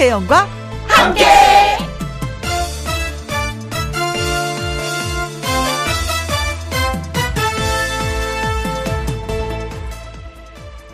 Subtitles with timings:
[0.00, 0.48] 김혜영과
[0.88, 1.24] 함께.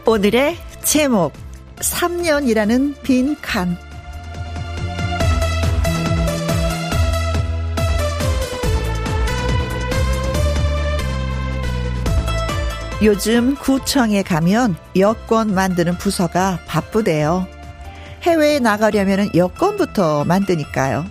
[0.04, 1.34] 오늘의 제목
[1.76, 3.76] 3년이라는 빈 칸.
[13.04, 17.55] 요즘 구청에 가면 여권 만드는 부서가 바쁘대요.
[18.26, 21.06] 해외에 나가려면 여권부터 만드니까요.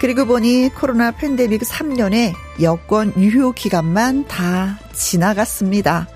[0.00, 2.32] 그리고 보니 코로나 팬데믹 3년에
[2.62, 6.06] 여권 유효 기간만 다 지나갔습니다.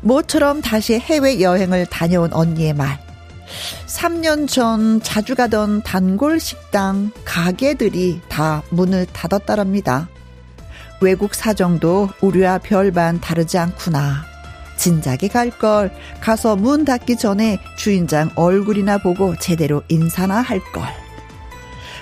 [0.00, 2.98] 모처럼 다시 해외 여행을 다녀온 언니의 말.
[3.86, 10.08] 3년 전 자주 가던 단골 식당 가게들이 다 문을 닫았다랍니다.
[11.02, 14.35] 외국 사정도 우리와 별반 다르지 않구나.
[14.76, 15.90] 진작에 갈 걸.
[16.20, 20.84] 가서 문 닫기 전에 주인장 얼굴이나 보고 제대로 인사나 할 걸.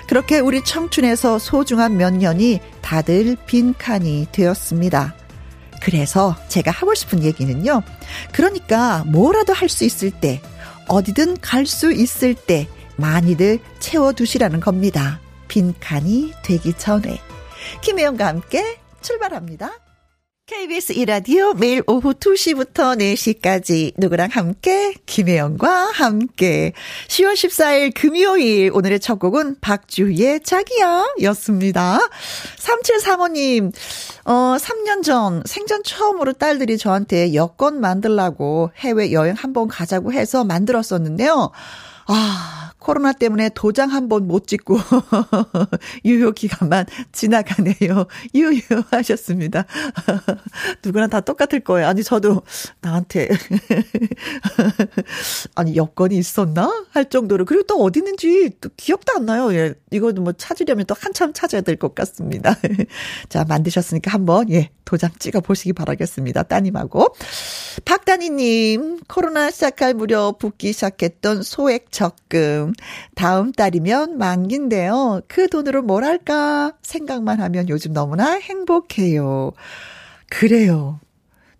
[0.07, 5.15] 그렇게 우리 청춘에서 소중한 몇 년이 다들 빈칸이 되었습니다.
[5.81, 7.81] 그래서 제가 하고 싶은 얘기는요.
[8.31, 10.41] 그러니까 뭐라도 할 수 있을 때,
[10.87, 12.67] 어디든 갈 수 있을 때
[12.97, 15.19] 많이들 채워두시라는 겁니다.
[15.47, 17.19] 빈칸이 되기 전에.
[17.81, 19.71] 김혜영과 함께 출발합니다.
[20.47, 26.73] KBS 이라디오 매일 오후 2시부터 4시까지 누구랑 함께 김혜영과 함께
[27.07, 31.97] 10월 14일 금요일 오늘의 첫 곡은 박주희의 자기야 였습니다.
[32.59, 33.73] 3735님
[34.25, 41.49] 어 3년 전 생전 처음으로 딸들이 저한테 여권 만들라고 해외 여행 한번 가자고 해서 만들었었는데요.
[42.07, 44.77] 아, 코로나 때문에 도장 한 번 못 찍고
[46.05, 48.05] 유효 기간만 지나가네요.
[48.35, 49.65] 유효하셨습니다.
[50.85, 51.87] 누구나 다 똑같을 거예요.
[51.87, 52.43] 아니 저도
[52.81, 53.29] 나한테
[55.55, 59.53] 아니 여건이 있었나 할 정도로 그리고 또 어디 있는지 또 기억도 안 나요.
[59.53, 59.73] 예.
[59.91, 62.55] 이거도 뭐 찾으려면 또 한참 찾아야 될 것 같습니다.
[63.29, 66.43] 자, 만드셨으니까 한번 예, 도장 찍어 보시기 바라겠습니다.
[66.43, 67.13] 따님하고.
[67.83, 72.73] 박다니 님, 코로나 시작할 무렵 붓기 시작했던 소액 적금.
[73.15, 75.21] 다음 달이면 만기인데요.
[75.27, 79.53] 그 돈으로 뭘 할까 생각만 하면 요즘 너무나 행복해요.
[80.29, 80.99] 그래요.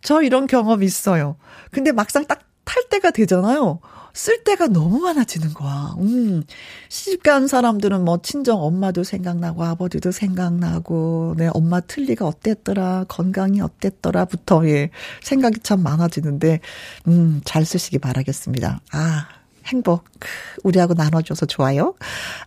[0.02, 1.38] 저 이런 경험 있어요.
[1.72, 3.80] 근데 막상 딱 탈 때가 되잖아요.
[4.14, 5.94] 쓸 때가 너무 많아지는 거야.
[6.00, 6.44] 음.
[6.90, 14.90] 시집간 사람들은 뭐 친정 엄마도 생각나고 아버지도 생각나고 내 엄마 틀리가 어땠더라 건강이 어땠더라부터 예
[15.22, 16.60] 생각이 참 많아지는데
[17.08, 18.80] 음 잘 쓰시기 바라겠습니다.
[18.92, 19.28] 아
[19.66, 20.04] 행복
[20.64, 21.96] 우리하고 나눠줘서 좋아요.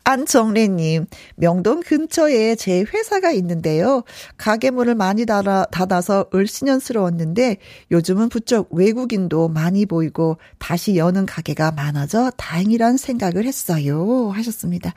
[0.05, 1.07] 안정래님
[1.37, 4.05] 명동 근처에 제 회사가 있는데요.
[4.37, 7.57] 가게 문을 많이 닫아, 닫아서 을씨년스러웠는데
[7.91, 14.31] 요즘은 부쩍 외국인도 많이 보이고 다시 여는 가게가 많아져 다행이란 생각을 했어요.
[14.31, 14.95] 하셨습니다.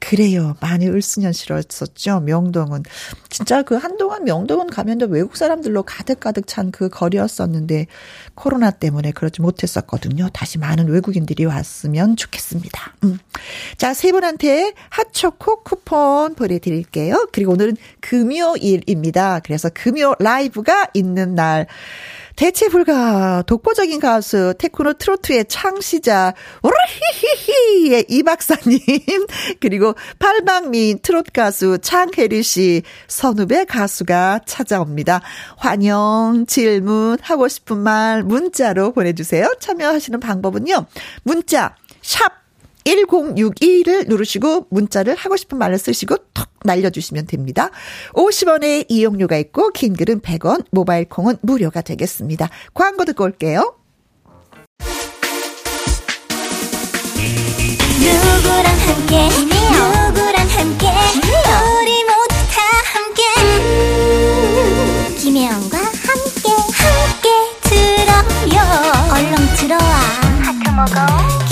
[0.00, 0.56] 그래요.
[0.60, 2.20] 많이 을씨년스러웠었죠.
[2.20, 2.82] 명동은
[3.30, 7.86] 진짜 그 한동안 명동은 가면 외국 사람들로 가득가득 찬 그 거리였었는데
[8.34, 10.28] 코로나 때문에 그러지 못했었거든요.
[10.32, 12.94] 다시 많은 외국인들이 왔으면 좋겠습니다.
[13.04, 13.18] 음.
[13.76, 17.28] 자, 세 분한테 핫초코 쿠폰 보내드릴게요.
[17.32, 19.40] 그리고 오늘은 금요일입니다.
[19.40, 21.66] 그래서 금요 라이브가 있는 날.
[22.36, 28.78] 대체 불가 독보적인 가수 테크노 트로트의 창시자 오라히히히의 이 박사님
[29.60, 35.20] 그리고 팔방미 트로트 가수 창혜리 씨 선후배 가수가 찾아옵니다.
[35.56, 39.54] 환영 질문 하고 싶은 말 문자로 보내주세요.
[39.60, 40.86] 참여하시는 방법은요.
[41.22, 42.43] 문자 샵
[42.84, 47.70] 1061을 누르시고 문자를 하고 싶은 말을 쓰시고 톡 날려주시면 됩니다.
[48.12, 52.48] 50원의 이용료가 있고 긴 글은 100원, 모바일 콩은 무료가 되겠습니다.
[52.74, 53.76] 광고 듣고 올게요.
[58.04, 60.86] 누구랑 함께 누구랑 함께
[61.80, 62.60] 우리 모두 다
[62.92, 65.73] 함께 음, 김혜영
[70.76, 70.92] 먹어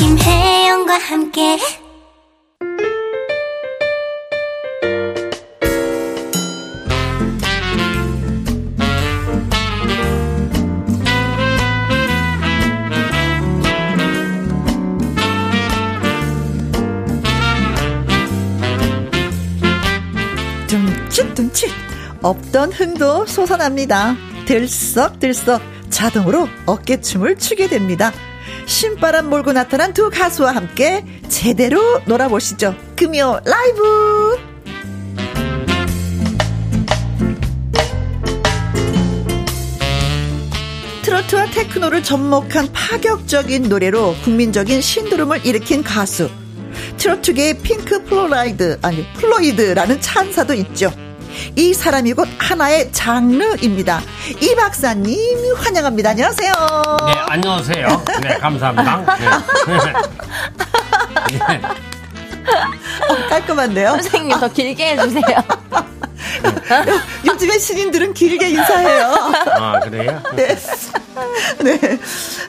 [0.01, 1.57] 김혜영과 함께
[20.67, 21.71] 둠칫둠칫
[22.23, 24.17] 없던 흥도 솟아납니다.
[24.47, 28.13] 들썩들썩 자동으로 어깨춤을 추게 됩니다.
[28.67, 32.75] 신바람 몰고 나타난 두 가수와 함께 제대로 놀아보시죠.
[32.97, 34.38] 금요 라이브!
[41.03, 46.31] 트로트와 테크노를 접목한 파격적인 노래로 국민적인 신드롬을 일으킨 가수.
[46.97, 50.93] 트로트계의 핑크 플로라이드, 아니, 플로이드라는 찬사도 있죠.
[51.56, 54.00] 이 사람이 곧 하나의 장르입니다.
[54.40, 56.11] 이 박사님 환영합니다.
[56.11, 56.52] 안녕하세요.
[57.06, 58.05] 네, 안녕하세요.
[58.23, 59.17] 네, 감사합니다.
[59.19, 59.29] 네.
[61.38, 61.61] 네.
[63.08, 63.90] 어, 깔끔한데요?
[63.90, 65.23] 선생님 더 길게 해주세요.
[67.26, 69.32] 요즘에 신인들은 길게 인사해요.
[69.58, 70.23] 아, 그래요?
[70.34, 70.56] 네.
[71.62, 71.99] 네.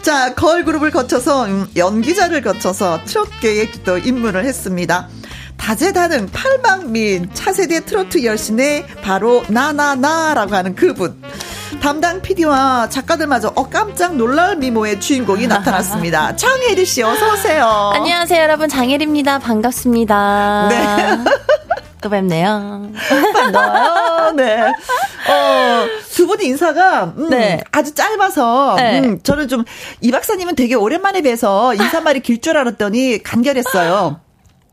[0.01, 5.09] 자, 걸그룹을 거쳐서, 음, 연기자를 거쳐서 트롯계에 또 입문을 했습니다.
[5.63, 11.15] 다재다능 팔방민 차세대 트로트 여신의 바로 나나나라고 하는 그분.
[11.81, 16.35] 담당 PD와 작가들마저 어 깜짝 놀랄 미모의 주인공이 나타났습니다.
[16.37, 17.91] 장혜리 씨 어서 오세요.
[17.93, 18.67] 안녕하세요, 여러분.
[18.67, 19.39] 장혜리입니다.
[19.39, 20.67] 반갑습니다.
[20.69, 21.31] 네.
[22.03, 22.89] 또 뵙네요.
[23.33, 24.31] 반가워요.
[24.35, 24.63] 네.
[24.65, 27.61] 어, 두 분이 인사가, 음, 네.
[27.71, 28.99] 아주 짧아서, 네.
[28.99, 29.63] 음, 저는 좀,
[30.01, 34.19] 이 박사님은 되게 오랜만에 뵈서 인사말이 길 줄 알았더니 간결했어요.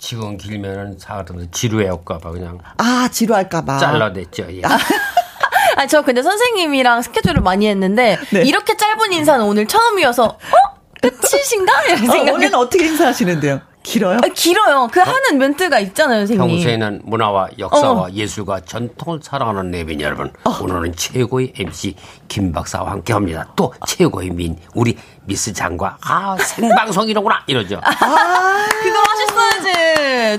[0.00, 3.79] 지금 길면은 사람들 지루해올까봐 그냥 아, 지루할까봐.
[3.79, 4.47] 잘라냈죠.
[4.50, 4.62] 예.
[5.76, 8.43] 아, 저 근데 선생님이랑 스케줄을 많이 했는데, 네.
[8.43, 10.81] 이렇게 짧은 인사는 오늘 처음이어서, 어?
[11.02, 11.82] 끝이신가?
[11.85, 12.31] 이런 어, 생각이.
[12.31, 13.61] 원래는 어떻게 인사하시는데요?
[13.82, 14.19] 길어요?
[14.19, 14.88] 아, 길어요.
[14.93, 16.46] 그 하는 멘트가 있잖아요, 선생님.
[16.46, 18.11] 평소에는 문화와 역사와 어.
[18.12, 20.31] 예술과 전통을 사랑하는 내빈 여러분,
[20.61, 21.94] 오늘은 최고의 MC
[22.29, 23.49] 김 박사와 함께 합니다.
[23.56, 27.81] 또 최고의 민 우리 미스 장과 아 생방송이로구나 이러죠.
[27.81, 28.99] 그거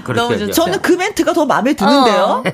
[0.03, 0.37] 그렇게 너무.
[0.37, 0.51] 좋죠.
[0.51, 2.43] 저는 그 멘트가 더 마음에 드는데요.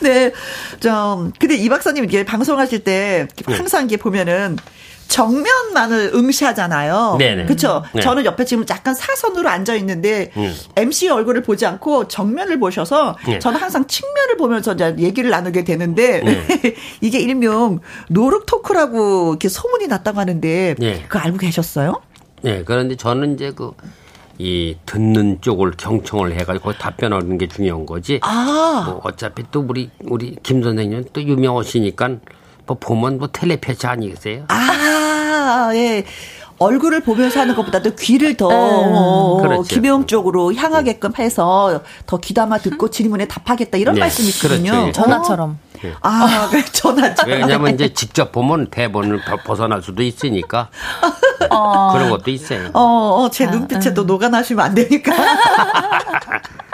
[0.00, 0.32] 네.
[0.80, 3.54] 좀, 근데 이 박사님 이게 방송하실 때 네.
[3.54, 4.56] 항상 이게 보면은
[5.08, 7.16] 정면만을 응시하잖아요.
[7.18, 7.46] 네네.
[7.46, 7.82] 그쵸?
[7.92, 8.00] 네.
[8.00, 10.54] 저는 옆에 지금 약간 사선으로 앉아 있는데 음.
[10.76, 13.40] MC 얼굴을 보지 않고 정면을 보셔서 네.
[13.40, 16.46] 저는 항상 측면을 보면서 이제 얘기를 나누게 되는데 네.
[17.02, 21.02] 이게 일명 노룩 토크라고 이렇게 소문이 났다고 하는데 네.
[21.08, 22.00] 그거 알고 계셨어요?
[22.42, 23.72] 네, 그런데 저는 이제 그,
[24.38, 28.20] 이 듣는 쪽을 경청을 해가지고 답변하는 게 중요한 거지.
[28.22, 28.84] 아.
[28.86, 32.08] 뭐 어차피 또 우리, 우리 김 선생님은 또 유명하시니까
[32.66, 34.44] 뭐 보면 뭐 텔레패치 아니겠어요?
[34.48, 36.04] 아, 예.
[36.64, 39.62] 얼굴을 보면서 하는 것보다도 귀를 더 어, 그렇죠.
[39.62, 44.70] 김영 쪽으로 향하게끔 해서 더 귀담아 듣고 질문에 답하겠다 이런 네, 말씀이시군요.
[44.70, 44.88] 그렇죠.
[44.88, 44.92] 예.
[44.92, 45.58] 전화처럼.
[46.02, 47.40] 아, 그래, 전화처럼.
[47.40, 50.68] 왜냐면 이제 직접 보면 대본을 벗- 벗어날 수도 있으니까
[51.92, 52.68] 그런 것도 있어요.
[52.74, 55.12] 어, 어, 제 눈빛에 또 녹아나시면 안 되니까.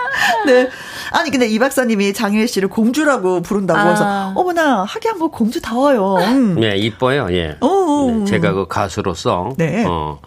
[0.47, 0.69] 네.
[1.13, 3.91] 아니, 근데 이 박사님이 장혜일 씨를 공주라고 부른다고 아.
[3.91, 6.17] 해서, 어머나, 하긴 뭐 공주다워요.
[6.17, 6.61] 음.
[6.61, 7.29] 네, 이뻐요.
[7.31, 7.57] 예.
[7.61, 8.11] 어.
[8.11, 9.85] 네, 제가 그 가수로서 네.
[9.87, 10.21] 어,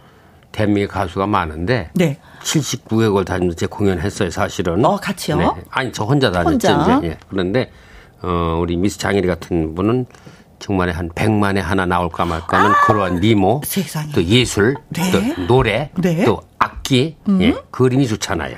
[0.51, 2.17] 대미 가수가 많은데 네.
[2.43, 4.83] 79개국을 다니면서 제 공연했어요, 사실은.
[4.85, 5.37] 어, 같이요?
[5.37, 5.47] 네.
[5.69, 6.97] 아니, 저 혼자 다녔죠, 혼자?
[6.97, 7.07] 이제.
[7.07, 7.17] 예.
[7.29, 7.71] 그런데
[8.21, 10.05] 어, 우리 미스 장혜리 같은 분은
[10.59, 13.65] 정말 한 100만에 하나 나올까 말까는 그러한 미모, 아!
[13.65, 14.11] 세상에.
[14.13, 15.11] 또 예술, 네.
[15.11, 16.25] 또 노래, 네.
[16.25, 16.35] 음.
[16.89, 18.55] 또 악기, 예, 그림이 좋잖아요.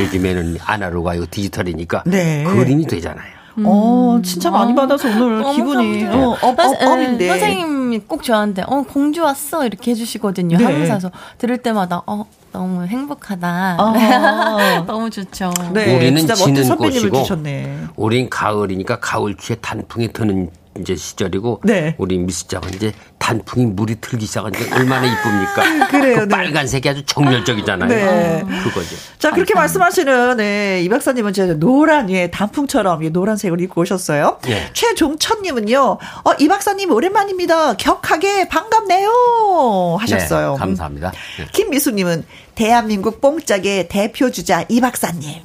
[0.00, 2.42] 요즘에는 아날로그가 이거 디지털이니까 네.
[2.44, 3.40] 그림이 되잖아요.
[3.64, 6.04] 어, 진짜 많이 받아서 오늘 너무 기분이.
[6.06, 7.28] 어, up, 선생- up, up인데.
[7.28, 10.56] 선생님이 꼭 저한테 어 공주 왔어 이렇게 해주시거든요.
[10.56, 10.64] 네.
[10.64, 13.76] 항상 그래서 들을 때마다 어 너무 행복하다.
[13.78, 14.82] 아.
[14.86, 15.52] 너무 좋죠.
[15.72, 17.78] 네, 우리는 진짜 멋진 지는 꽃이고 주셨네.
[17.96, 21.94] 우린 가을이니까 가을추에 단풍이 드는 이제 시절이고 네.
[21.98, 25.88] 우리 미스장은 이제 단풍이 물이 틀기 시작한 지 얼마나 이쁩니까?
[25.90, 26.28] 그래요, 그 네.
[26.28, 27.88] 빨간색이 아주 정열적이잖아요.
[27.88, 28.44] 네.
[28.62, 28.96] 그거죠.
[29.18, 34.38] 자, 그렇게 말씀하시는, 네, 이 박사님은 제 노란, 예, 단풍처럼, 예, 노란색을 입고 오셨어요.
[34.48, 34.70] 예.
[34.72, 37.76] 최종천님은요, 어, 이 박사님 오랜만입니다.
[37.76, 39.96] 격하게 반갑네요.
[40.00, 40.52] 하셨어요.
[40.52, 41.12] 네, 감사합니다.
[41.38, 41.46] 네.
[41.52, 42.24] 김미수님은
[42.54, 45.42] 대한민국 뽕짝의 대표 주자 이 박사님.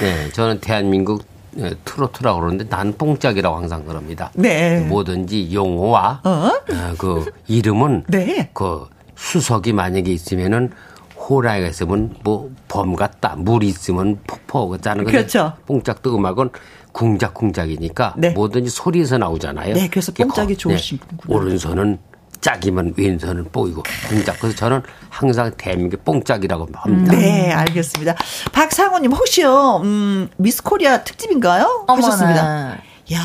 [0.00, 1.35] 네, 저는 대한민국 예,
[1.84, 4.30] 트로트라고 그러는데 난 뽕짝이라고 항상 그럽니다.
[4.34, 4.80] 네.
[4.80, 6.28] 뭐든지 용어와 어?
[6.30, 8.50] 어, 그 이름은 네.
[8.52, 8.86] 그
[9.16, 10.70] 수석이 만약에 있으면은
[11.16, 15.54] 호랑이가 있으면 뭐 범 같다, 물이 있으면 폭포 같다는 건데 그렇죠.
[15.66, 16.50] 뽕짝도 음악은
[16.92, 18.30] 궁작궁작이니까 네.
[18.30, 19.74] 뭐든지 소리에서 나오잖아요.
[19.74, 21.18] 네, 그래서 뽕짝이 거- 좋으시군요.
[21.28, 21.98] 오른손은
[22.40, 24.38] 짝이면 왼손은 뽀이고 궁작.
[24.40, 27.12] 그래서 저는 항상 대한민국 뽕짝이라고 합니다.
[27.16, 28.14] 네, 알겠습니다.
[28.52, 31.84] 박상호님, 혹시요, 음, 미스 코리아 특집인가요?
[31.86, 32.06] 어머나.
[32.06, 32.76] 하셨습니다.
[33.12, 33.20] 야,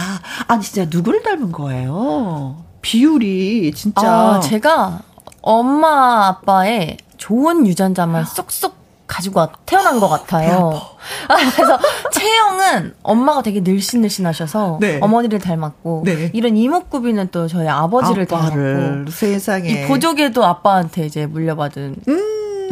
[0.48, 2.63] 아니, 진짜 누구를 닮은 거예요?
[2.82, 4.01] 비율이 진짜.
[4.08, 5.01] 아, 제가
[5.41, 8.81] 엄마 아빠의 좋은 유전자만 쏙쏙
[9.12, 10.82] 가지고 와- 태어난 것 같아요.
[11.27, 11.77] 아, 그래서
[12.13, 15.00] 체형은 엄마가 되게 늘씬늘씬하셔서 네.
[15.01, 16.30] 어머니를 닮았고 네.
[16.34, 19.70] 이런 이목구비는 또 저희 아버지를 아빠를 닮았고 세상에.
[19.70, 22.70] 이 보조개도 아빠한테 이제 물려받은 음,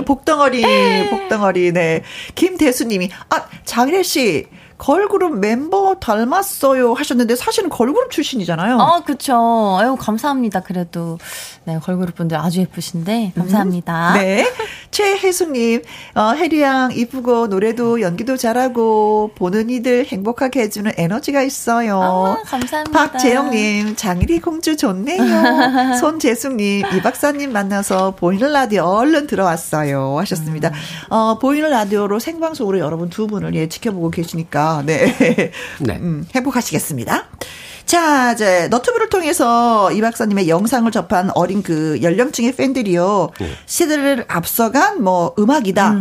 [0.06, 2.02] 복덩어리, 복덩어리, 네.
[2.34, 4.46] 김대수님이, 아, 장일 씨,
[4.82, 8.78] 걸그룹 mem버 닮았어요 하셨는데 사실은 걸그룹 출신이잖아요.
[8.78, 9.76] 어, 그쵸.
[9.80, 10.60] 아유, 감사합니다.
[10.60, 11.18] 그래도.
[11.64, 14.14] 네, 걸그룹 분들 아주 예쁘신데, 감사합니다.
[14.18, 14.44] 네.
[14.90, 15.82] 최혜숙님,
[16.16, 22.00] 어, 혜리양 이쁘고 노래도 연기도 잘하고 보는 이들 행복하게 해주는 에너지가 있어요.
[22.02, 22.90] 아, 감사합니다.
[22.90, 25.22] 박재영님, 장일이 공주 좋네요.
[26.00, 30.18] 손재숙님, 이 박사님 만나서 보이는 라디오 얼른 들어왔어요.
[30.18, 30.70] 하셨습니다.
[30.70, 30.74] 음.
[31.10, 35.52] 어, 보이는 라디오로 생방송으로 여러분 두 분을 예, 지켜보고 계시니까, 네.
[35.80, 35.96] 네.
[35.96, 37.26] 음, 행복하시겠습니다.
[37.84, 43.30] 자, 이제 너튜브를 통해서 이 박사님의 영상을 접한 어린 그 연령층의 팬들이요.
[43.66, 45.96] 시대를 앞서간 뭐 음악이다.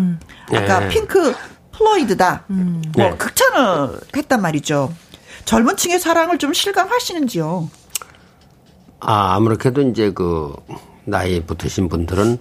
[0.54, 0.88] 아까 네.
[0.88, 1.36] 핑크
[1.74, 2.46] 플로이드다.
[2.48, 3.16] 뭐 네.
[3.18, 4.94] 극찬을 했단 말이죠.
[5.44, 7.70] 젊은 층의 사랑을 좀 실감하시는지요?
[9.02, 10.54] 아, 아무렇게도 이제 그
[11.04, 12.38] 나이 붙으신 분들은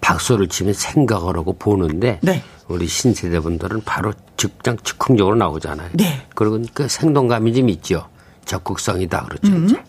[0.00, 2.42] 박수를 치면 생각을 하고 보는데 네.
[2.68, 5.90] 우리 신세대 분들은 바로 즉장 즉흥적으로 나오잖아요.
[5.92, 6.26] 네.
[6.34, 8.08] 그리고 그 생동감이 좀 있죠.
[8.46, 9.48] 적극성이다 그렇죠.
[9.52, 9.64] 음.
[9.66, 9.82] 이제.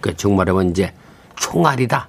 [0.00, 0.92] 그 정말하면 이제
[1.36, 2.08] 총알이다.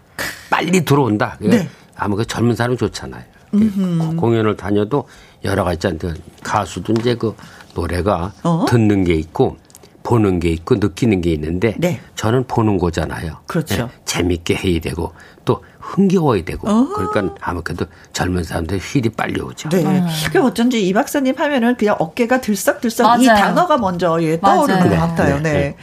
[0.50, 1.36] 빨리 들어온다.
[1.40, 1.70] 그러니까 네.
[1.96, 3.24] 아무 그 젊은 사람이 좋잖아요.
[3.52, 5.08] 고- 공연을 다녀도
[5.44, 6.20] 여러 가지 있잖아요.
[6.44, 7.36] 가수도 이제 그
[7.74, 8.66] 노래가 어?
[8.68, 9.58] 듣는 게 있고
[10.04, 12.00] 보는 게 있고 느끼는 게 있는데 네.
[12.16, 13.38] 저는 보는 거잖아요.
[13.48, 13.76] 그렇죠.
[13.88, 15.14] 네, 재밌게 해야 되고
[15.46, 16.88] 또 흥겨워야 되고 어.
[16.90, 19.70] 그러니까 아무래도 젊은 사람들 휠이 빨리 오죠.
[19.70, 20.04] 네.
[20.32, 23.40] 그 어쩐지 이 박사님 하면은 그냥 어깨가 들썩들썩 이 맞아요.
[23.40, 24.90] 단어가 먼저 예, 떠오르는 맞아요.
[24.90, 25.36] 것 같아요.
[25.38, 25.52] 네, 네.
[25.54, 25.76] 네.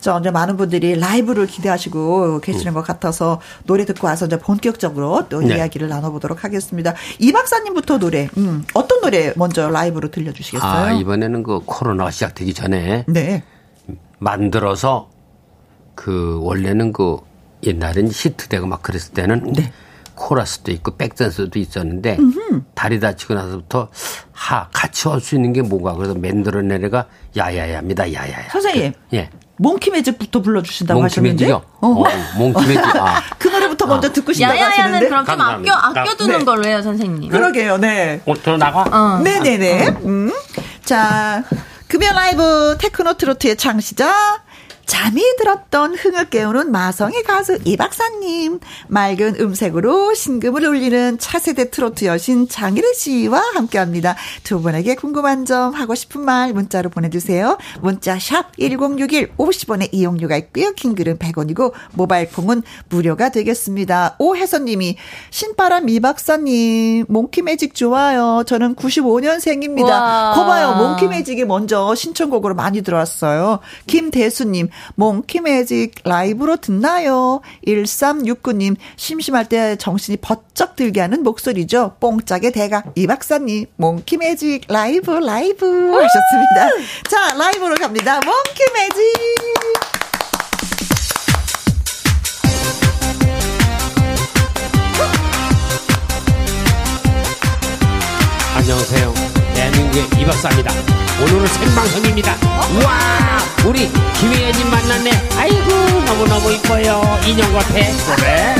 [0.00, 5.40] 자, 이제 많은 분들이 라이브를 기대하시고 계시는 것 같아서 노래 듣고 와서 이제 본격적으로 또
[5.40, 5.56] 네.
[5.56, 6.94] 이야기를 나눠보도록 하겠습니다.
[7.18, 10.70] 이 박사님부터 노래, 음, 어떤 노래 먼저 라이브로 들려주시겠어요?
[10.70, 13.44] 아 이번에는 그 코로나가 시작되기 전에 네.
[14.18, 15.10] 만들어서
[15.94, 17.18] 그 원래는 그
[17.62, 19.72] 옛날엔 히트되고 막 그랬을 때는 네.
[20.14, 22.18] 코러스도 있고 백댄스도 있었는데
[22.74, 23.88] 다리 다치고 나서부터
[24.32, 28.48] 하 같이 할 수 있는 게 뭔가 그래서 만들어내려가 야야야입니다 야야야.
[28.50, 28.92] 선생님.
[29.14, 29.30] 예.
[29.56, 31.44] Monkey Magic부터 불러주신다고 하셨는데.
[31.44, 31.62] Monkey Magic이요?
[31.80, 32.04] 어,
[32.38, 32.96] Monkey Magic.
[32.96, 33.22] 아.
[33.38, 35.00] 그 노래부터 먼저 듣고 싶다고 야야야는.
[35.00, 35.72] 그럼 좀 아껴.
[35.72, 36.44] 아껴두는 네.
[36.44, 37.30] 걸로 해요, 선생님.
[37.30, 38.20] 그러게요, 네.
[38.26, 38.84] 어, 저 나가?
[38.90, 39.18] 어.
[39.22, 39.88] 네네네.
[40.04, 40.32] 음.
[40.84, 41.44] 자,
[41.88, 44.42] 금요 라이브 테크노 트로트의 창시자.
[44.90, 48.58] 잠이 들었던 흥을 깨우는 마성의 가수 이 박사님.
[48.88, 54.16] 맑은 음색으로 심금을 울리는 차세대 트로트 여신 장혜리 씨와 함께 합니다.
[54.42, 57.56] 두 분에게 궁금한 점, 하고 싶은 말 문자로 보내주세요.
[57.80, 60.72] 문자 샵 1061, 50원의 이용료가 있고요.
[60.72, 64.16] 긴 글은 100원이고, 모바일 콩은 무료가 되겠습니다.
[64.18, 64.96] 오혜선님이,
[65.30, 68.42] 신바람 이 박사님, Monkey Magic 좋아요.
[68.44, 69.84] 저는 95년생입니다.
[69.84, 70.32] 와.
[70.34, 70.74] 거봐요.
[70.74, 73.60] Monkey Magic이 먼저 신청곡으로 많이 들어왔어요.
[73.86, 77.40] 김대수님, Monkey Magic 라이브로 듣나요?
[77.66, 81.96] 1369님, 심심할 때 정신이 번쩍 들게 하는 목소리죠.
[82.00, 86.68] 뽕짝의 대가, 이 박사님, Monkey Magic 라이브, 라이브 하셨습니다.
[87.08, 88.20] 자, 라이브로 갑니다.
[88.24, 89.99] Monkey Magic!
[99.92, 100.72] 이 박사입니다.
[101.20, 102.36] 오늘은 생방송입니다.
[102.84, 105.10] 와, 우리 김혜연님 만났네.
[105.36, 105.70] 아이고,
[106.06, 107.18] 너무너무 이뻐요.
[107.26, 107.74] 인형 같아.
[107.74, 108.54] 그래?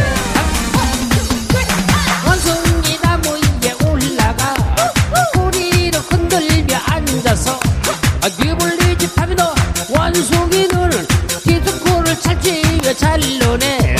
[2.27, 4.55] 원숭이 나무 위에 올라가.
[5.35, 7.61] 꼬리를 흔들며 앉아서.
[8.23, 9.45] 아, 니블리지 파미도
[9.89, 11.07] 원숭이는
[11.45, 13.97] 디스코를 찾지 왜잘 노네.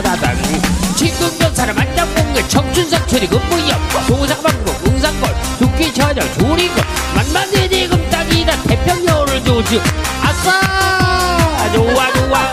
[0.00, 0.36] 다다다다당.
[0.96, 6.82] 지금 전사를 만나본 청춘상 처리금 무협 동사방국 응상골 두끼 저녁 조리금
[7.14, 8.62] 만만히 금 땅이다.
[8.62, 9.80] 태평여를 조지.
[10.22, 11.72] 아싸!
[11.72, 12.52] 좋아 좋아.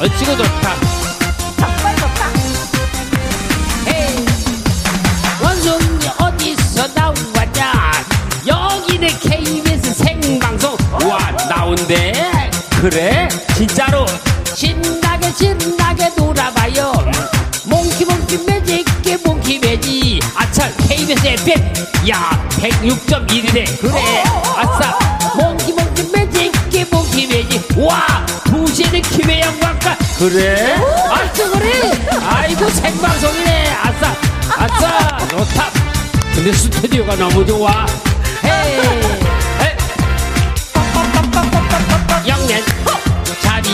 [0.00, 0.76] 어찌고 좋다.
[3.88, 4.26] 헤이.
[5.42, 7.92] 원숭이 어디서 나왔냐?
[8.46, 10.76] 여기는 KBS 생방송.
[11.08, 12.12] 와 나온대?
[12.80, 13.28] 그래?
[13.56, 14.06] 진짜로?
[14.54, 14.97] 신
[16.08, 16.92] 신나게 놀아봐요.
[17.64, 18.84] 몽키 몽키 매직
[19.24, 20.20] 몽키 매직.
[20.34, 21.72] 아차 KBS FM
[22.10, 24.22] 야 106.1이네 그래.
[24.56, 24.98] 아싸.
[25.36, 26.52] 몽키 몽키 매직
[26.90, 27.78] 몽키 매직.
[27.78, 30.76] 와 2시에는 김혜영과 함께 그래?
[31.10, 31.92] 아싸 그래.
[32.22, 33.76] 아이고 생방송이네.
[33.82, 34.14] 아싸.
[34.56, 35.18] 아싸.
[35.28, 35.70] 좋다.
[36.34, 37.86] 근데 스튜디오가 너무 좋아.
[38.44, 39.17] 헤이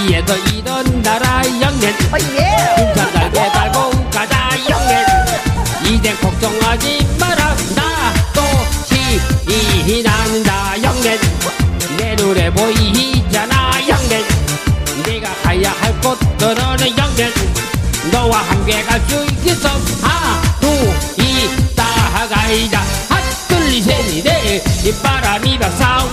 [0.05, 5.03] 어디에도 이런 나라 영년 군산 달게 달고 가자 영년
[5.87, 7.57] 이제 걱정하지 마라.
[7.75, 8.43] 나또
[8.85, 11.19] 시이 난다 영년
[11.97, 14.23] 내 눈에 보이잖아 영년
[15.07, 17.33] 내가 가야 할 곳들은 영년
[18.13, 19.69] 너와 함께 갈 수 있겠어?
[20.03, 21.85] 하루 이따
[22.29, 22.83] 가이자.
[23.09, 26.13] 핫둘리셋이네 이 바람이라 싸워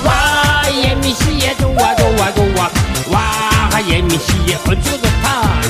[0.73, 2.71] 예미씨의 좋아 좋아 좋아.
[3.11, 3.50] 와.
[3.91, 5.61] 예미씨의 어쩌 좋다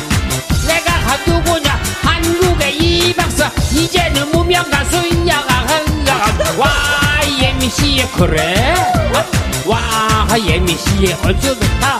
[0.67, 1.79] 내가 누구냐?
[2.03, 3.51] 한국의 이 박사.
[3.71, 5.43] 이제는 무명 가수야
[6.57, 6.69] 와
[7.41, 8.75] 예미씨의 그래
[9.65, 11.99] 와 예미씨의 어쩌 좋다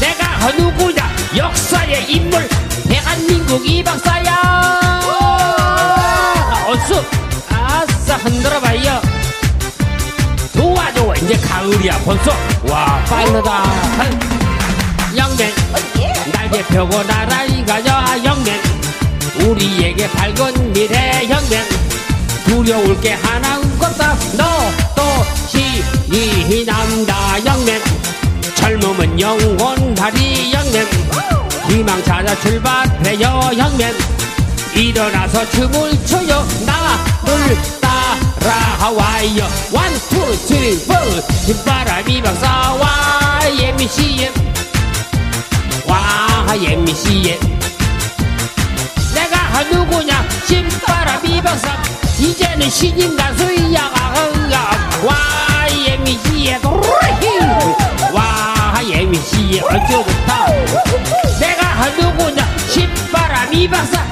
[0.00, 1.10] 내가 누구냐?
[1.36, 2.48] 역사의 인물.
[2.88, 5.00] 대한민국 이 박사야.
[6.68, 7.04] 어서.
[7.50, 9.00] 아싸 흔들어봐요.
[10.54, 12.30] 좋아 이제 가을이야 벌써.
[12.70, 13.64] 와 파이너다
[15.16, 15.52] 영맨
[16.32, 18.60] 날개 펴고 나란히 가자 영맨
[19.40, 21.86] 우리에게 밝은 미래 영맨
[22.46, 24.16] 두려울 게 하나 없다.
[24.36, 25.02] 너또
[25.48, 27.44] 신이 난다.
[27.44, 27.80] young man
[28.54, 30.86] 젊음은 영원하리 young man
[31.68, 33.50] 희망 찾아 출발해요.
[33.58, 33.94] young man
[34.74, 36.46] 일어나서 춤을 춰요.
[36.64, 39.48] 나를 따라와요.
[39.72, 40.94] one two three four
[41.46, 44.32] 신바람 이 박사
[45.86, 47.38] YMCA YMCA
[49.14, 50.28] 내가 누구냐?
[50.46, 51.76] 신바람 이 박사
[52.18, 53.92] 이제는 신인 가수야
[55.04, 55.16] 와
[55.70, 56.60] 예미씨에
[58.12, 60.46] 와 예미씨에 어쩌 좋다
[61.38, 62.46] 내가 누구냐?
[62.68, 64.04] 신바람이 박사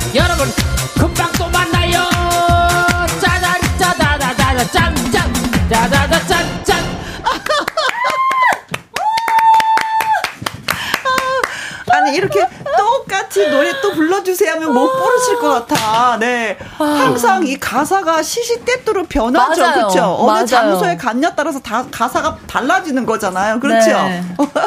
[12.05, 12.47] 아니 이렇게
[12.77, 16.19] 똑같이 노래 또 불러주세요 하면 못 부르실 것 같아.
[16.19, 19.75] 네, 항상 이 가사가 시시때때로 변하죠, 맞아요.
[19.75, 20.17] 그렇죠?
[20.21, 20.47] 어느 맞아요.
[20.47, 23.91] 장소에 갔냐 따라서 다 가사가 달라지는 거잖아요, 그렇죠?
[23.91, 24.23] 네.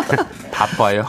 [0.52, 1.04] 바빠요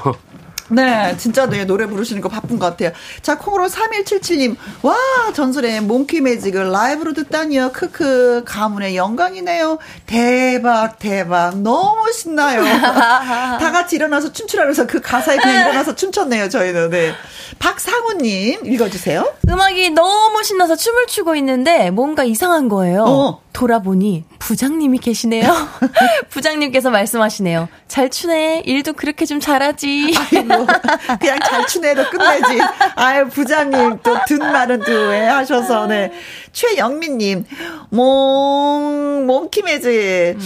[0.70, 2.92] 네, 진짜 네, 노래 부르시는 거 바쁜 것 같아요.
[3.22, 4.56] 자, 콩으로 3177님.
[4.82, 4.96] 와,
[5.34, 7.72] 전설의 몽키 매직을 라이브로 듣다니요.
[7.72, 9.78] 크크, 가문의 영광이네요.
[10.06, 11.58] 대박, 대박.
[11.58, 12.62] 너무 신나요.
[13.58, 16.90] 다 같이 일어나서 춤추라면서 그 가사에 그냥 일어나서 춤췄네요, 저희는.
[16.90, 17.12] 네.
[17.58, 19.34] 박상우님, 읽어주세요.
[19.48, 23.04] 음악이 너무 신나서 춤을 추고 있는데 뭔가 이상한 거예요.
[23.04, 23.40] 어.
[23.58, 25.52] 돌아보니 부장님이 계시네요.
[26.30, 27.68] 부장님께서 말씀하시네요.
[27.88, 28.62] 잘 추네.
[28.64, 30.14] 일도 그렇게 좀 잘하지.
[30.16, 30.57] 아이고,
[31.20, 32.60] 그냥 잘 추네도 끝내지.
[32.96, 36.12] 아유, 부장님, 또, 든 말은 또 왜 하셔서, 네.
[36.52, 37.44] 최영민님,
[37.90, 40.36] 몽, 몽키매즈.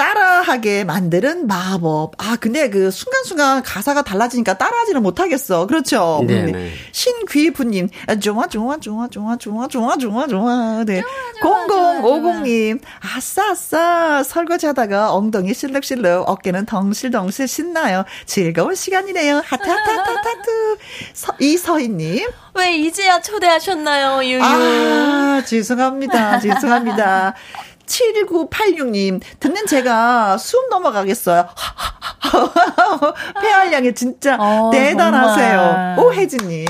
[0.00, 2.14] 따라하게 만드는 마법.
[2.16, 5.66] 아, 근데 그 순간순간 가사가 달라지니까 따라하지는 못하겠어.
[5.66, 6.24] 그렇죠.
[6.26, 6.52] 네네.
[6.52, 6.72] 음.
[6.92, 10.84] 신귀부님, 아, 좋아, 좋아, 좋아, 좋아, 좋아, 좋아, 좋아, 좋아.
[10.86, 11.02] 네.
[11.42, 12.80] 0050님,
[13.14, 14.22] 아싸, 아싸.
[14.22, 18.04] 설거지 하다가 엉덩이 실룩실룩, 어깨는 덩실덩실 신나요.
[18.24, 19.42] 즐거운 시간이네요.
[19.44, 20.78] 하트, 하트, 하트, 하트, 하트.
[21.12, 24.42] 서, 이서희님, 왜 이제야 초대하셨나요, 유유?
[24.42, 26.40] 아, 죄송합니다.
[26.40, 27.34] 죄송합니다.
[27.90, 31.48] 7986님, 듣는 제가 숨 넘어가겠어요.
[33.42, 35.58] 폐활량이 진짜 어, 대단하세요.
[35.58, 35.98] 정말.
[35.98, 36.66] 오혜진님,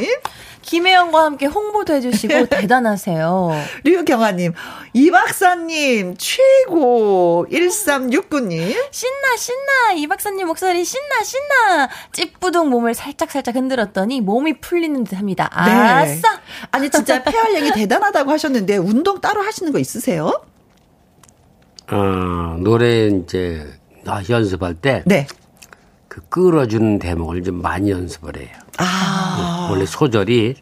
[0.63, 3.51] 김혜영과 함께 홍보도 해주시고 대단하세요.
[3.85, 4.55] 류경아님,
[4.95, 7.47] 이 박사님, 최고.
[7.51, 15.05] 1369님, 신나 신나 이 박사님 목소리 신나 신나 찌뿌둥 몸을 살짝 살짝 흔들었더니 몸이 풀리는
[15.05, 15.51] 듯합니다.
[15.53, 16.41] 아싸.
[16.71, 20.43] 아니, 진짜 폐활량이 대단하다고 하셨는데, 운동 따로 하시는 거 있으세요?
[21.93, 23.67] 어, 노래 이제
[24.05, 25.27] 나 연습할 때그 네.
[26.29, 28.49] 끌어주는 대목을 좀 많이 연습을 해요.
[28.79, 30.55] 아, 원래 소절이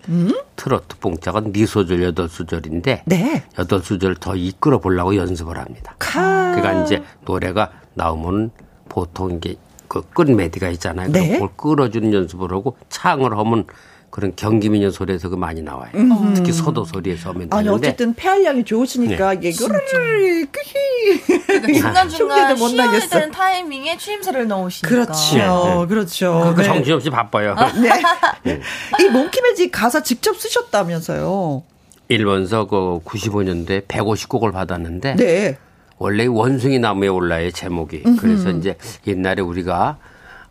[0.56, 3.44] 트로트 봉짝은 네 소절 여덟 소절인데 네.
[3.58, 5.94] 여덟 소절 더 이끌어 보려고 연습을 합니다.
[5.98, 6.52] 카.
[6.54, 8.50] 그러니까 이제 노래가 나오면
[8.88, 9.54] 보통 이게
[9.86, 11.10] 그 끝 메디가 있잖아요.
[11.10, 11.34] 네.
[11.38, 13.64] 그걸 끌어주는 연습을 하고 창을 하면
[14.10, 15.90] 그런 경기민요 소리에서 그 많이 나와요.
[16.34, 21.74] 특히 소도 소리에서 하면 아니, 되는데 어쨌든 폐활량이 좋으시니까, 이게, 으르르르, 끄히.
[21.74, 23.00] 중간중간 못 쉬어야.
[23.00, 24.88] 되는 타이밍에 추임새를 넣으시니까.
[24.88, 25.36] 그렇죠.
[25.36, 25.86] 네, 네.
[25.86, 26.52] 그렇죠.
[26.56, 26.66] 그 네.
[26.66, 27.54] 정신없이 바빠요.
[28.44, 28.60] 네.
[29.00, 31.62] 이 Monkey Magic 가사 직접 쓰셨다면서요.
[32.08, 35.58] 일본서 그 95년도에 150곡을 받았는데 네.
[35.98, 38.04] 원래 원숭이 나무에 올라요 제목이.
[38.18, 39.98] 그래서 이제 옛날에 우리가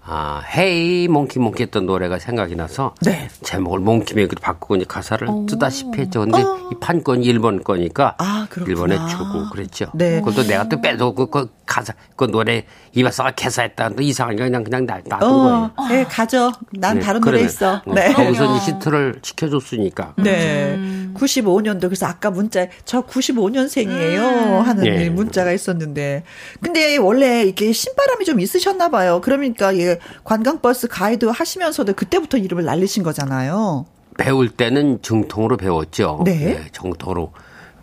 [0.10, 3.28] 아, hey monkey monkey 했던 노래가 생각이 나서 네.
[3.43, 6.22] 제목을 Monkey Magic으로 바꾸고 이제 가사를 쓰다시피 했죠.
[6.22, 8.70] 근데 이 판권이 일본 거니까 아, 그렇구나.
[8.96, 9.88] 일본에 주고 그랬죠.
[9.93, 10.20] 네.
[10.22, 13.89] 그것도 내가 또 빼도 그, 그 가사 그 노래 이발사가 개사했다.
[13.89, 15.89] 또 이상하게 그냥 그냥 놔- 놔둔 어, 거예요.
[15.89, 16.54] 네, 가져.
[16.72, 17.82] 난 네, 다른 노래 있어.
[17.86, 18.08] 네.
[18.08, 18.13] 네.
[18.13, 20.13] 거기서 이제 히트를 시켜줬으니까.
[20.17, 20.80] 네.
[21.15, 25.10] 95년도 그래서 아까 문자 저 95년생이에요 하는 예.
[25.10, 26.24] 문자가 있었는데
[26.62, 29.20] 근데 원래 이렇게 신바람이 좀 있으셨나 봐요.
[29.22, 33.86] 그러니까 예 관광버스 가이드 하시면서도 그때부터 이름을 날리신 거잖아요.
[34.17, 36.21] 배울 때는 정통으로 배웠죠.
[36.25, 36.49] 네.
[36.49, 37.31] 예, 정통으로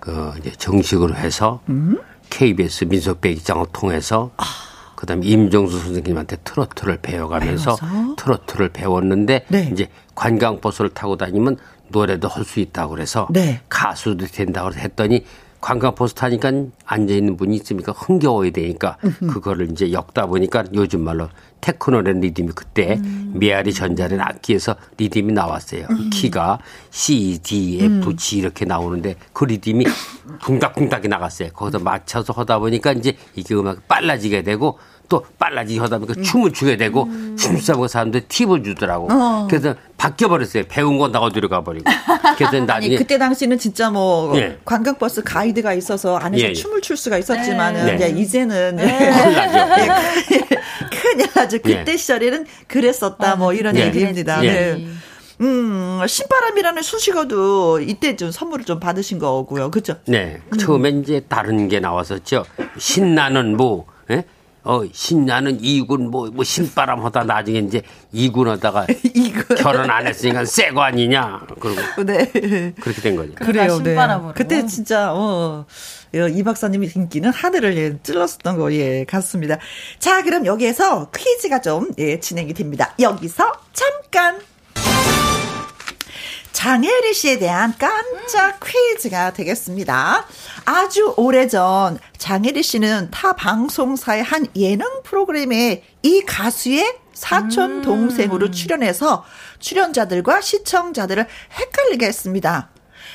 [0.00, 1.60] 그 이제 정식으로 해서
[2.30, 4.30] KBS 민속백일장을 통해서
[4.96, 8.16] 그다음에 임종수 선생님한테 트로트를 배워가면서 배워서?
[8.16, 9.68] 트로트를 배웠는데 네.
[9.72, 11.56] 이제 관광버스를 타고 다니면
[11.88, 13.60] 노래도 할 수 있다고 그래서 네.
[13.68, 15.24] 가수도 된다고 했더니
[15.60, 16.52] 관광버스 타니까
[16.84, 18.98] 앉아 있는 분이 있으니까 흥겨워야 되니까
[19.30, 21.28] 그거를 이제 엮다 보니까 요즘 말로
[21.64, 23.00] 테크노라는 리듬이 그때
[23.32, 25.86] 메아리 전자는 악기에서 리듬이 나왔어요.
[26.12, 26.58] 키가
[26.90, 29.86] C, D, F, G 이렇게 나오는데 그 리듬이
[30.42, 31.48] 쿵닥쿵닥이 나갔어요.
[31.54, 36.76] 거기서 맞춰서 하다 보니까 이제 이게 음악이 빨라지게 되고 또 빨라지게 하다 보니까 춤을 추게
[36.76, 39.08] 되고 춤싸고 사람들 팁을 주더라고.
[39.48, 40.64] 그래서 바뀌어버렸어요.
[40.68, 41.90] 배운 건다 어디로 가버리고.
[42.36, 44.58] 그래서 아니 나중에 그때 당시는 진짜 뭐 예.
[44.64, 46.52] 관광버스 가이드가 있어서 안에서 예, 예.
[46.52, 47.94] 춤을 출 수가 있었지만은 네.
[47.94, 50.44] 이제 이제는 큰일 나죠.
[50.94, 51.58] 큰일 나죠.
[51.58, 51.96] 그때 예.
[51.96, 53.86] 시절에는 그랬었다 뭐 이런 예.
[53.86, 54.44] 얘기입니다.
[54.44, 54.52] 예.
[54.52, 54.86] 네.
[55.40, 59.70] 음, 신바람이라는 수식어도 이때 좀 선물을 좀 받으신 거고요.
[59.70, 59.96] 그죠?
[60.06, 60.40] 네.
[60.58, 62.44] 처음엔 이제 다른 게 나왔었죠.
[62.78, 64.24] 신나는 뭐, 예?
[64.64, 69.56] 어, 신나는 이군 뭐, 뭐, 신바람 하다 나중에 이제 이군 하다가 이군.
[69.58, 71.46] 결혼 안 했으니까 새거 아니냐.
[71.60, 72.72] 그러고 네.
[72.80, 73.34] 그렇게 된 거죠.
[73.34, 73.90] 그래요, 네.
[73.90, 74.32] 신바람으로.
[74.34, 75.66] 그때 진짜, 어,
[76.14, 79.58] 예, 이 박사님의 인기는 하늘을 예, 찔렀었던 거, 예, 같습니다.
[79.98, 82.94] 자, 그럼 여기에서 퀴즈가 좀, 예, 진행이 됩니다.
[82.98, 84.40] 여기서 잠깐!
[86.64, 90.24] 장혜리 씨에 대한 깜짝 퀴즈가 되겠습니다.
[90.64, 99.26] 아주 오래전 장혜리 씨는 타 방송사의 한 예능 프로그램에 이 가수의 사촌 동생으로 출연해서
[99.58, 102.70] 출연자들과 시청자들을 헷갈리게 했습니다.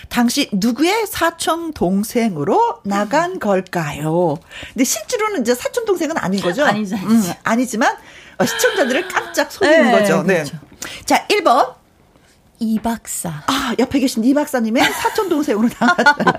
[0.09, 4.37] 당시 누구의 사촌 동생으로 나간 걸까요?
[4.73, 6.65] 근데 실제로는 이제 사촌 동생은 아닌 거죠?
[6.65, 7.33] 아니죠, 음, 아니죠.
[7.41, 7.97] 아니지만
[8.37, 10.21] 어, 시청자들을 깜짝 속이는 네, 거죠.
[10.21, 10.33] 네.
[10.35, 10.59] 그렇죠.
[11.05, 11.78] 자, 1번.
[12.59, 13.29] 이 박사.
[13.47, 16.37] 아, 옆에 계신 이 박사님의 사촌 동생으로 나갔다.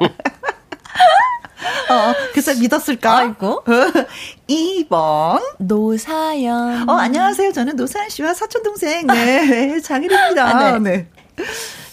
[1.90, 3.16] 어, 그래서 믿었을까?
[3.18, 3.64] 아이고.
[4.48, 5.40] 2번.
[5.58, 6.88] 노사연.
[6.88, 7.52] 어, 안녕하세요.
[7.52, 10.46] 저는 노사연 씨와 사촌 동생, 네, 장일입니다.
[10.46, 11.08] 아, 네.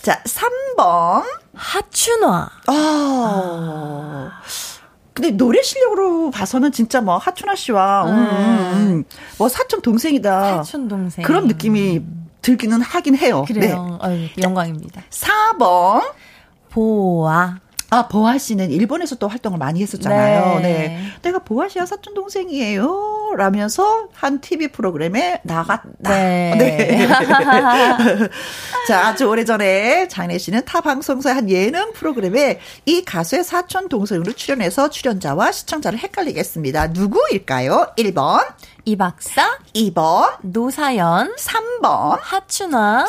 [0.01, 1.23] 자, 3번.
[1.53, 2.49] 하춘화.
[2.67, 4.31] 아.
[5.13, 9.03] 근데 노래 실력으로 봐서는 진짜 뭐 하춘아 씨와 음, 음,
[9.39, 10.57] 뭐 사촌 동생이다.
[10.63, 11.25] 사촌 동생.
[11.25, 12.03] 그런 느낌이
[12.41, 13.45] 들기는 하긴 해요.
[13.47, 13.53] 네.
[13.53, 13.99] 그래요.
[14.01, 15.03] 아유, 영광입니다.
[15.09, 16.01] 4번.
[16.69, 17.59] 보아.
[17.89, 20.59] 아, 보아 씨는 일본에서 또 활동을 많이 했었잖아요.
[20.59, 20.61] 네.
[20.61, 20.99] 네.
[21.21, 23.33] 내가 보아 씨와 사촌 동생이에요.
[23.37, 25.87] 라면서 한 TV 프로그램에 나갔다.
[25.99, 26.55] 네.
[26.57, 27.07] 네.
[28.87, 34.89] 자, 아주 오래전에 장래 씨는 타 방송사의 한 예능 프로그램에 이 가수의 사촌 동생으로 출연해서
[34.89, 36.87] 출연자와 시청자를 헷갈리게 했습니다.
[36.87, 37.93] 누구일까요?
[37.97, 38.45] 1번,
[38.87, 39.57] 이 박사.
[39.75, 41.35] 2번, 노사연.
[41.35, 43.05] 3번, 하춘화.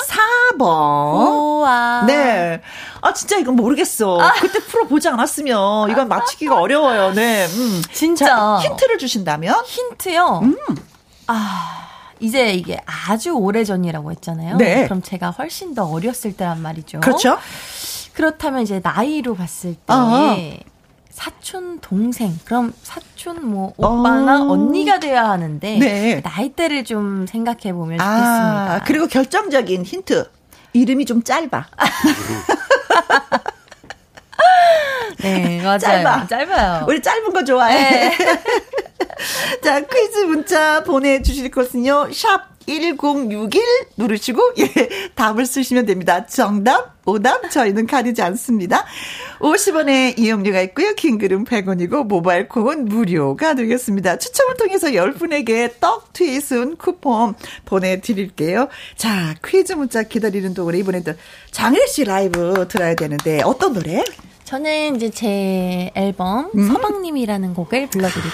[0.58, 0.58] 4번.
[0.58, 2.02] 보아.
[2.04, 2.60] 네.
[3.00, 4.18] 아, 진짜 이건 모르겠어.
[4.40, 7.12] 그때 프로 보지 않았으면 이건 맞히기가 어려워요.
[7.12, 7.46] 네.
[7.46, 7.80] 음.
[7.92, 8.26] 진짜.
[8.26, 9.54] 자, 힌트를 주신다면?
[9.66, 10.40] 힌트요.
[10.42, 10.56] 음.
[11.28, 11.86] 아,
[12.18, 14.56] 이제 이게 아주 오래 전이라고 했잖아요.
[14.56, 14.82] 네.
[14.86, 16.98] 그럼 제가 훨씬 더 어렸을 때란 말이죠.
[16.98, 17.38] 그렇죠?
[18.14, 20.34] 그렇다면 이제 나이로 봤을 때 아.
[21.18, 24.52] 사촌 동생 그럼 사촌 뭐 오빠나 어.
[24.52, 26.20] 언니가 돼야 하는데 네.
[26.22, 28.84] 나이대를 좀 생각해 보면 아, 좋겠습니다.
[28.86, 30.30] 그리고 결정적인 힌트.
[30.74, 31.66] 이름이 좀 짧아.
[35.20, 35.78] 네 맞아요.
[35.80, 36.28] 짧아.
[36.28, 36.84] 짧아요.
[36.86, 38.12] 우리 짧은 거 좋아해.
[39.64, 43.62] 자, 퀴즈 문자 보내주실 것은요, 샵 1061
[43.96, 46.26] 누르시고, 예, 답을 쓰시면 됩니다.
[46.26, 48.84] 정답, 오답, 저희는 가리지 않습니다.
[49.40, 50.94] 50원의 이용료가 있고요.
[50.94, 54.18] 킹글은 100원이고, 모바일 콩은 무료가 되겠습니다.
[54.18, 58.68] 추첨을 통해서 10분에게 떡 트윗은 쿠폰 보내드릴게요.
[58.96, 61.14] 자, 퀴즈 문자 기다리는 동안에 이번에도
[61.50, 64.04] 장일 씨 라이브 들어야 되는데, 어떤 노래?
[64.48, 66.68] 저는 이제 제 앨범 음?
[66.68, 68.32] 서방님이라는 곡을 불러드릴게요.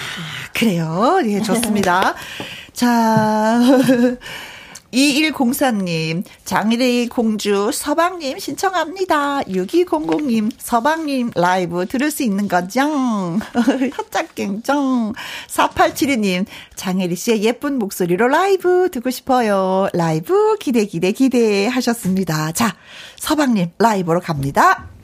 [0.53, 1.19] 그래요.
[1.25, 2.15] 예, 좋습니다.
[2.71, 3.59] 자,
[4.93, 9.41] 2104님, 장일의 공주 서방님 신청합니다.
[9.41, 12.79] 6200님, 서방님 라이브 들을 수 있는 거죠?
[13.97, 15.11] 헛짝갱정.
[15.49, 16.45] 4872님,
[16.77, 19.89] 장혜리 씨의 예쁜 목소리로 라이브 듣고 싶어요.
[19.91, 22.53] 라이브 기대, 기대, 기대 하셨습니다.
[22.53, 22.73] 자,
[23.17, 24.94] 서방님 라이브로 갑니다.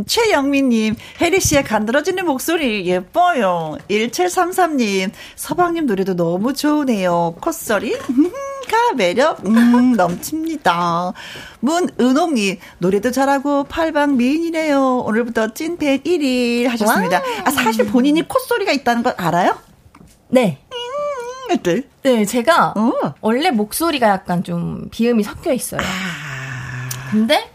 [0.00, 3.76] 님, 최영민 님, 혜리 씨의 간드러지는 목소리 예뻐요.
[3.88, 7.36] 1733 님, 서방 님 노래도 너무 좋으네요.
[7.40, 8.32] 콧소리, 음,
[8.70, 11.12] 가 매력, 음, 넘칩니다.
[11.60, 14.98] 문은옥님, 노래도 잘하고 팔방 미인이네요.
[14.98, 17.20] 오늘부터 찐팬 1일 하셨습니다.
[17.44, 19.58] 아, 사실 본인이 콧소리가 있다는 걸 알아요?
[20.28, 20.58] 네.
[21.50, 21.82] 음, 네.
[22.02, 23.14] 네, 제가 어.
[23.20, 25.80] 원래 목소리가 약간 좀 비음이 섞여 있어요.
[27.10, 27.49] 근데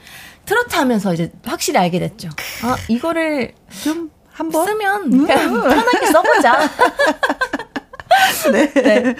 [0.45, 2.29] 트로트 하면서 이제 확실히 알게 됐죠.
[2.63, 3.53] 아, 이거를
[3.83, 4.65] 좀, 한번.
[4.65, 6.69] 쓰면 그냥 편하게 써보자.
[8.51, 9.15] 네.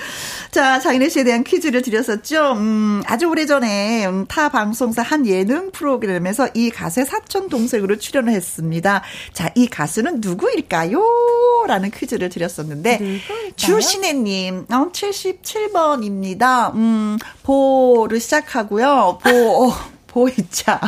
[0.51, 2.53] 자, 장인혜 씨에 대한 퀴즈를 드렸었죠.
[2.53, 9.01] 음, 아주 오래전에 음, 타 방송사 한 예능 프로그램에서 이 가수의 사촌 동생으로 출연을 했습니다.
[9.33, 11.01] 자, 이 가수는 누구일까요?
[11.67, 13.19] 라는 퀴즈를 드렸었는데
[13.57, 16.73] 주신혜 님 어, 77번입니다.
[16.75, 19.19] 음, 보를 시작하고요.
[19.23, 19.73] 보
[20.15, 20.79] 보이차.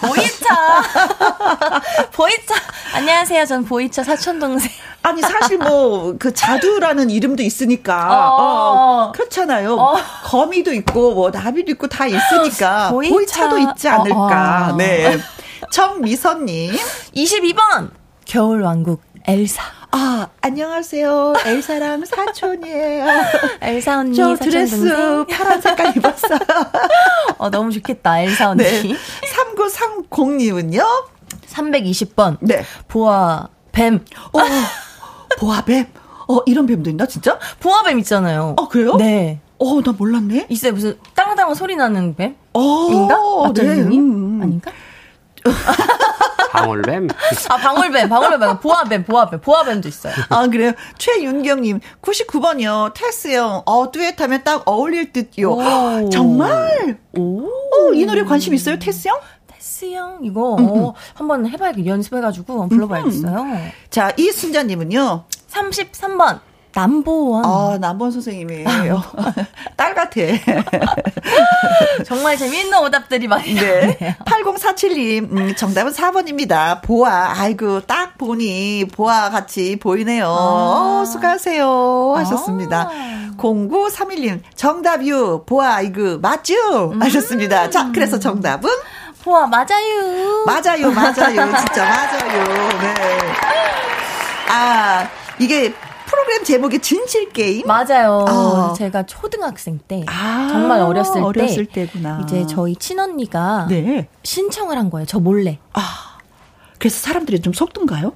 [0.00, 0.82] 보이차.
[2.12, 2.54] 보이차.
[2.94, 3.44] 안녕하세요.
[3.46, 4.68] 전 보이차 사촌동생.
[5.04, 8.40] 아니 사실 뭐 그 자두라는 이름도 있으니까 어.
[8.40, 9.74] 어, 그렇잖아요.
[9.76, 9.94] 어.
[10.24, 13.14] 거미도 있고 뭐 나비도 있고 다 있으니까 보이차.
[13.14, 14.66] 보이차도 있지 않을까.
[14.70, 14.76] 어, 어.
[14.76, 15.16] 네.
[15.70, 16.74] 정미선님.
[17.14, 17.90] 22번.
[18.24, 19.62] 겨울왕국 엘사.
[19.90, 21.34] 아 안녕하세요.
[21.44, 23.06] 엘사랑 사촌이에요.
[23.60, 25.26] 엘사 언니 저 사촌 드레스 동생.
[25.26, 26.38] 파란 색깔 입었어요.
[27.38, 28.20] 어, 너무 좋겠다.
[28.20, 28.62] 엘사 언니.
[28.62, 28.94] 네.
[29.56, 30.84] 3930님은요.
[31.48, 32.36] 320번.
[32.40, 32.64] 네.
[32.86, 34.04] 보아 뱀.
[34.32, 34.38] 어,
[35.40, 35.86] 보아 뱀.
[36.28, 37.38] 어 이런 뱀도 있나 진짜?
[37.60, 38.54] 보아 뱀 있잖아요.
[38.58, 38.96] 어 그래요?
[38.96, 39.40] 네.
[39.58, 40.46] 어 나 몰랐네.
[40.50, 40.72] 있어요.
[40.72, 42.36] 무슨 땅땅 소리 나는 뱀?
[42.52, 42.60] 어,
[42.90, 43.16] 인가?
[43.54, 43.64] 네.
[43.66, 44.00] 선생님?
[44.00, 44.42] 음.
[44.42, 44.70] 아닌가?
[46.52, 47.08] 방울뱀.
[47.50, 50.14] 아, 방울뱀, 방울뱀 말고 보아뱀, 보아뱀, 보아뱀도 있어요.
[50.30, 50.72] 아, 그래요?
[50.96, 52.94] 최윤경님, 99번이요.
[52.94, 55.52] 테스형, 어, 듀엣하면 딱 어울릴 듯요.
[55.52, 56.08] 오.
[56.10, 56.98] 정말?
[57.16, 57.46] 오.
[57.46, 59.18] 어, 이 노래 관심 있어요, 테스형?
[59.48, 63.46] 테스 형, 이거, 어, 한번 해봐야겠, 연습해가지고, 한번 불러봐야겠어요.
[63.90, 65.24] 자, 이순자님은요.
[65.50, 66.40] 33번,
[66.76, 67.44] 남보원.
[67.46, 69.02] 아, 남번 선생님이에요.
[69.76, 70.20] 딸 같아.
[72.04, 73.96] 정말 재미있는 오답들이 많이 네.
[73.98, 74.14] 나오네요.
[74.26, 76.82] 8047님, 음, 정답은 4번입니다.
[76.82, 77.32] 보아.
[77.38, 80.26] 아이고, 딱 보니 보아 같이 보이네요.
[80.28, 82.14] 어, 수고하세요.
[82.18, 82.90] 하셨습니다.
[82.92, 83.30] 아.
[83.38, 85.44] 0931님, 정답이요.
[85.46, 86.92] 보아, 이거, 맞죠?
[87.00, 87.70] 하셨습니다.
[87.70, 88.68] 자, 그래서 정답은?
[89.24, 90.44] 보아, 맞아요.
[90.44, 91.56] 맞아요, 맞아요.
[91.56, 92.44] 진짜 맞아요.
[92.80, 92.94] 네.
[94.50, 95.08] 아,
[95.38, 95.74] 이게
[96.06, 97.66] 프로그램 제목이 진실 게임?
[97.66, 98.24] 맞아요.
[98.28, 98.74] 아.
[98.76, 102.20] 제가 초등학생 때, 아, 정말 어렸을, 어렸을 때, 때구나.
[102.22, 104.08] 이제 저희 친언니가 네.
[104.22, 105.06] 신청을 한 거예요.
[105.06, 105.58] 저 몰래.
[105.72, 106.18] 아,
[106.78, 108.12] 그래서 사람들이 좀 속던가요?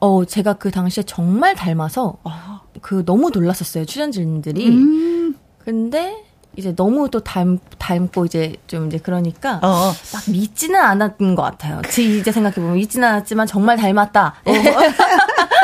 [0.00, 2.62] 어, 제가 그 당시에 정말 닮아서 아.
[2.80, 3.84] 그 너무 놀랐었어요.
[3.84, 4.68] 출연진들이.
[4.68, 6.24] 음, 근데
[6.56, 9.92] 이제 너무 또 닮, 닮고 이제 좀 이제 그러니까 어.
[10.12, 11.80] 막 믿지는 않았던 것 같아요.
[11.88, 14.34] 지 이제 생각해 보면 믿지는 않았지만 정말 닮았다.
[14.44, 14.52] 어.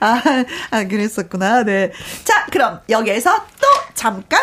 [0.00, 0.22] 아,
[0.70, 1.64] 아, 그랬었구나.
[1.64, 1.92] 네.
[2.24, 4.40] 자, 그럼 여기에서 또 잠깐.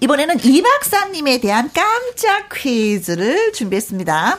[0.00, 4.38] 이번에는 이 박사님에 대한 깜짝 퀴즈를 준비했습니다.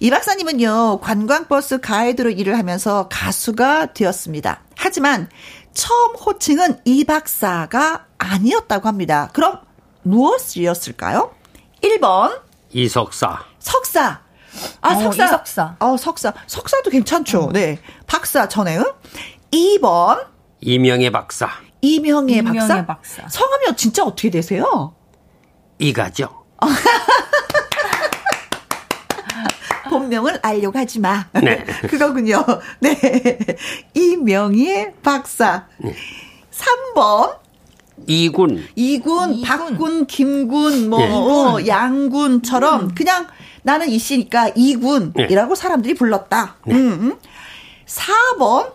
[0.00, 4.62] 이 박사님은요, 관광버스 가이드로 일을 하면서 가수가 되었습니다.
[4.76, 5.28] 하지만
[5.72, 9.30] 처음 호칭은 이 박사가 아니었다고 합니다.
[9.32, 9.60] 그럼
[10.02, 11.32] 무엇이었을까요?
[11.82, 12.40] 1번,
[12.72, 13.44] 이석사.
[13.60, 14.23] 석사.
[14.80, 15.24] 아, 어, 석사.
[15.24, 15.76] 이석사.
[15.80, 16.32] 어, 석사.
[16.46, 17.50] 석사도 괜찮죠.
[17.52, 17.78] 네.
[18.06, 18.96] 박사 전에요.
[19.52, 20.26] 2번,
[20.60, 21.48] 이명의 박사.
[21.80, 22.86] 이명의, 이명의 박사.
[22.86, 23.28] 박사.
[23.28, 24.94] 성함이 진짜 어떻게 되세요?
[25.78, 26.44] 이가죠.
[29.90, 31.26] 본명을 알려고 하지 마.
[31.34, 31.62] 네.
[31.88, 32.44] 그거군요.
[32.80, 32.94] 네.
[33.94, 35.66] 이명희의 박사.
[36.50, 37.38] 3번.
[38.06, 38.66] 이군.
[38.74, 41.06] 이군, 박군, 김군, 뭐, 예.
[41.10, 43.28] 어, 양군처럼 그냥
[43.64, 46.56] 나는 이 씨니까 이군이라고 사람들이 불렀다.
[46.68, 47.18] 음, 음.
[47.86, 48.72] 4번,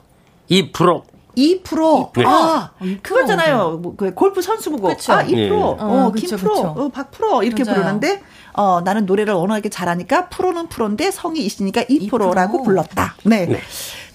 [0.49, 1.03] 2%.
[1.37, 2.11] 2%.
[2.17, 2.23] 네.
[2.25, 2.71] 아,
[3.01, 3.77] 그거잖아요.
[3.81, 4.87] 뭐, 그 골프 선수 보고.
[4.89, 5.13] 그쵸.
[5.13, 5.37] 아, 2%.
[5.37, 5.49] 예.
[5.51, 6.67] 어, 어, 김 그쵸, 프로, 그쵸.
[6.75, 7.77] 어, 박 프로 이렇게 맞아요.
[7.77, 8.21] 부르는데
[8.53, 12.65] 어, 나는 노래를 워낙에 잘하니까 프로는 프로인데 성이 있으니까 2%라고 2%.
[12.65, 13.15] 불렀다.
[13.23, 13.45] 네.
[13.45, 13.61] 네.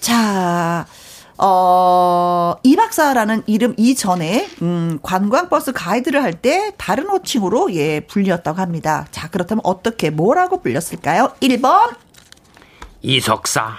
[0.01, 0.85] 자,
[1.37, 9.07] 어, 이 박사라는 이름 이전에, 음, 관광버스 가이드를 할 때 다른 호칭으로, 예, 불렸다고 합니다.
[9.11, 11.31] 자, 그렇다면 어떻게, 뭐라고 불렸을까요?
[11.41, 11.95] 1번,
[13.01, 13.71] 이석사.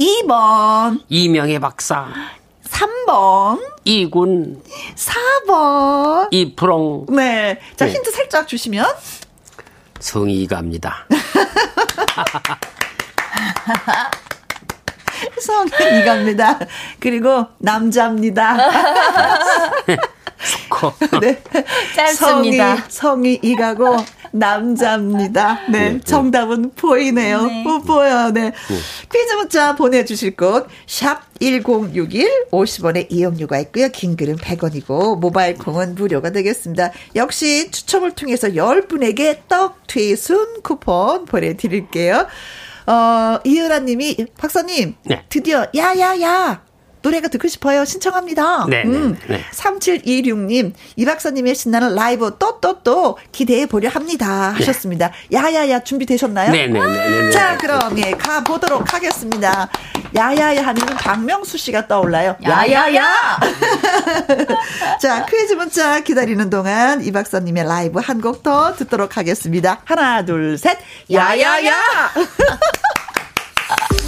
[0.00, 2.08] 2번, 이명의 박사.
[2.68, 4.62] 3번, 이군.
[4.96, 6.28] 4번.
[6.32, 7.06] 이프롱.
[7.10, 7.60] 네.
[7.76, 7.92] 자, 네.
[7.92, 8.84] 힌트 살짝 주시면.
[10.00, 11.06] 성의갑니다.
[15.40, 16.58] 성이 이갑니다.
[17.00, 18.56] 그리고 남자입니다.
[20.68, 20.94] 커.
[21.20, 21.42] 네.
[21.94, 22.76] 짧습니다.
[22.88, 23.96] 성이, 성이 이가고
[24.32, 25.60] 남자입니다.
[25.70, 25.98] 네.
[26.00, 27.46] 정답은 보이네요.
[27.46, 27.62] 네.
[27.62, 28.30] 못 보여.
[28.30, 28.52] 네.
[29.12, 33.88] 퀴즈 문자 보내주실 곳, 샵 1061, 50원의 이용료가 있고요.
[33.88, 36.92] 긴 글은 100원이고, 모바일 콩은 무료가 되겠습니다.
[37.14, 42.26] 역시 추첨을 통해서 10분에게 떡 퇴순 쿠폰 보내드릴게요.
[42.86, 45.24] 어, 이은아 님이, 박사님, 네.
[45.28, 46.65] 드디어, 야야야!
[47.06, 47.84] 노래가 듣고 싶어요.
[47.84, 48.66] 신청합니다.
[48.68, 49.40] 네, 네, 음, 네.
[49.52, 54.50] 3726님, 이 박사님의 신나는 라이브 또, 또, 또 기대해 보려 합니다.
[54.58, 55.12] 하셨습니다.
[55.32, 56.50] 야야야, 준비되셨나요?
[56.50, 57.30] 네네네네.
[57.30, 59.68] 자, 그럼, 예, 가 보도록 하겠습니다.
[60.16, 62.36] 야야야 하면 박명수 씨가 떠올라요.
[62.44, 63.38] 야야야!
[65.00, 69.80] 자, 퀴즈 문자 기다리는 동안 이 박사님의 라이브 한 곡 더 듣도록 하겠습니다.
[69.84, 70.78] 하나, 둘, 셋.
[71.12, 71.72] 야야야!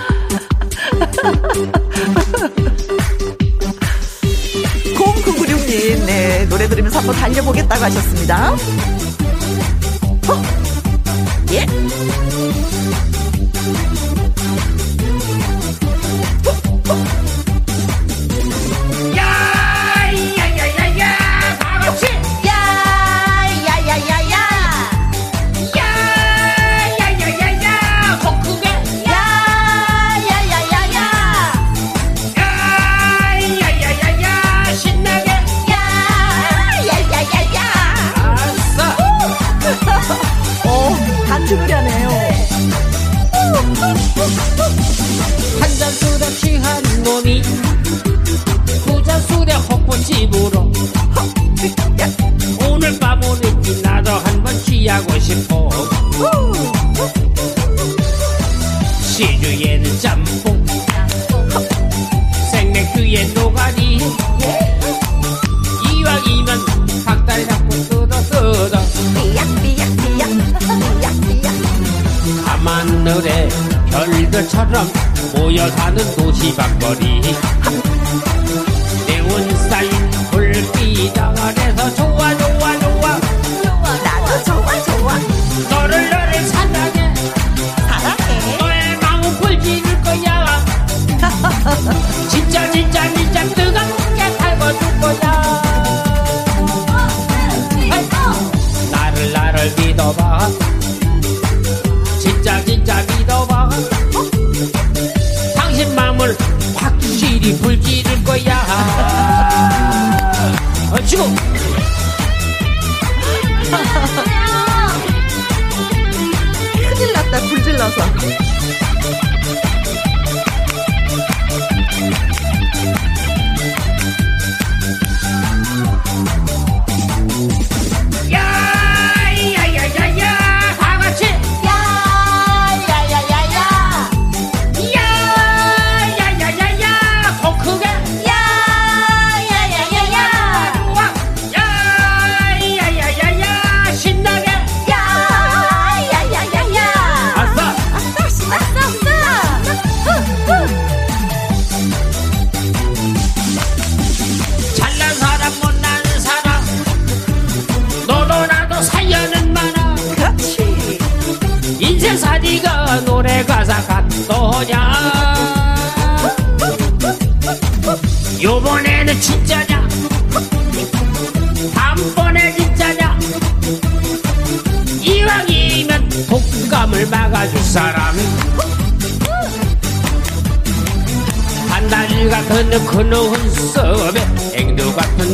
[7.12, 8.52] 달려보겠다고 하셨습니다.
[10.28, 10.61] 어?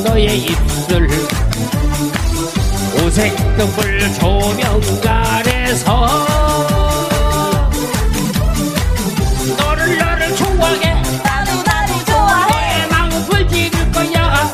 [0.04, 1.08] 너의 입술.
[3.02, 6.06] 오색 등불 조명 아래서
[9.56, 11.02] 너를 너를 좋아해.
[11.22, 12.50] 나도 나를 좋아해.
[12.52, 14.52] 너의 마음 불지를 거야.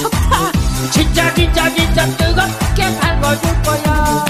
[0.00, 0.52] 좋다.
[0.92, 4.24] 진짜 진짜 진짜 뜨겁게 달궈줄 거야.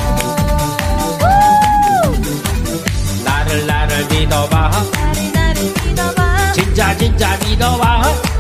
[3.25, 4.71] 나를 나를 믿어봐.
[4.71, 6.53] 나를 나를 믿어봐.
[6.53, 8.32] 진짜 진짜 믿어봐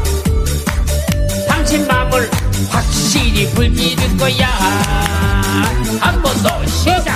[3.42, 4.46] 확실히 불지를 거야.
[6.00, 7.08] 한 번 더 시작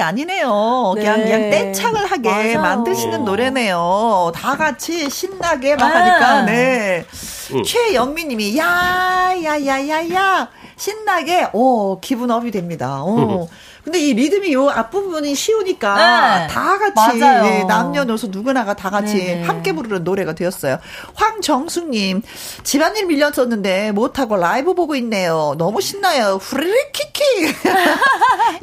[0.00, 0.94] 게 아니네요.
[0.96, 1.24] 그냥 네.
[1.24, 2.60] 그냥 떼창을 하게 맞아요.
[2.62, 4.32] 만드시는 노래네요.
[4.34, 5.94] 다 같이 신나게 막 네.
[5.94, 7.04] 하니까 네.
[7.52, 7.62] 응.
[7.62, 13.02] 최영미님이 야야야야야 신나게 오 기분 업이 됩니다.
[13.02, 13.48] 오.
[13.90, 16.46] 근데 이 리듬이 요 앞부분이 쉬우니까 네.
[16.46, 17.18] 다 같이.
[17.18, 19.42] 네, 남녀노소 누구나가 다 같이 네.
[19.42, 20.78] 함께 부르는 노래가 되었어요.
[21.14, 22.22] 황정숙님
[22.62, 25.56] 집안일 밀렸었는데 못하고 라이브 보고 있네요.
[25.58, 26.38] 너무 신나요.
[26.40, 27.22] 후리리 키키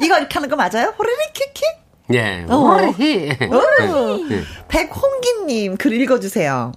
[0.00, 0.94] 이거 이렇게 하는 거 맞아요?
[0.96, 1.62] 후리리 키키?
[2.14, 2.46] 예.
[2.48, 2.56] 어.
[2.56, 3.28] 오르히.
[3.50, 4.32] 오.
[4.32, 4.44] 예.
[4.68, 6.72] 백홍기님 글 읽어주세요.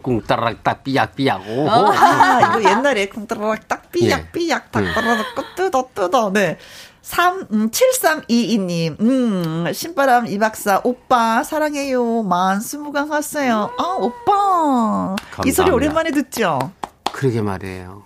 [0.00, 1.42] 꿍따락 딱 삐약삐약.
[1.48, 1.68] 오.
[1.68, 4.70] 아, 이거 옛날에 쿵따라락 딱 삐약삐약 예.
[4.70, 6.30] 닭따라락 거 뜯어 뜯어.
[6.32, 6.56] 네.
[7.02, 12.22] 3, 음, 7322님, 음, 신바람 이박사, 오빠, 사랑해요.
[12.22, 13.70] 만 스무 강 왔어요.
[13.78, 15.16] 아, 오빠.
[15.46, 15.74] 이 소리 감사합니다.
[15.74, 16.72] 오랜만에 듣죠?
[17.12, 18.04] 그러게 말이에요.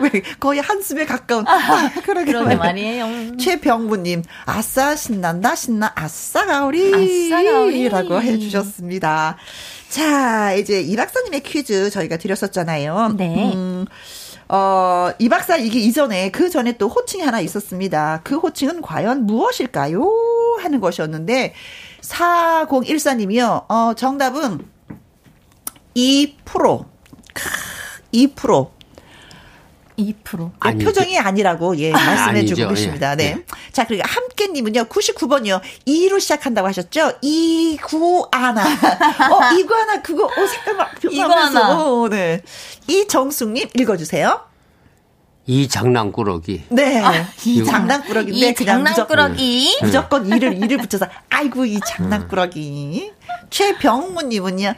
[0.00, 1.46] 왜, 거의 한숨에 가까운.
[1.46, 3.36] 아, 그러게 그러게 말이에요.
[3.36, 7.28] 최병구님, 아싸, 신난다, 신나, 아싸, 가오리.
[7.30, 7.88] 아싸, 가오리.
[7.88, 9.36] 라고 해주셨습니다.
[9.90, 13.14] 자, 이제 이 박사님의 퀴즈 저희가 드렸었잖아요.
[13.16, 13.52] 네.
[13.54, 13.86] 음,
[14.48, 18.22] 어, 이 박사 이게 이전에 그 전에 또 호칭이 하나 있었습니다.
[18.24, 20.10] 그 호칭은 과연 무엇일까요?
[20.62, 21.54] 하는 것이었는데,
[22.00, 23.64] 4014님이요.
[23.68, 24.66] 어, 정답은
[25.94, 26.84] 2%.
[27.34, 27.50] 크,
[28.12, 28.77] 2%.
[29.98, 30.52] 2%.
[30.60, 30.86] 아, 아니죠.
[30.86, 32.54] 표정이 아니라고 예 말씀해 아니죠.
[32.54, 33.12] 주고 계십니다.
[33.12, 33.24] 예, 네.
[33.36, 33.44] 예.
[33.72, 37.14] 자 그리고 함께 님은요 99번이요 2로 시작한다고 하셨죠?
[37.20, 38.62] 이구아나.
[39.30, 41.76] 어 이구아나 그거 어 색깔 이구아나.
[41.76, 42.42] 어, 네.
[42.86, 44.47] 이정숙 님 읽어 주세요.
[45.50, 46.64] 이 장난꾸러기.
[46.68, 47.02] 네.
[47.46, 49.78] 이 이거- 장난꾸러기인데 이 그냥 무조건, 장난꾸러기.
[49.82, 53.12] 무조건 이를 이를 붙여서 아이고 이 장난꾸러기.
[53.48, 54.74] 최병무님은요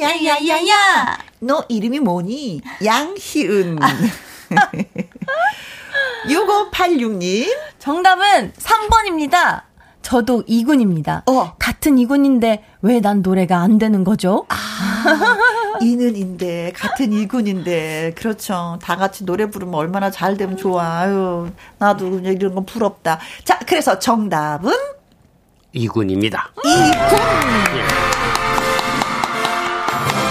[0.00, 2.62] 야야야야야 너 이름이 뭐니?
[2.82, 3.78] 양희은.
[6.28, 7.46] 6586님.
[7.78, 9.62] 정답은 3번입니다.
[10.02, 11.24] 저도 이군입니다.
[11.26, 11.52] 어.
[11.58, 14.46] 같은 이군인데 왜 난 노래가 안 되는 거죠?
[15.82, 18.78] 이는 인데, 같은 이군인데, 그렇죠.
[18.82, 21.00] 다 같이 노래 부르면 얼마나 잘 되면 좋아.
[21.00, 23.18] 아유, 나도 그냥 이런 건 부럽다.
[23.44, 24.72] 자, 그래서 정답은
[25.72, 26.52] 이군입니다.
[26.64, 27.18] 이군.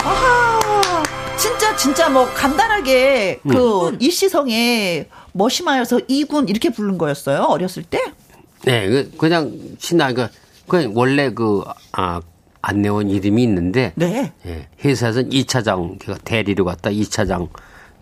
[0.05, 1.03] 아하,
[1.35, 7.43] 진짜, 진짜 뭐 간단하게 그 이시성의 머시마여서 이군 이렇게 부른 거였어요.
[7.43, 7.99] 어렸을 때?
[8.65, 10.27] 네, 그- 그냥 신나 그
[10.67, 12.21] 그냥 원래 그 아,
[12.61, 14.33] 안내원 이름이 있는데 네.
[14.45, 17.49] 예, 회사에서는 2차장 그 대리로 갔다 2차장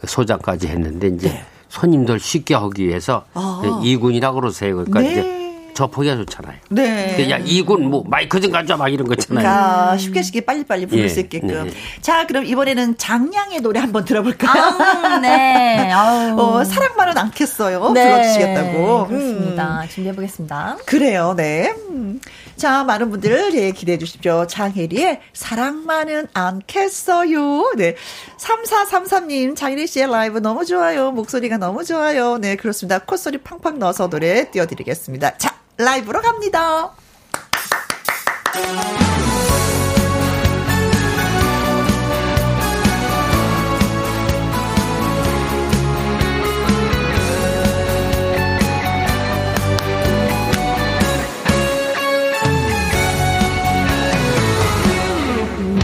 [0.05, 1.45] 소장까지 했는데 이제 네.
[1.69, 3.61] 손님들 쉽게 하기 위해서 아.
[3.63, 4.75] 예, 이군이라고 그러세요.
[4.75, 5.11] 그러니까 네.
[5.11, 5.46] 이제
[5.77, 6.57] 접하기가 좋잖아요.
[6.69, 7.29] 네.
[7.29, 9.43] 야 이군 뭐 마이크 좀 가져 막 이런 거 있잖아요.
[9.43, 11.65] 그러니까 쉽게 쉽게 빨리빨리 부를 예, 수 있게끔.
[11.67, 11.71] 네.
[12.01, 14.63] 자, 그럼 이번에는 장량의 노래 한번 들어볼까요?
[14.63, 15.91] 아, 네.
[15.93, 16.39] 아우.
[16.39, 17.91] 어, 사랑만은 않겠어요.
[17.91, 18.11] 네.
[18.11, 19.03] 불러주시겠다고.
[19.03, 19.07] 음.
[19.07, 19.85] 그렇습니다.
[19.89, 20.77] 준비해보겠습니다.
[20.85, 21.73] 그래요, 네.
[21.89, 22.19] 음.
[22.55, 24.47] 자, 많은 분들, 예, 기대해 주십시오.
[24.47, 27.73] 장혜리의 사랑만은 않겠어요.
[27.77, 27.95] 네.
[28.39, 31.11] 3433님, 장혜리 씨의 라이브 너무 좋아요.
[31.11, 32.39] 목소리가 너무 좋아요.
[32.39, 32.97] 네, 그렇습니다.
[32.97, 35.37] 콧소리 팡팡 넣어서 노래 띄워드리겠습니다.
[35.37, 36.91] 자, 라이브로 갑니다.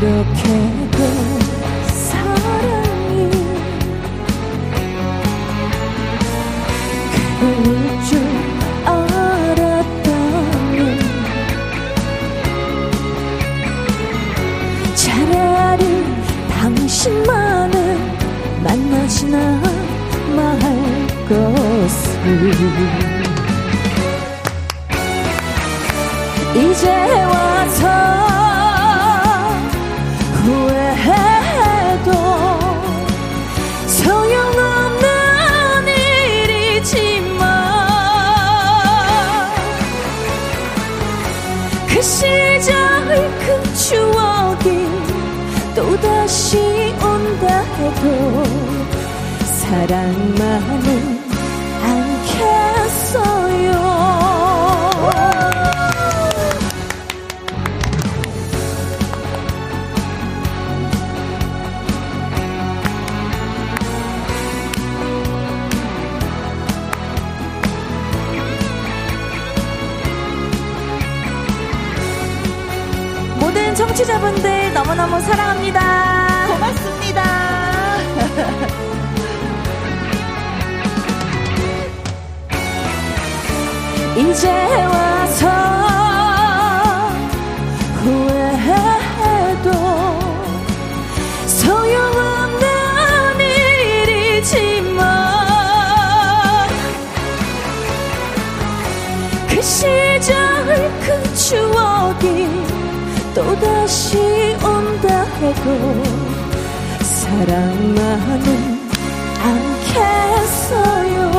[0.02, 0.73] 이렇게
[26.56, 26.89] 이제
[27.24, 27.88] 와서
[30.43, 32.12] 후회해도
[33.88, 35.08] 소용없는
[35.88, 37.43] 일이지만
[41.88, 42.72] 그 시절
[43.39, 44.68] 그 추억이
[45.76, 46.58] 또다시
[47.01, 48.43] 온다 해도
[49.60, 51.12] 사랑만은
[73.94, 76.48] 청취자분들 너무너무 사랑합니다.
[76.48, 77.24] 고맙습니다.
[84.18, 84.50] 이제
[84.86, 85.53] 와서
[103.84, 104.18] 다시
[104.64, 106.04] 온다 해도
[107.02, 108.80] 사랑만은
[109.44, 111.32] 않겠어요.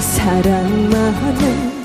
[0.00, 1.79] 사랑만은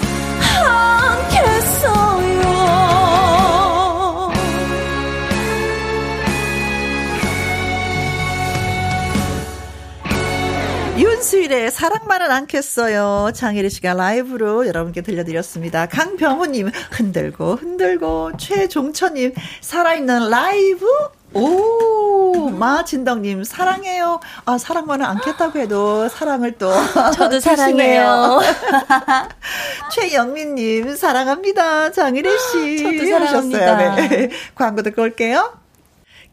[11.25, 13.31] 수일의 사랑만은 않겠어요.
[13.33, 15.87] 장혜리 씨가 라이브로 여러분께 들려드렸습니다.
[15.87, 18.33] 강병호님, 흔들고, 흔들고.
[18.37, 20.85] 최종천님, 살아있는 라이브?
[21.33, 24.19] 오, 마진덕님, 사랑해요.
[24.45, 26.71] 아, 사랑만은 않겠다고 해도 사랑을 또.
[27.17, 27.39] 저도.
[27.39, 28.41] 사랑해요.
[29.91, 31.91] 최영민님, 사랑합니다.
[31.91, 32.77] 장혜리 씨.
[32.77, 33.77] 저도 사랑합니다.
[33.77, 34.09] 하셨어요.
[34.09, 34.29] 네.
[34.53, 35.64] 광고 듣고 올게요.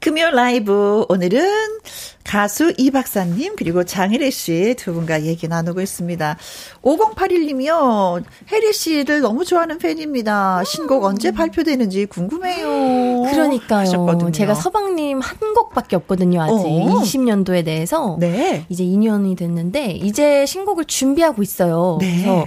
[0.03, 1.79] 금요 라이브 오늘은
[2.25, 6.37] 가수 이 박사님 그리고 장혜리 씨 두 분과 얘기 나누고 있습니다.
[6.83, 8.25] 5081님이요.
[8.51, 10.65] 혜리 씨를 너무 좋아하는 팬입니다.
[10.65, 13.31] 신곡 언제 발표되는지 궁금해요.
[13.31, 13.81] 그러니까요.
[13.83, 14.33] 하셨거든요.
[14.33, 16.43] 제가 서방님 한 곡밖에 없거든요.
[16.43, 17.01] 아직 어.
[17.01, 18.67] 20년도에 대해서 네.
[18.69, 21.99] 이제 2년이 됐는데 이제 신곡을 준비하고 있어요.
[22.01, 22.11] 네.
[22.11, 22.47] 그래서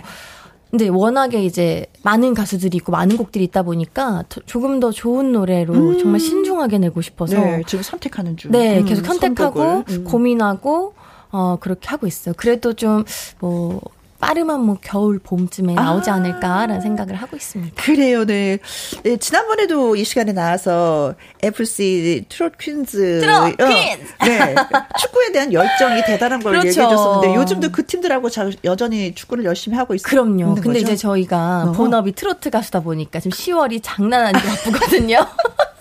[0.78, 5.98] 근데 워낙에 이제 많은 가수들이 있고 많은 곡들이 있다 보니까 더- 조금 더 좋은 노래로
[6.00, 7.42] 정말 신중하게 내고 싶어서 음.
[7.42, 8.52] 네, 지금 선택하는 중.
[8.52, 9.84] 네, 음, 계속 선택하고.
[9.88, 10.04] 음.
[10.04, 10.94] 고민하고
[11.32, 12.36] 어 그렇게 하고 있어요.
[12.38, 13.06] 그래도 좀
[13.40, 13.80] 뭐
[14.20, 16.16] 빠르면 뭐 겨울 봄쯤에 나오지 아.
[16.16, 17.82] 않을까라는 생각을 하고 있습니다.
[17.84, 18.58] 그래요, 네.
[19.04, 21.14] 네, 지난번에도 이 시간에 나와서
[21.44, 23.20] FC 트롯 퀸즈.
[23.22, 24.14] 트롯 어, 퀸즈!
[24.26, 24.56] 네.
[25.00, 26.68] 축구에 대한 열정이 대단한 걸 그렇죠.
[26.70, 30.56] 얘기해 줬었는데 요즘도 그 팀들하고 자- 여전히 축구를 열심히 하고 있, 그럼요.
[30.56, 30.80] 근데 거죠?
[30.80, 31.72] 이제 저희가 어.
[31.74, 35.26] 본업이 트로트 가수다 보니까 지금 10월이 장난 아니게 바쁘거든요.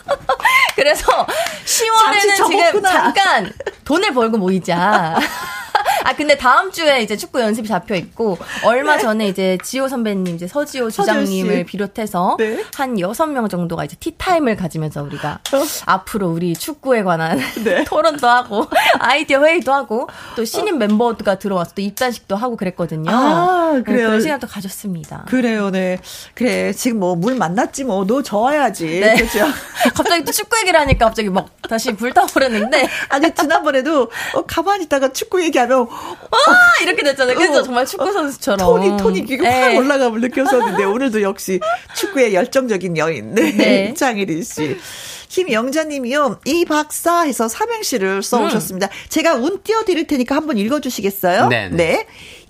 [0.77, 1.07] 그래서
[1.65, 2.83] 10월에는 잠시 지금.
[2.83, 3.53] 잠깐
[3.85, 5.17] 돈을 벌고 모이자.
[6.05, 10.47] 아 근데 다음 주에 이제 축구 연습이 잡혀 있고 얼마 전에 이제 지호 선배님 이제
[10.47, 10.95] 서지호 네.
[10.95, 11.65] 주장님을 씨.
[11.65, 12.63] 비롯해서 네.
[12.77, 15.41] 한 여섯 명 정도가 이제 티타임을 가지면서 우리가
[15.87, 17.83] 앞으로 우리 축구에 관한 네.
[17.89, 18.67] 토론도 하고
[19.01, 23.11] 아이디어 회의도 하고 또 신인 멤버가 들어와서 또 입단식도 하고 그랬거든요.
[23.11, 24.09] 아, 네, 그래요.
[24.09, 25.25] 그런 시간도 가졌습니다.
[25.29, 25.99] 그래요, 네.
[26.35, 29.01] 그래, 지금 뭐 물 만났지 뭐, 너 저어야지.
[29.01, 29.15] 네.
[29.17, 29.47] 그죠?
[29.95, 35.43] 갑자기 또 축구 얘기를 하니까 갑자기 막 다시 불타오르는데 아니, 지난번에도 어, 가만히 있다가 축구
[35.43, 37.37] 얘기하면 아 이렇게 됐잖아요.
[37.37, 39.77] 그래서 어, 정말 축구 선수처럼 톤이, 톤이 이게 확 네.
[39.77, 41.61] 올라감을 느꼈었는데, 오늘도 역시
[41.97, 43.53] 축구의 열정적인 여인, 네.
[43.53, 43.95] 네.
[43.95, 44.77] 장혜린 씨.
[45.29, 48.89] 김영자님이요, 이 박사 해서 삼행시를 써오셨습니다.
[49.09, 51.49] 제가 운 띄워드릴 테니까 한번 읽어주시겠어요?
[51.49, 51.77] 네, 네.
[51.77, 52.07] 네.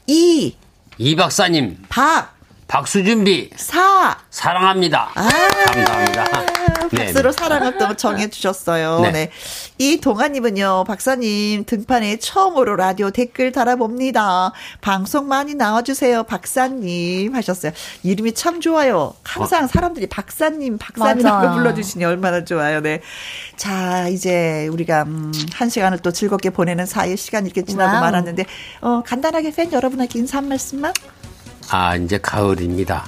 [0.07, 0.55] 이,
[0.99, 2.35] 이 박사님, 박,
[2.69, 5.13] 박수 준비, 사, 사랑합니다.
[5.15, 5.29] 아,
[5.73, 6.54] 감사합니다.
[6.91, 7.37] 네, 박수로 네.
[7.37, 9.01] 사랑을 또 전해주셨어요.
[9.01, 9.11] 네.
[9.13, 9.31] 네.
[9.79, 14.53] 이 동아님은요, 박사님 등판에 처음으로 라디오 댓글 달아봅니다.
[14.81, 17.73] 방송 많이 나와주세요, 박사님 하셨어요.
[18.03, 19.15] 이름이 참 좋아요.
[19.25, 21.55] 항상 사람들이 박사님, 박사님이라고 맞아.
[21.55, 22.81] 불러주시니 얼마나 좋아요.
[22.81, 23.01] 네.
[23.57, 28.01] 자, 이제 우리가 음, 한 시간을 또 즐겁게 보내는 사이에 시간 이렇게 지나고 wow.
[28.01, 28.47] 말았는데,
[28.81, 30.93] 어, 간단하게 팬 여러분에게 인사 한 말씀만?
[31.71, 33.07] 아, 이제 가을입니다.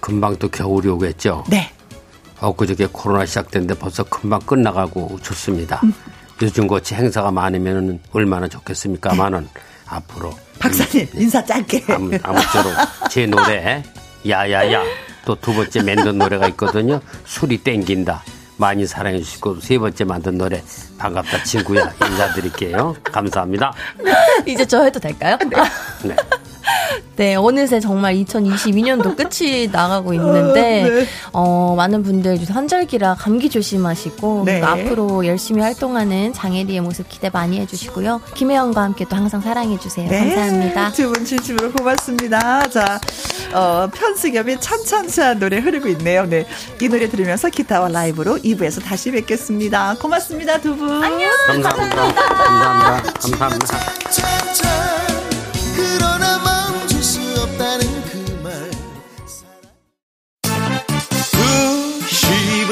[0.00, 1.44] 금방 또 겨울이 오겠죠.
[1.48, 1.70] 네.
[2.48, 5.80] 엊그저께 코로나 시작됐는데 벌써 금방 끝나가고 좋습니다.
[6.42, 9.48] 요즘같이 행사가 많으면 얼마나 좋겠습니까만은
[9.86, 11.84] 앞으로 박사님, 인사 짧게.
[11.92, 12.72] 아무, 아무쪼록
[13.10, 13.82] 제 노래
[14.28, 14.82] 야야야
[15.24, 17.00] 또 두 번째 만든 노래가 있거든요.
[17.24, 18.22] 술이 땡긴다.
[18.56, 20.62] 많이 사랑해 주시고 세 번째 만든 노래
[20.98, 22.94] 반갑다 친구야 인사드릴게요.
[23.02, 23.72] 감사합니다.
[24.46, 25.36] 이제 저 해도 될까요?
[25.50, 25.56] 네.
[26.08, 26.16] 네,
[27.38, 31.06] 어느새 정말 2022년도 끝이 나가고 있는데, 어, 네.
[31.32, 34.62] 어, 많은 분들 요새 한절기라 감기 조심하시고, 네.
[34.62, 38.20] 앞으로 열심히 활동하는 장혜리의 모습 기대 많이 해주시고요.
[38.34, 40.08] 김혜영과 함께 또 항상 사랑해주세요.
[40.10, 40.18] 네.
[40.34, 40.92] 감사합니다.
[40.92, 42.68] 두 분 진심으로 고맙습니다.
[42.68, 43.00] 자,
[43.52, 46.24] 어, 편승엽의 찬찬찬 노래 흐르고 있네요.
[46.26, 46.46] 네.
[46.80, 49.94] 이 노래 들으면서 기타와 라이브로 2부에서 다시 뵙겠습니다.
[50.00, 50.90] 고맙습니다, 두 분.
[51.02, 51.30] 안녕.
[51.46, 52.12] 감사합니다.
[52.12, 53.12] 감사합니다.
[53.20, 53.66] 감사합니다.
[54.10, 54.33] 참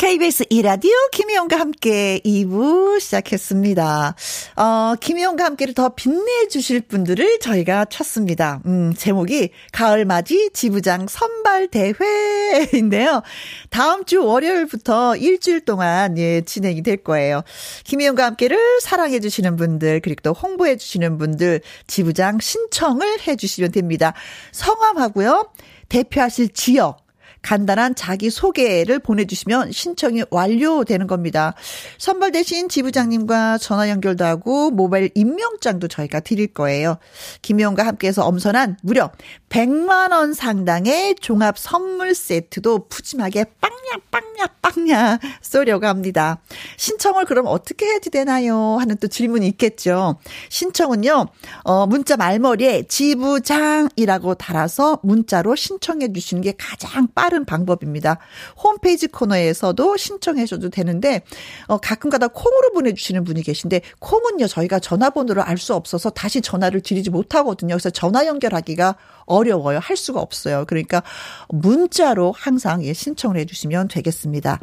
[0.00, 4.14] KBS 이라디오 김희영과 함께 2부 시작했습니다.
[4.56, 8.62] 어, 김희영과 함께를 더 빛내주실 분들을 저희가 찾습니다.
[8.64, 13.20] 음, 제목이 가을맞이 지부장 선발대회인데요.
[13.68, 17.42] 다음 주 월요일부터 일주일 동안 예, 진행이 될 거예요.
[17.84, 24.14] 김희영과 함께를 사랑해주시는 분들, 그리고 또 홍보해주시는 분들, 지부장 신청을 해주시면 됩니다.
[24.52, 25.50] 성함하고요.
[25.90, 27.09] 대표하실 지역,
[27.42, 31.54] 간단한 자기 소개를 보내주시면 신청이 완료되는 겁니다.
[31.98, 36.98] 선발되신 지부장님과 전화 연결도 하고 모바일 임명장도 저희가 드릴 거예요.
[37.42, 39.10] 김희영과 함께해서 엄선한 무려
[39.48, 46.40] 100만 원 상당의 종합 선물 세트도 푸짐하게 빵야 빵야 빵야 쏘려고 합니다.
[46.76, 48.76] 신청을 그럼 어떻게 해야지 되나요?
[48.78, 50.18] 하는 또 질문이 있겠죠.
[50.50, 51.26] 신청은요.
[51.64, 58.18] 어 문자 말머리에 지부장이라고 달아서 문자로 신청해 주시는 게 가장 빠른 방법입니다.
[58.62, 61.22] 홈페이지 코너에서도 신청해 줘도 되는데
[61.68, 64.48] 어 가끔가다 콩으로 보내 주시는 분이 계신데 콩은요.
[64.48, 67.74] 저희가 전화번호를 알 수 없어서 다시 전화를 드리지 못하거든요.
[67.74, 69.78] 그래서 전화 연결하기가 어려워요.
[69.78, 70.64] 할 수가 없어요.
[70.66, 71.02] 그러니까
[71.50, 74.58] 문자로 항상 예, 신청을 해주시면 되겠습니다.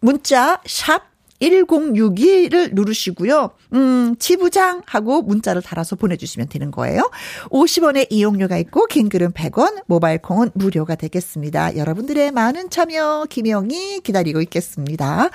[0.00, 1.11] 문자 샵
[1.42, 3.50] 1061을 누르시고요.
[3.74, 7.10] 음, 지부장 하고 문자를 달아서 보내주시면 되는 거예요.
[7.50, 11.76] 50원의 이용료가 있고, 긴 글은 100원, 모바일 콩은 무료가 되겠습니다.
[11.76, 15.30] 여러분들의 많은 참여, 김영이 기다리고 있겠습니다.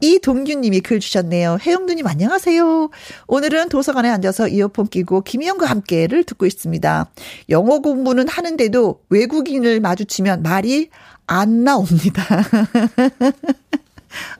[0.00, 1.58] 이동규님이 글 주셨네요.
[1.60, 2.90] 혜영누님 안녕하세요.
[3.28, 7.08] 오늘은 도서관에 앉아서 이어폰 끼고 김희영과 함께를 듣고 있습니다.
[7.50, 10.90] 영어 공부는 하는데도 외국인을 마주치면 말이
[11.26, 12.24] 안 나옵니다.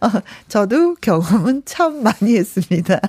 [0.00, 0.08] 어,
[0.48, 3.00] 저도 경험은 참 많이 했습니다.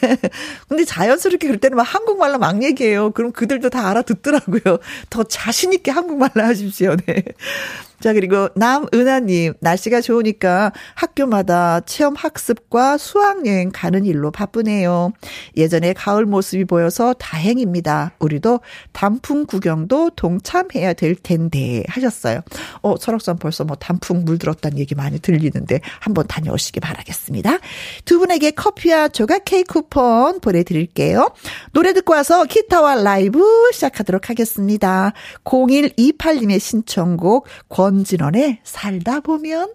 [0.68, 3.10] 근데 자연스럽게 그럴 때는 막 한국말로 막 얘기해요.
[3.12, 4.78] 그럼 그들도 다 알아듣더라고요.
[5.10, 6.96] 더 자신있게 한국말로 하십시오.
[7.06, 7.24] 네.
[8.02, 15.12] 자, 그리고 남은하님, 날씨가 좋으니까 학교마다 체험 학습과 수학여행 가는 일로 바쁘네요.
[15.56, 18.14] 예전에 가을 모습이 보여서 다행입니다.
[18.18, 18.58] 우리도
[18.90, 22.40] 단풍 구경도 동참해야 될 텐데 하셨어요.
[22.80, 27.58] 어, 설악산 벌써 뭐 단풍 물들었다는 얘기 많이 들리는데 한번 다녀오시기 바라겠습니다.
[28.04, 31.32] 두 분에게 커피와 조각 케이크 쿠폰 보내드릴게요.
[31.72, 33.40] 노래 듣고 와서 기타와 라이브
[33.72, 35.12] 시작하도록 하겠습니다.
[35.44, 39.74] 0128님의 신청곡 권 진원의 살다 보면.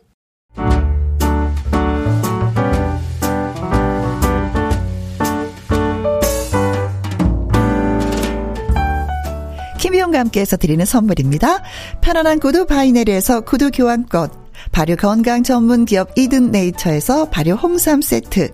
[9.80, 11.61] 김혜영과 함께해서 드리는 선물입니다.
[12.01, 14.30] 편안한 구두 바이네리에서 구두 교환권.
[14.72, 18.53] 발효 건강 전문 기업 이든 네이처에서 발효 홍삼 세트.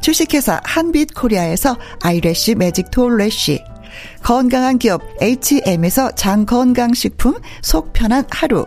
[0.00, 3.62] 주식회사 한빛 코리아에서 eyelash 매직 톨래쉬.
[4.22, 8.66] 건강한 기업 H&M에서 장건강식품 속 편한 하루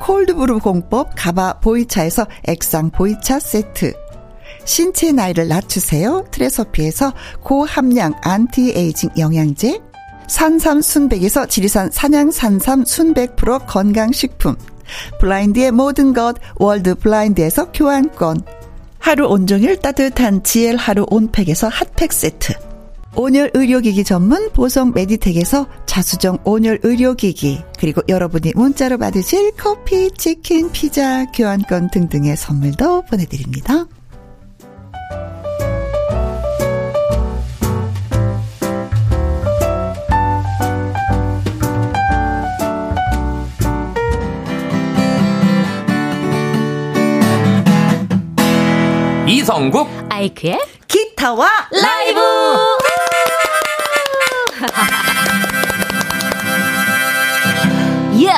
[0.00, 3.92] cold brew 공법 가바 보이차에서 액상 보이차 세트.
[4.64, 6.24] 신체 나이를 낮추세요.
[6.30, 7.12] 트레서피에서
[7.42, 9.80] 고함량 안티에이징 영양제.
[10.28, 14.56] 산삼 순백에서 지리산 산양 산삼 순백 프로 건강식품.
[15.20, 18.42] 블라인드의 모든 것 월드 블라인드에서 교환권.
[18.98, 22.71] 하루 온종일 따뜻한 GL 하루 온팩에서 핫팩 세트.
[23.14, 27.62] 온열 의료기기 전문 보성 메디텍에서 자수정 온열 의료기기.
[27.78, 33.86] 그리고 여러분이 문자로 받으실 커피, 치킨, 피자, 교환권 등등의 선물도 보내드립니다.
[49.28, 50.58] 이성국 아이크의
[50.88, 52.81] 기타와 라이브!
[58.22, 58.32] 예!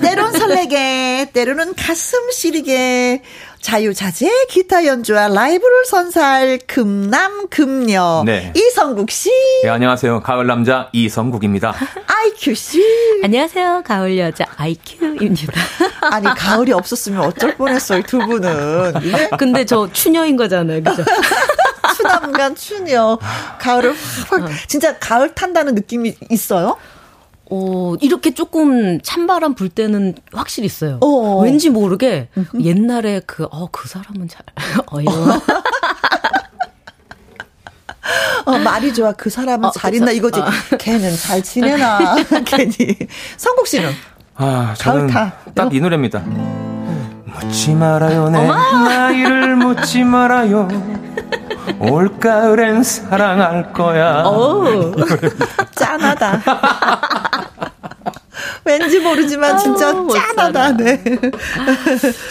[0.00, 3.22] 때론 설레게, 때로는 가슴 시리게,
[3.60, 8.52] 자유자재 기타 연주와 라이브를 선사할 금남 금녀 네.
[8.54, 9.30] 이성국 씨,
[9.64, 11.74] 네, 안녕하세요 가을 남자 이성국입니다
[12.18, 12.82] 아이큐 씨.
[13.22, 13.82] 안녕하세요.
[13.84, 15.52] 가을 여자 아이큐입니다.
[16.10, 18.94] 아니 가을이 없었으면 어쩔 뻔했어요 두 분은.
[19.04, 19.30] 예?
[19.38, 20.82] 근데 저 추녀인 거잖아요.
[20.82, 21.04] 그죠?
[21.98, 23.18] 추남간 추녀.
[23.60, 23.94] 가을을
[24.28, 26.76] 확, 확 진짜 가을 탄다는 느낌이 있어요?
[27.50, 30.98] 어, 이렇게 조금 찬바람 불 때는 확실히 있어요.
[31.02, 31.40] 어.
[31.42, 32.28] 왠지 모르게
[32.62, 34.42] 옛날에 그, 어, 그 사람은 잘,
[34.92, 35.06] 어이
[38.44, 39.12] 어, 말이 좋아.
[39.12, 40.40] 그 사람은 어, 잘그 있나 사- 이거지.
[40.78, 42.16] 걔는 잘 지내나.
[42.46, 42.96] 괜히.
[43.36, 43.90] 성국 씨는?
[44.36, 46.22] 아 저는 가을 딱이 노래입니다
[47.40, 50.68] 묻지 말아요 내 나이를 묻지 말아요
[51.78, 54.64] 올가을엔 사랑할 거야 어.
[55.76, 56.40] 짠하다.
[58.64, 60.76] 왠지 모르지만 진짜 아우, 못 짠하다.
[60.76, 61.02] 네.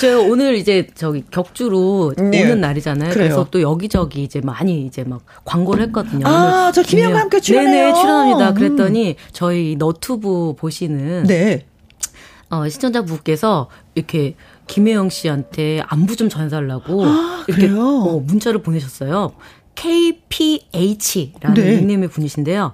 [0.02, 2.44] 저 오늘 이제 저기 격주로 네.
[2.44, 3.10] 오는 날이잖아요.
[3.12, 3.30] 그래요.
[3.30, 6.28] 그래서또 여기저기 이제 많이 이제 막 광고를 했거든요.
[6.28, 7.72] 아, 저 김혜영과 김혜영- 함께 출연해요.
[7.86, 8.50] 네네, 출연합니다.
[8.50, 8.54] 음.
[8.56, 11.66] 그랬더니 저희 너튜브 보시는 네.
[12.50, 14.36] 어, 시청자분께서 이렇게
[14.68, 17.70] 김혜영 씨한테 안부 좀 전해달라고 아, 이렇게?
[17.70, 19.34] 어, 문자를 보내셨어요.
[19.76, 21.76] KPH라는 네.
[21.78, 22.74] 닉네임의 분이신데요.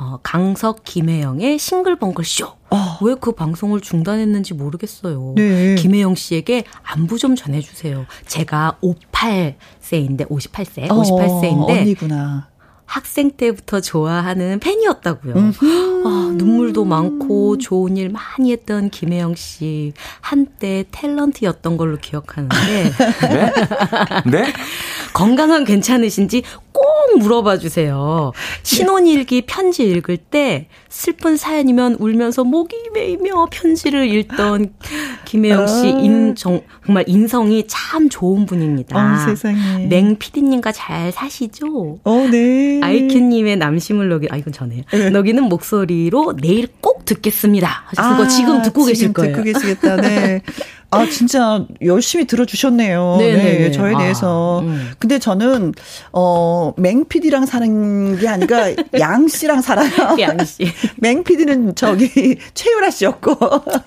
[0.00, 2.60] 어, 강석 김혜영의 싱글벙글 쇼.
[3.02, 5.34] 왜그 방송을 중단했는지 모르겠어요.
[5.36, 5.40] 아.
[5.40, 5.74] 네.
[5.74, 8.06] 김혜영 씨에게 안부 좀 전해주세요.
[8.26, 12.48] 제가 58세인데, 58세, 58세인데, 어, 언니구나.
[12.90, 15.34] 학생 때부터 좋아하는 팬이었다고요.
[15.36, 22.56] 아, 눈물도 많고 좋은 일 많이 했던 김혜영 씨 한때 탤런트였던 걸로 기억하는데
[23.30, 23.52] 네?
[24.28, 24.52] 네?
[25.12, 28.32] 건강은 괜찮으신지 꼭 물어봐 주세요.
[28.62, 34.74] 신혼일기 편지 읽을 때 슬픈 사연이면 울면서 목이 메이며 편지를 읽던
[35.24, 38.96] 김혜영 씨 인, 정, 정말 인성이 참 좋은 분입니다.
[38.96, 39.86] 어, 세상에.
[39.86, 41.98] 맹 PD님과 잘 사시죠?
[42.04, 42.80] 어, 네.
[42.82, 44.82] 아이큐님의 남심을 녹이, 아, 이건 전에요.
[44.92, 45.10] 네.
[45.10, 47.84] 녹이는 목소리로 내일 꼭 듣겠습니다.
[47.86, 49.36] 하셔서 그거 지금 듣고 계실 아, 지금 거예요.
[49.36, 49.96] 듣고 계시겠다.
[49.96, 50.42] 네.
[50.90, 53.16] 아, 진짜 열심히 들어주셨네요.
[53.18, 53.70] 네, 네, 네, 네.
[53.70, 54.60] 저에 아, 대해서.
[54.60, 54.92] 음.
[54.98, 55.72] 근데 저는,
[56.12, 58.68] 어, 맹피디랑 사는 게 아니라
[58.98, 60.16] 양 씨랑 살아요.
[60.20, 60.64] 양 씨.
[60.98, 63.36] 맹피디는 저기 최유라 씨였고.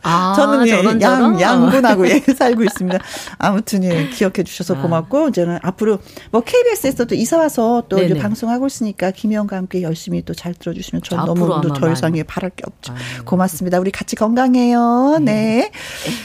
[0.03, 1.41] 아, 저는 예, 저런, 양, 저런?
[1.41, 2.99] 양분하고 예, 살고 있습니다.
[3.37, 5.99] 아무튼 예, 기억해 주셔서 고맙고, 저는 앞으로
[6.31, 8.19] 뭐 KBS에서도 이사 와서 또 이제 네네.
[8.19, 12.17] 방송하고 있으니까 김혜영과 함께 열심히 또 잘 들어주시면 전 앞으로 너무 아마 더 이상.
[12.17, 12.93] 예, 바랄 게 없죠.
[13.23, 13.79] 고맙습니다.
[13.79, 15.19] 우리 같이 건강해요.
[15.21, 15.71] 네.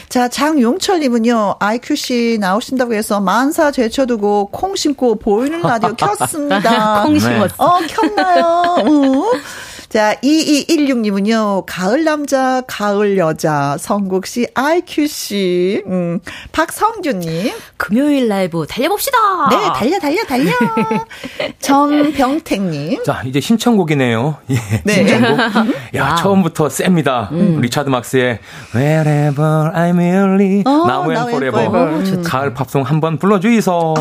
[0.09, 7.01] 자, 장 용철님은요, IQC 나오신다고 해서 만사 제쳐두고 콩 심고 보이는 라디오 켰습니다.
[7.03, 7.19] 콩 네.
[7.19, 7.55] 심었어.
[7.57, 8.43] 어, 켰나요?
[8.45, 9.31] 어.
[9.89, 16.19] 자, 2216님은요, 가을 남자, 가을 여자, 성국 씨, IQ씨, 음,
[16.51, 19.17] 박성규님, 금요일 라이브 달려봅시다.
[19.49, 20.51] 네, 달려, 달려, 달려.
[21.59, 24.37] 전병택님, 자 이제 신청곡이네요.
[24.51, 24.93] 예, 네.
[24.93, 25.75] 신청곡.
[25.95, 27.31] 야 처음부터 셉니다.
[27.31, 28.37] 리차드 막스의
[28.75, 31.95] Wherever I May Lead 어, Now and Forever.
[31.95, 32.23] 음.
[32.23, 33.95] 가을 팝송 한번 불러주이소.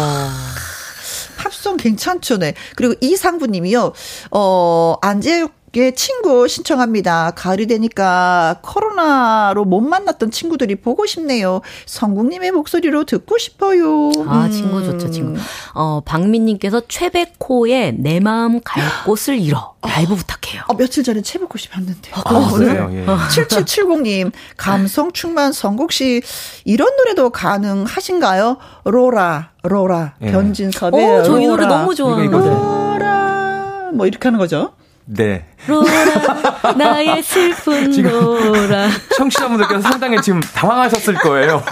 [1.38, 2.52] 팝송 괜찮죠, 네.
[2.76, 3.92] 그리고 이상부님이요,
[4.32, 7.32] 어, 안재욱 의 친구 신청합니다.
[7.36, 11.60] 가을이 되니까 코로나로 못 만났던 친구들이 보고 싶네요.
[11.86, 14.10] 성국님의 목소리로 듣고 싶어요.
[14.26, 14.50] 아, 음.
[14.50, 15.38] 친구 좋죠, 친구.
[15.74, 19.74] 어, 박민님께서 최백호의 내 마음 갈 곳을 잃어.
[19.82, 20.62] 라이브 부탁해요.
[20.68, 22.10] 어, 며칠 전에 최백호 씨 봤는데.
[22.12, 23.06] 아, 그래요 예.
[23.06, 26.22] 7770님, 감성 충만 성국 씨,
[26.64, 28.56] 이런 노래도 가능하신가요?
[28.84, 30.32] 로라, 로라, 예.
[30.32, 31.66] 변진섭의 어, 저이 노래.
[31.66, 32.36] 너무 좋아하는데.
[32.36, 34.72] 로라, 뭐 이렇게 하는 거죠.
[35.04, 38.88] 네 로라, 나의 슬픈 지금- 로라.
[39.16, 41.62] 청취자분들께서 상당히 지금 당황하셨을 거예요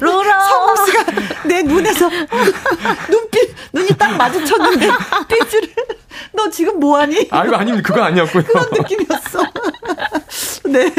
[0.00, 0.40] 로라.
[0.40, 1.04] 성국 씨가
[1.46, 2.08] 내 눈에서
[3.10, 4.88] 눈빛, 눈이 딱 마주쳤는데,
[5.28, 5.68] 삐지를,
[6.32, 7.28] 너 지금 뭐하니?
[7.30, 9.42] 아 이거 아닙니다 그거 아니었고요 그런 느낌이었어.
[10.68, 10.92] 네.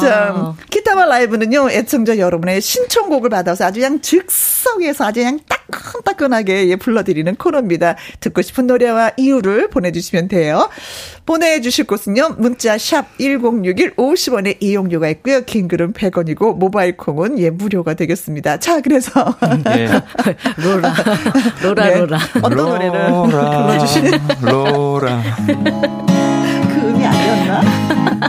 [0.00, 6.76] 자, 기타 노래와 라이브는요, 애청자 여러분의 신청곡을 받아서 아주 그냥 즉석에서 아주 그냥 따끈따끈하게 예,
[6.76, 7.96] 불러드리는 코너입니다.
[8.20, 10.68] 듣고 싶은 노래와 이유를 보내주시면 돼요.
[11.26, 15.42] 보내주실 곳은요, 문자 샵 1061 50원의 이용료가 있고요.
[15.44, 18.58] 긴 글은 100원이고, 모바일 콩은 예, 무료가 되겠습니다.
[18.58, 19.34] 자, 그래서.
[19.64, 19.86] 네.
[20.56, 20.94] 로라.
[21.62, 21.98] 로라, 네.
[22.00, 22.18] 로라.
[22.42, 22.90] 어떤 노래를
[23.22, 24.10] 불러주시는?
[24.42, 25.22] 로라.
[25.46, 27.60] 그 음이 아니었나?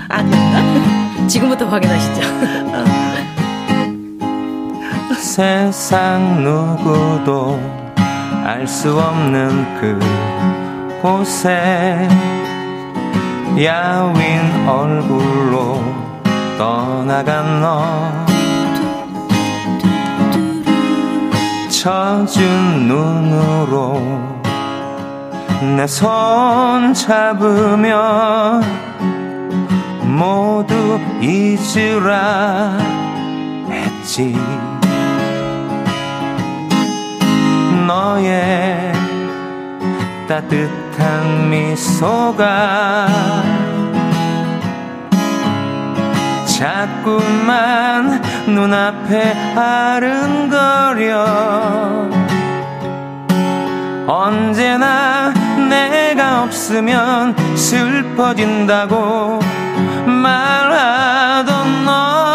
[0.10, 1.28] 아니었나?
[1.28, 2.22] 지금부터 확인하시죠.
[5.20, 7.60] 세상 누구도
[8.44, 9.50] 알 수 없는
[9.82, 10.00] 그
[11.02, 12.08] 곳에
[13.58, 15.84] 야윈 얼굴로
[16.58, 18.28] 떠나간 너.
[21.70, 24.02] 젖은 눈으로
[25.76, 28.62] 내 손 잡으며
[30.04, 32.78] 모두 잊으라
[33.70, 34.36] 했지.
[37.88, 38.94] 너의
[40.98, 43.08] 따뜻한 미소가
[46.46, 51.26] 자꾸만 눈앞에 아른거려.
[54.08, 55.32] 언제나
[55.70, 59.40] 내가 없으면 슬퍼진다고
[60.06, 62.27] 말하던 너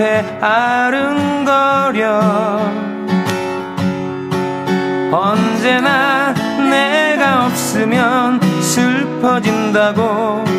[0.00, 2.20] 앞에 아른거려.
[5.12, 10.49] 언제나 내가 없으면 슬퍼진다고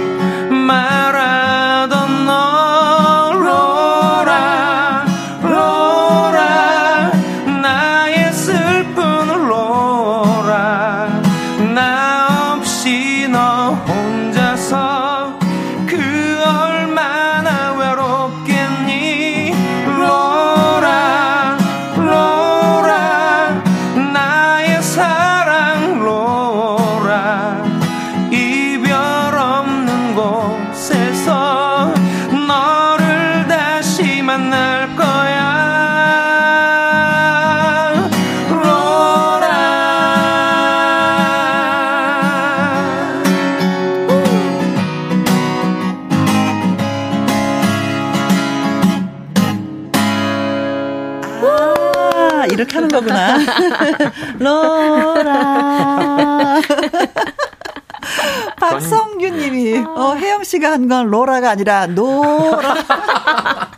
[58.89, 62.75] 박성규 님이, 어, 혜영 씨가 한 건 로라가 아니라 노라.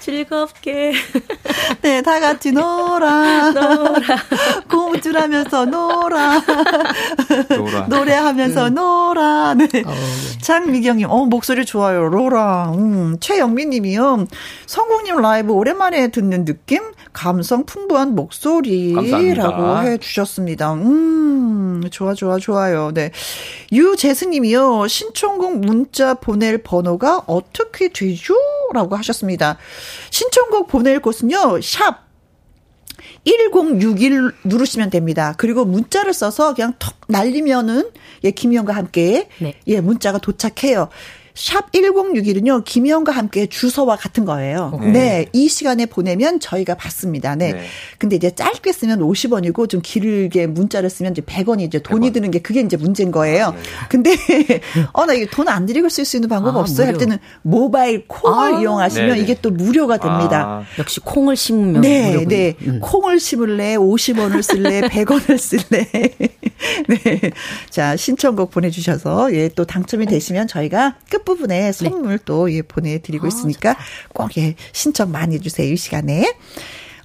[0.00, 0.92] 즐겁게.
[1.82, 3.50] 네, 다 같이 놀아.
[3.50, 4.00] 놀아.
[4.70, 6.40] 고무줄 하면서 놀아.
[7.50, 7.86] 놀아.
[7.88, 9.54] 노래하면서 놀아.
[9.54, 9.68] 네.
[10.40, 12.08] 장미경님, 어, 목소리 좋아요.
[12.08, 12.72] 로라.
[12.74, 14.26] 음, 최영민 님이요.
[14.66, 16.82] 성국님 라이브 오랜만에 듣는 느낌?
[17.12, 19.78] 감성 풍부한 목소리라고.
[19.82, 20.74] 해 주셨습니다.
[20.74, 22.92] 음, 좋아, 좋아, 좋아요.
[22.92, 23.10] 네.
[23.72, 24.86] 유재승 님이요.
[24.86, 28.34] 신청곡 문자 보낼 번호가 어떻게 되죠?
[28.72, 29.56] 라고 하셨습니다.
[30.10, 32.06] 신청곡 보낼 곳은요, 샵
[33.24, 35.34] 1061 누르시면 됩니다.
[35.36, 37.90] 그리고 문자를 써서 그냥 톡 날리면은,
[38.24, 39.54] 예, 김희영과 함께, 네.
[39.66, 40.88] 예, 문자가 도착해요.
[41.36, 44.78] 샵 1061은요, 김희영과 함께 주소와 같은 거예요.
[44.82, 44.90] 네.
[44.90, 45.26] 네.
[45.34, 47.36] 이 시간에 보내면 저희가 받습니다.
[47.36, 47.52] 네.
[47.52, 47.62] 네.
[47.98, 52.14] 근데 이제 짧게 쓰면 50원이고 좀 길게 문자를 쓰면 이제 100원이 이제 돈이 100원.
[52.14, 53.48] 드는 게 그게 이제 문제인 거예요.
[53.48, 53.58] 아, 네.
[53.90, 54.16] 근데,
[54.94, 56.86] 어, 나 이게 돈안 들이고 쓸 수 있는 방법 아, 없어요?
[56.86, 56.98] 할 무료.
[57.04, 58.60] 때는 모바일 콩을 아.
[58.60, 59.20] 이용하시면 네네.
[59.20, 60.46] 이게 또 무료가 됩니다.
[60.46, 62.28] 아, 역시 콩을 심으면 네, 무료군요.
[62.28, 62.54] 네.
[62.62, 62.80] 음.
[62.80, 65.86] 콩을 심을래, 50원을 쓸래, 100원을 쓸래.
[66.88, 67.20] 네.
[67.68, 73.26] 자, 신청곡 보내 주셔서, 예, 또 당첨이 되시면 저희가 끝 부분에 선물 또, 예, 보내드리고
[73.26, 73.76] 아, 있으니까
[74.14, 76.32] 꼭, 예, 신청 많이 해주세요, 이 시간에.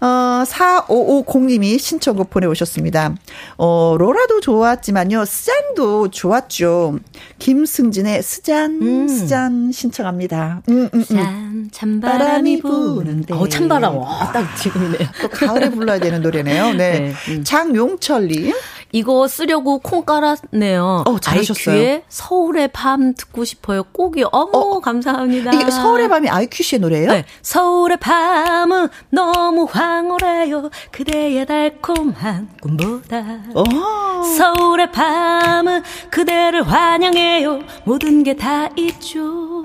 [0.01, 3.13] 어, 4550님이 신청곡 보내오셨습니다.
[3.57, 5.25] 어, 로라도 좋았지만요.
[5.25, 6.97] 스잔도 좋았죠.
[7.37, 9.07] 김승진의 스잔, 음.
[9.07, 10.63] 스잔 신청합니다.
[10.69, 11.69] 음, 음, 음.
[11.71, 13.35] 찬바람이 부는데.
[13.35, 13.95] 어, 찬바람.
[13.95, 15.07] 와, 딱 지금이네요.
[15.21, 16.73] 또 가을에 불러야 되는 노래네요.
[16.73, 16.79] 네.
[16.81, 17.43] 네 음.
[17.43, 18.53] 장용철님.
[18.91, 21.03] 이거 쓰려고 콩 깔았네요.
[21.07, 21.75] 어, 잘하셨어요.
[21.75, 23.83] 아이큐의 서울의 밤 듣고 싶어요.
[23.83, 24.27] 꼭이요.
[24.31, 25.51] 어머, 어, 감사합니다.
[25.53, 27.11] 이게 서울의 밤이 아이큐 씨의 노래예요?
[27.11, 27.25] 네.
[27.41, 30.69] 서울의 밤은 너무 황홀해요.
[30.91, 33.23] 그대의 달콤한 꿈보다.
[33.55, 33.61] 오.
[33.61, 34.23] 어.
[34.37, 37.59] 서울의 밤은 그대를 환영해요.
[37.85, 39.63] 모든 게 다 있죠.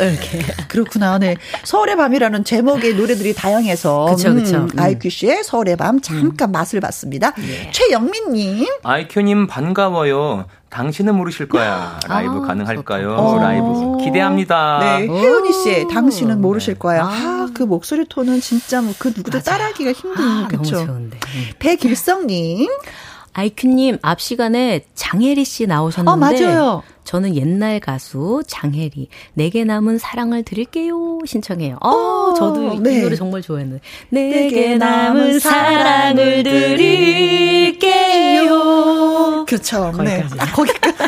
[0.00, 0.40] 이렇게.
[0.68, 1.18] 그렇구나.
[1.18, 1.36] 네.
[1.64, 4.06] 서울의 밤이라는 제목의 노래들이 다양해서.
[4.16, 4.56] 그쵸, 그쵸.
[4.56, 6.52] 음, 아이큐 씨의 서울의 밤 잠깐 음.
[6.52, 7.32] 맛을 봤습니다.
[7.40, 7.70] 예.
[7.70, 8.57] 최영민님.
[8.82, 10.46] 아이큐님 반가워요.
[10.70, 11.98] 당신은 모르실 거야.
[12.08, 13.14] 라이브 아, 가능할까요?
[13.16, 13.38] 어.
[13.38, 14.78] 라이브 기대합니다.
[14.80, 16.78] 네, 혜은이 씨의 당신은 모르실 네.
[16.78, 17.04] 거야.
[17.04, 19.52] 아, 아, 그 목소리 톤은 진짜 뭐 그 누구도 맞아.
[19.52, 20.86] 따라하기가 힘든 아, 그쵸?
[21.58, 22.68] 배길성님.
[23.34, 26.82] 아이큐님 앞 시간에 장혜리 씨 나오셨는데, 어, 맞아요.
[27.08, 31.78] 저는 옛날 가수 장혜리 내게 남은 사랑을 드릴게요 신청해요.
[31.80, 32.98] 어, 어 저도 네.
[32.98, 33.80] 이 노래 정말 좋아했는데
[34.10, 37.78] 내게 남은 사랑을 드릴게요.
[39.46, 39.90] 그렇죠.
[40.04, 40.26] 네.
[40.36, 40.98] 아, 거기까지.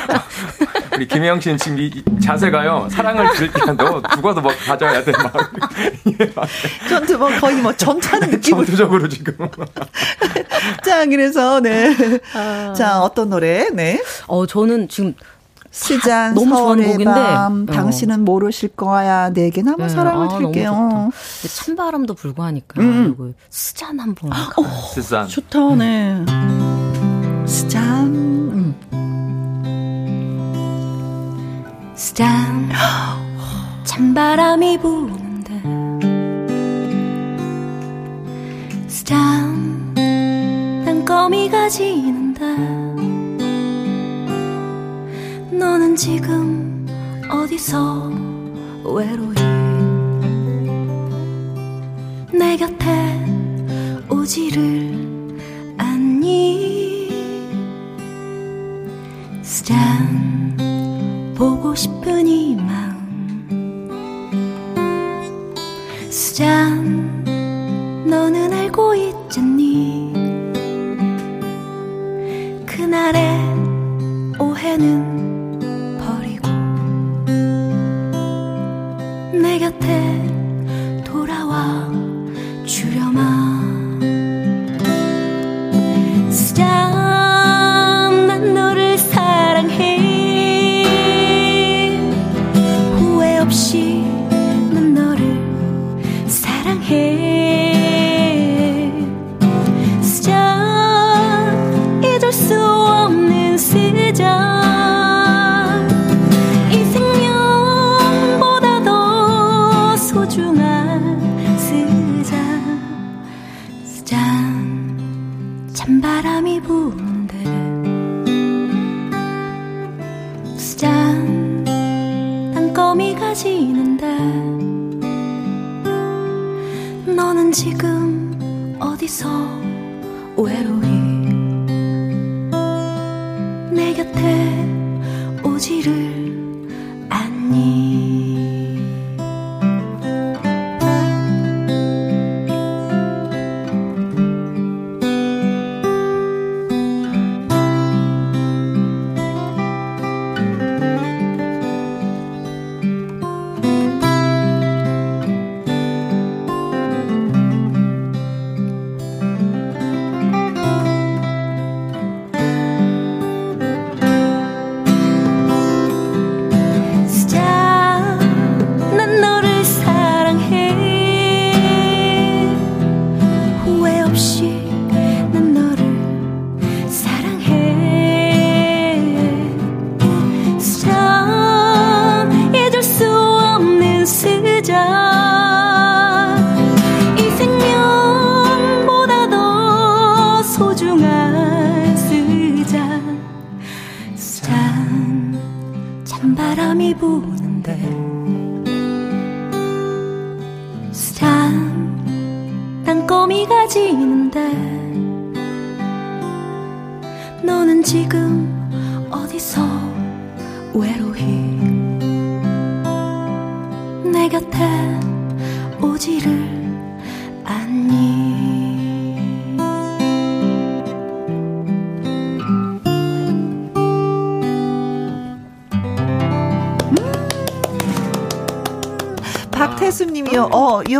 [0.96, 2.88] 우리 김혜영 씨는 지금 이 자세가요.
[2.90, 5.12] 사랑을 드릴게 너 죽어도 뭐 가져야 돼.
[5.12, 5.34] 막.
[6.88, 8.64] 전투 뭐 거의 뭐 전차는 느낌으로.
[8.64, 9.36] 전투적으로 지금.
[10.82, 11.94] 자, 그래서 네.
[12.32, 12.72] 아.
[12.74, 13.68] 자, 어떤 노래?
[13.68, 14.02] 네.
[14.28, 15.14] 어, 저는 지금
[15.70, 17.72] 시장 너무 좋아하는 곡인데 밤, 어.
[17.72, 19.88] 당신은 모르실 거야 내게 남은 네.
[19.88, 21.10] 사랑을 아, 드릴게요.
[21.48, 23.14] 찬바람도 불구하니까 음.
[23.16, 24.36] 그 스잔 한번 어,
[24.94, 26.24] 스잔 좋다 네.
[27.46, 28.74] 스잔 음.
[31.94, 32.68] 스잔
[33.84, 35.62] 찬바람이 부는데
[38.88, 39.94] 스잔
[40.84, 43.19] 땅거미가 지는데
[45.60, 46.86] 너는 지금
[47.30, 48.10] 어디서
[48.82, 49.34] 외로이?
[52.32, 53.26] 내 곁에
[54.08, 55.36] 오지를
[55.76, 57.10] 않니?
[59.42, 60.56] 스잔
[61.36, 63.86] 보고 싶은 이 마음.
[66.08, 67.22] 스잔
[68.06, 70.14] 너는 알고 있잖니?
[72.64, 73.38] 그날의
[74.38, 75.39] 오해는
[79.50, 80.19] 내 곁에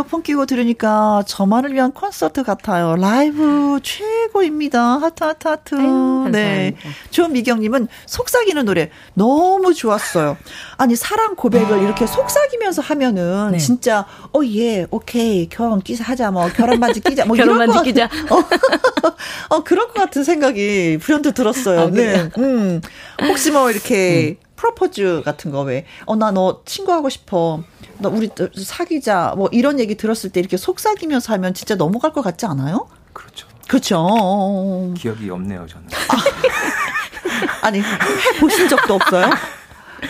[0.01, 2.95] 이어폰 끼고 들으니까 저만을 위한 콘서트 같아요.
[2.95, 4.81] 라이브 최고입니다.
[4.99, 5.75] 하트 하트 하트.
[5.75, 6.75] 아유, 네.
[7.11, 10.37] 조미경님은 속삭이는 노래 너무 좋았어요.
[10.77, 13.57] 아니 사랑 고백을 이렇게 속삭이면서 하면은 네.
[13.59, 17.73] 진짜 oh yeah 오케이 결혼 끼자 하자 뭐 결혼 반지 끼자 뭐 결혼 이런 거
[17.73, 18.05] 반지 끼자.
[18.05, 21.79] 어, 어, 그럴 것 같은 생각이 불현듯 들었어요.
[21.81, 21.89] 아?
[21.91, 22.29] 네.
[22.39, 22.81] 음.
[23.21, 27.63] 혹시 뭐 이렇게 프로포즈 같은 거 왜, 어, 나 너 친구하고 싶어.
[28.01, 29.33] 너 우리 또 사귀자.
[29.37, 32.87] 뭐 이런 얘기 들었을 때 이렇게 속삭이면서 하면 진짜 넘어갈 것 같지 않아요?
[33.13, 33.47] 그렇죠.
[33.67, 34.93] 그렇죠.
[34.97, 35.87] 기억이 없네요, 저는.
[37.61, 39.29] 아니, 해 보신 적도 없어요?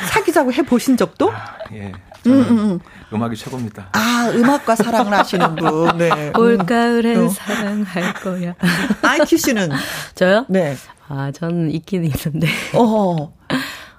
[0.09, 1.31] 사귀자고 해 보신 적도?
[1.73, 1.91] 예.
[2.23, 2.79] 저는
[3.13, 3.89] 음, 악이 최고입니다.
[3.93, 5.97] 아, 음악과 사랑을 하시는 분.
[5.97, 6.31] 네.
[6.37, 7.29] 올가을엔 어.
[7.29, 8.53] 사랑할 거야.
[9.01, 9.69] 아이큐 씨는?
[10.15, 10.45] 저요?
[10.47, 10.75] 네.
[11.07, 12.47] 아, 저는 있긴 있는데.
[12.75, 13.33] 어.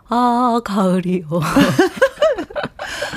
[0.09, 1.27] 아, 가을이요.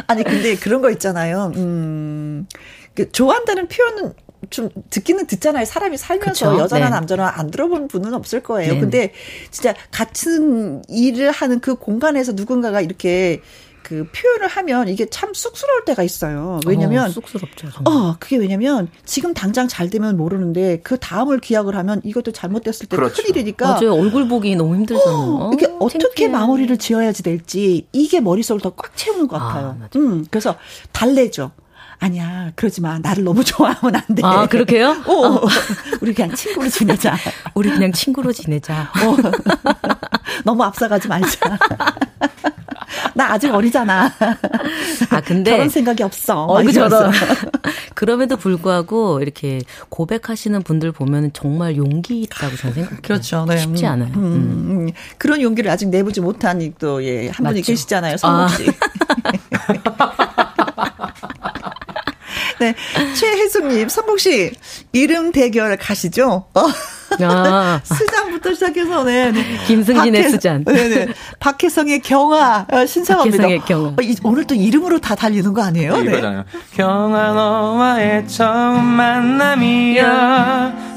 [0.07, 1.51] 아니 근데 그런 거 있잖아요.
[1.55, 2.47] 음,
[2.93, 4.13] 그 좋아한다는 표현은
[4.49, 5.65] 좀 듣기는 듣잖아요.
[5.65, 6.59] 사람이 살면서 그쵸?
[6.59, 6.91] 여자나 네.
[6.91, 8.69] 남자나 안 들어본 분은 없을 거예요.
[8.73, 8.81] 네네.
[8.81, 9.11] 근데
[9.51, 13.41] 진짜 같은 일을 하는 그 공간에서 누군가가 이렇게
[13.87, 16.59] 그 표현을 하면 이게 참 쑥스러울 때가 있어요.
[16.65, 17.69] 왜냐면 어, 쑥스럽죠.
[17.71, 17.83] 정말.
[17.93, 22.95] 어, 그게 왜냐면 지금 당장 잘 되면 모르는데 그 다음을 기약을 하면 이것도 잘못됐을 때
[22.95, 23.21] 그렇죠.
[23.21, 23.93] 큰일이니까 맞아요.
[23.93, 25.15] 얼굴 보기 너무 힘들잖아요.
[25.15, 26.29] 어, 이게 어 떻게 창피해.
[26.29, 29.63] 마무리를 지어야지 될지 이게 머릿속을 더 꽉 채우는 것 아, 같아요.
[29.77, 29.89] 맞아요.
[29.97, 30.55] 음, 그래서
[30.91, 31.51] 달래죠.
[31.99, 32.97] 아니야, 그러지 마.
[32.97, 34.21] 나를 너무 좋아하면 안 돼.
[34.25, 34.89] 아, 그렇게요?
[35.07, 35.41] 어,
[36.01, 37.15] 우리 그냥 친구로 지내자.
[37.53, 38.91] 우리 그냥 친구로 지내자.
[39.05, 39.15] 어.
[40.43, 41.57] 너무 앞서가지 말자.
[43.13, 44.11] 나 아직 어리잖아.
[45.09, 45.51] 아, 근데.
[45.51, 46.45] 결혼 생각이 없어.
[46.47, 46.61] 어.
[46.61, 47.11] 이러면서.
[47.95, 52.99] 그럼에도 불구하고 이렇게 고백하시는 분들 보면 정말 용기 있다고 저는 생각해요.
[53.01, 53.45] 그렇죠.
[53.47, 53.57] 네.
[53.57, 54.13] 쉽지 음, 않아요.
[54.15, 54.87] 음, 음.
[54.87, 54.91] 음.
[55.17, 57.61] 그런 용기를 아직 내보지 못한 또, 예, 한 분이.
[57.61, 58.17] 계시잖아요.
[58.17, 58.47] 성국 아.
[58.49, 58.65] 씨.
[62.59, 62.73] 네.
[63.15, 64.51] 최혜숙님, 성국 씨,
[64.93, 66.45] 이름 대결 가시죠?
[66.53, 66.61] 어.
[67.21, 69.31] 아, 스장부터 시작해서, 네.
[69.31, 69.43] 네.
[69.67, 70.63] 김승진의 박혜- 스잔.
[70.65, 71.07] 네네.
[71.39, 73.37] 박혜성의 경화, 어, 신청합니다.
[73.37, 73.87] 박혜성의 경화.
[73.89, 75.97] 어, 이- 오늘 또 이름으로 다 달리는 거 아니에요?
[75.97, 76.03] 네.
[76.11, 76.45] 이거잖아요.
[76.75, 78.83] 경아 너와의 처음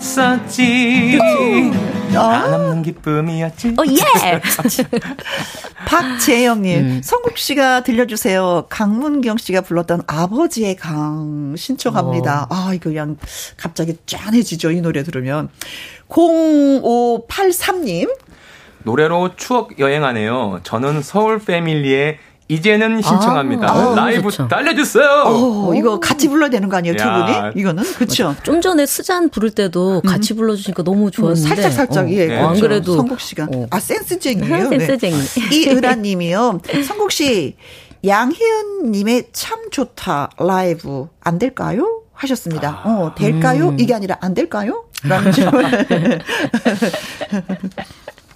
[0.09, 1.19] 만남이었었지.
[2.17, 3.75] 안 없는 기쁨이었지.
[3.79, 4.41] 어, 예!
[5.87, 7.01] 박재영님, 음.
[7.03, 8.67] 성국 씨가 들려주세요.
[8.69, 12.47] 강문경 씨가 불렀던 아버지의 강 신청합니다.
[12.51, 12.55] 어.
[12.55, 13.17] 아, 이거 그냥
[13.57, 14.71] 갑자기 짠해지죠.
[14.73, 15.49] 이 노래 들으면.
[16.09, 18.09] 0583님,
[18.85, 20.61] 노래로 추억 여행하네요.
[20.63, 22.19] 저는 서울 패밀리의
[22.51, 23.71] 이제는 신청합니다.
[23.71, 24.49] 아, 라이브 좋죠.
[24.49, 25.05] 달려주세요.
[25.27, 26.97] 어, 이거 같이 불러야 되는 거 아니에요?
[26.97, 27.51] 두 야.
[27.53, 27.61] 분이?
[27.61, 27.83] 이거는?
[27.83, 28.35] 그쵸?
[28.43, 31.47] 좀 전에 스잔 부를 때도 같이 불러주시니까 너무 좋았는데.
[31.47, 32.27] 살짝 살짝 어, 예.
[32.27, 32.39] 네.
[32.39, 32.61] 안 그렇죠.
[32.63, 32.97] 그래도.
[32.97, 33.67] 성국 씨가 어.
[33.69, 34.71] 아 센스쟁이에요.
[34.71, 34.79] 네.
[34.79, 35.15] 센스쟁이.
[35.53, 36.61] 이은하님이요.
[36.87, 37.57] 성국 씨
[38.07, 42.01] 양희은님의 참 좋다 라이브 안 될까요?
[42.19, 42.81] 하셨습니다.
[42.85, 43.69] 어 될까요?
[43.71, 43.77] 음.
[43.81, 44.85] 이게 아니라 안 될까요?
[45.05, 45.65] 라는 질문.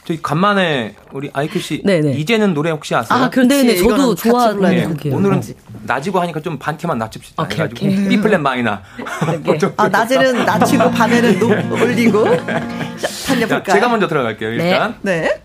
[0.05, 2.15] 저기 간만에 우리 아이큐 씨 네네.
[2.15, 3.17] 이제는 노래 혹시 아세요?
[3.19, 3.49] 아, 그렇지.
[3.49, 5.17] 네네, 저도 좋아하는 네, 곡이에요.
[5.17, 5.41] 오늘은.
[5.85, 7.41] 낮이고 하니까 좀 반키만 낮춥시다.
[7.43, 8.09] 오케이, 해가지고 오케이.
[8.09, 8.79] B 플랫 마이너.
[9.77, 12.25] 아 낮에는 낮추고 밤에는 높, 올리고.
[12.47, 13.75] 자, 달려볼까요?
[13.75, 14.51] 제가 먼저 들어갈게요.
[14.55, 15.41] 일단 네.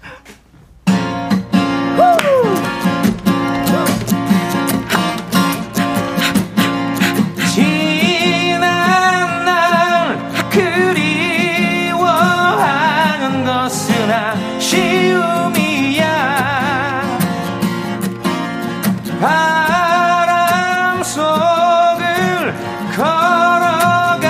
[0.85, 0.95] 지
[14.59, 16.07] 쉬움이야.
[19.21, 22.53] 바람 속을
[22.95, 24.23] 걸어가는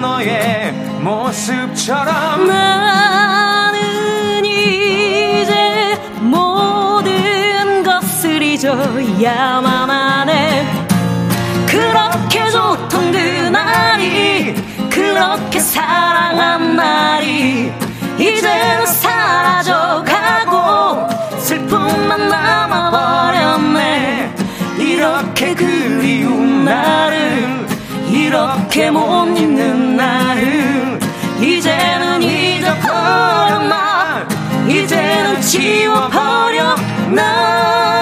[0.00, 2.46] 너의 모습처럼.
[2.46, 10.84] 나는 이제 모든 것을 잊어야만 하네.
[11.66, 14.54] 그렇게 좋던 그날이
[14.90, 17.73] 그렇게 사랑한 날이
[22.04, 24.34] 슬픔만 남아버렸네.
[24.78, 27.66] 이렇게 그리운 나를
[28.10, 30.98] 이렇게 못 잊는 나를.
[31.40, 34.26] 이제는 잊어버렸나
[34.68, 36.76] 이제는 지워버려
[37.10, 37.93] 나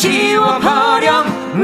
[0.00, 1.60] 지워버렸나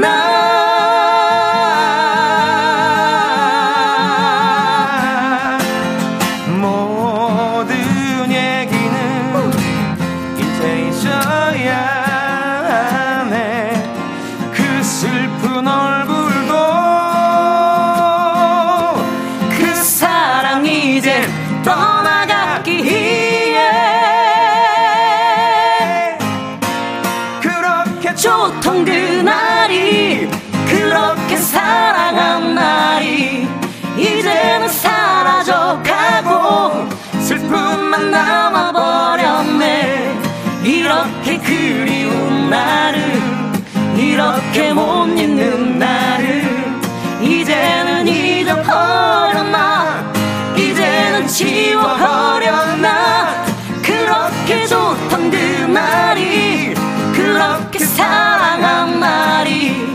[51.87, 53.45] 지워버렸나
[53.81, 56.73] 그렇게 좋던 그날이
[57.13, 59.87] 그렇게 사랑한 날이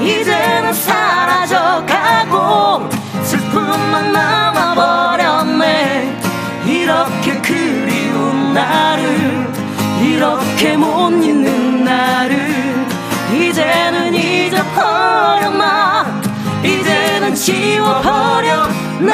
[0.00, 2.38] 이제는 사라져가고
[3.24, 5.62] 슬픔만 남아버렸네.
[6.66, 9.52] 이렇게 그리운 나를
[10.00, 12.86] 이렇게 못 잊는 나를
[13.32, 16.06] 이제는 잊어버렸나
[16.62, 19.12] 이제는 지워버렸나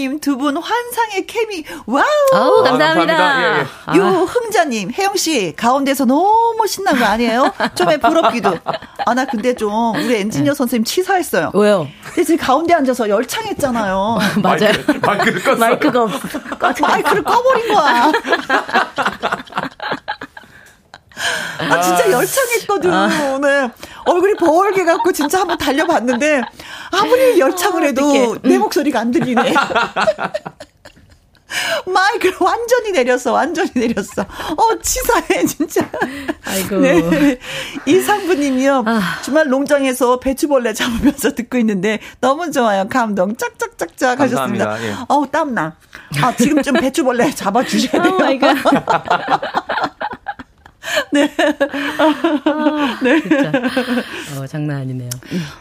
[0.00, 2.04] 님 두 분 환상의 케미, wow.
[2.32, 3.14] 아우, 아, 감사합니다.
[3.16, 3.42] 감사합니다.
[3.56, 3.66] 예, 예.
[3.86, 7.52] 아, 유흥자님, 혜영 씨, 가운데서 너무 신난 거 아니에요?
[7.74, 8.56] 쪼매 부럽기도.
[9.06, 11.50] 아, 나 근데 좀, 우리 엔지니어 선생님 치사했어요.
[11.54, 11.86] 왜요?
[12.06, 14.18] 근데 지금 가운데 앉아서 열창했잖아요.
[14.42, 14.72] 맞아요.
[15.02, 15.58] 마이크, 마이크를 껐어요.
[15.58, 16.38] 마이크가 없어.
[16.86, 18.12] 마이크를 꺼버린 거야.
[21.70, 22.90] 아, 진짜 열창했거든.
[23.34, 23.70] 오늘
[24.06, 26.42] 얼굴이 벌게 갖고 진짜 한번 달려봤는데,
[26.92, 29.54] 아무리 열창을 해도 내 목소리가 안 들리네.
[31.86, 34.22] 마이크를 완전히 내렸어, 완전히 내렸어.
[34.22, 35.88] 어, 치사해, 진짜.
[36.44, 36.76] 아이고.
[36.78, 37.38] 네.
[37.86, 38.84] 이상부님이요.
[38.86, 39.18] 아.
[39.22, 42.86] 주말 농장에서 배추벌레 잡으면서 듣고 있는데 너무 좋아요.
[42.88, 44.82] 감동 짝짝짝짝 하셨습니다.
[44.84, 44.94] 예.
[45.08, 45.74] 어우, 땀나.
[46.22, 48.14] 아, 지금 좀 배추벌레 잡아주셔야 돼요.
[48.14, 48.54] oh my god.
[51.12, 51.30] 네.
[53.22, 53.52] 진짜.
[54.38, 55.10] 어, 장난 아니네요.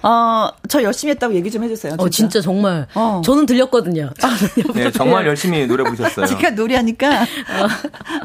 [0.04, 1.92] 어, 저 열심히 했다고 얘기 좀 해주세요.
[1.92, 2.04] 진짜.
[2.04, 2.88] 어, 진짜 정말.
[2.96, 3.22] 어.
[3.24, 4.10] 저는 들렸거든요.
[4.74, 6.26] 네, 정말 열심히 노래 부르셨어요.
[6.28, 7.26] 제가 노래하니까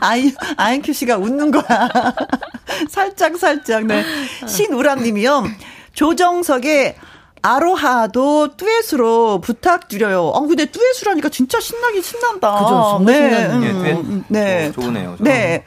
[0.00, 1.88] 아이 아이큐 씨가 웃는 거야.
[2.88, 4.04] 살짝 살짝 네.
[4.46, 5.44] 신우람 님이요.
[5.92, 6.96] 조정석의
[7.42, 10.22] 아로하도 듀엣으로 부탁드려요.
[10.22, 12.52] 어 근데 듀엣으라니까 진짜 신나긴 신난다.
[12.54, 13.66] 그죠, 정말 신나는데.
[13.66, 13.96] 예, 듀엣.
[14.04, 14.68] 음, 네.
[14.68, 15.16] 어, 좋으네요.
[15.20, 15.64] 네.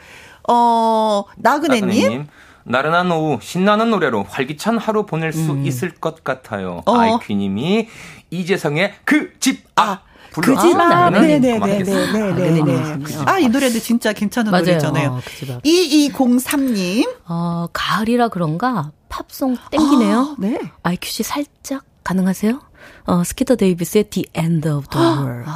[0.48, 1.86] 어 나그네님.
[1.88, 2.26] 나그네님.
[2.64, 5.66] 나른한 오후 신나는 노래로 활기찬 하루 보낼 수 음.
[5.66, 6.82] 있을 것 같아요.
[6.84, 6.96] 어.
[6.96, 7.88] 아이큐님이
[8.30, 10.02] 이재성의 그집 앞.
[10.32, 10.54] 불러.
[10.54, 11.12] 그집 아, 앞.
[11.12, 11.40] 나그네님.
[11.60, 12.28] 네네네네네.
[12.28, 13.24] 나그네님이시군요.
[13.26, 14.64] 아, 이 노래도 진짜 괜찮은 맞아요.
[14.66, 15.10] 노래잖아요.
[15.10, 15.62] 어, 그집 앞.
[15.62, 17.08] 2203님.
[17.26, 20.18] 어, 가을이라 그런가 팝송 땡기네요.
[20.20, 20.58] 아, 네.
[20.82, 22.60] IQ 씨 살짝 가능하세요?
[23.06, 25.50] 어, 스키터 데이비스의 The End of the World.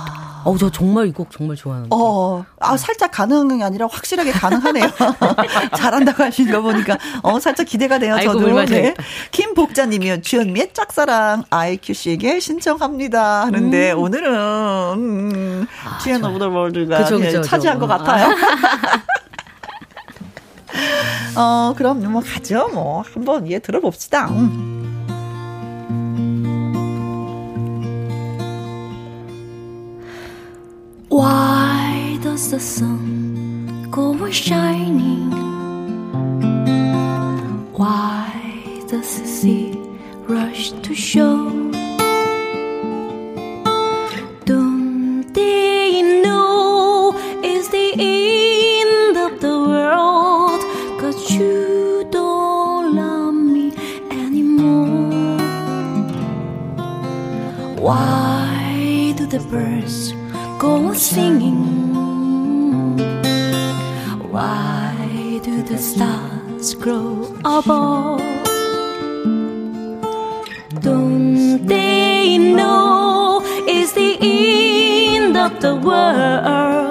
[0.45, 1.95] 어, 저 정말 이 곡 정말 좋아하는데.
[1.95, 4.91] 어, 아, 살짝 가능이 아니라 확실하게 가능하네요.
[5.77, 8.49] 잘한다고 하시는 거 보니까, 어, 살짝 기대가 돼요, 아이고, 저도.
[8.49, 8.95] 물 네.
[9.31, 13.43] 김복자님이요, 주현미의 짝사랑, IQ씨에게 신청합니다.
[13.47, 15.67] 하는데, 오늘은, 음,
[16.03, 17.05] The End of the World가.
[17.43, 17.99] 차지한 것 아.
[17.99, 18.35] 같아요.
[21.37, 22.69] 어, 그럼 뭐 가죠.
[22.73, 24.29] 뭐, 한번 예, 들어봅시다.
[24.29, 24.82] 음.
[31.13, 35.31] Why does the sun go on shining?
[37.75, 39.73] Why does the sea
[40.27, 41.53] rush to shore?
[44.47, 47.13] Don't they know
[47.45, 50.63] it's the end of the world?
[50.99, 53.75] Cause you don't love me
[54.11, 55.37] anymore.
[57.77, 60.15] Why do the birds
[60.63, 61.65] go singing?
[64.31, 68.23] Why do the stars grow above?
[70.81, 76.82] Don't they know it's the end of the world?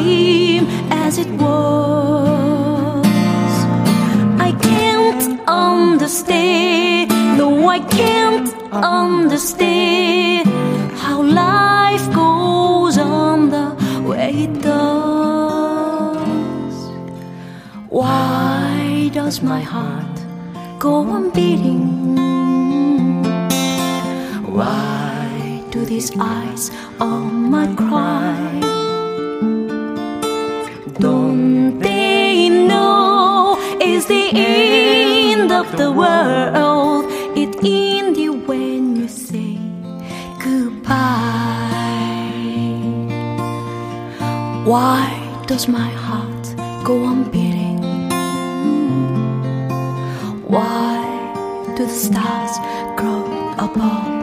[0.00, 3.06] Same as it was.
[4.48, 10.48] I can't understand, no, I can't understand
[11.04, 13.66] how life goes on the
[14.08, 15.90] way it does.
[17.88, 20.16] Why does my heart
[20.78, 22.16] go on beating?
[24.56, 26.70] Why do these eyes
[27.00, 28.79] on my cry?
[34.32, 37.06] End of the world?
[37.36, 39.58] It ended when you say
[40.42, 40.98] goodbye.
[44.64, 46.54] Why does my heart
[46.84, 47.80] go on beating?
[50.46, 50.98] Why
[51.76, 52.58] do the stars
[52.96, 53.24] grow
[53.58, 54.19] above?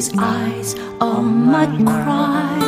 [0.00, 2.58] These eyes on my cry?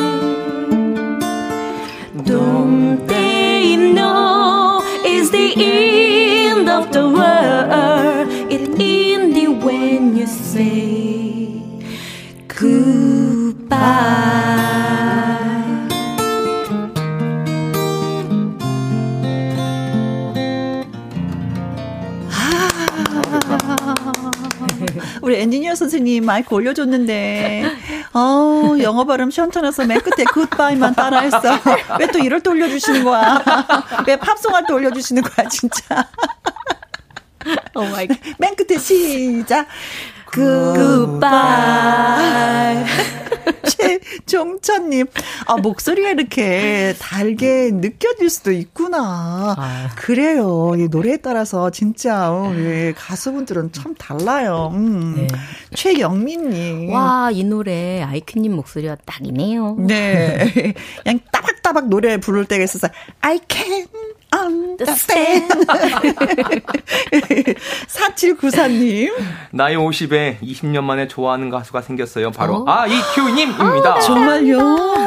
[2.23, 8.27] Don't they know it's the end of the world?
[8.55, 10.82] It ended when you say
[26.23, 27.63] 선생님 마이크 올려줬는데,
[28.13, 31.59] 어 영어 발음 시원찮아서 맨 끝에 goodbye만 따라했어.
[31.99, 33.43] 왜 또 이럴 때 올려주시는 거야?
[34.07, 36.07] 왜 팝송 할 때 올려주시는 거야, 진짜?
[37.75, 38.17] oh my god.
[38.37, 39.67] 맨 끝에 시작.
[40.25, 41.23] goodbye.
[44.27, 45.07] 최종천님,
[45.45, 49.55] 아, 목소리가 이렇게 달게 느껴질 수도 있구나.
[49.57, 49.89] 아.
[49.95, 50.73] 그래요.
[50.77, 54.71] 이 노래에 따라서 진짜, 어, 예, 가수분들은 참 달라요.
[54.73, 55.15] 음.
[55.15, 55.27] 네.
[55.75, 56.91] 최영민님.
[56.91, 59.77] 와, 이 노래 아이큐님 목소리가 딱이네요.
[59.79, 60.73] 네.
[61.03, 62.87] 그냥 따박따박 노래 부를 때가 있어서,
[63.21, 63.87] I can
[64.33, 65.47] understand.
[67.87, 69.11] 4794님.
[69.51, 72.31] 나이 50에 20년 만에 좋아하는 가수가 생겼어요.
[72.31, 72.65] 바로 어?
[72.67, 73.99] 아 이큐님입니다.
[73.99, 74.57] 정말요?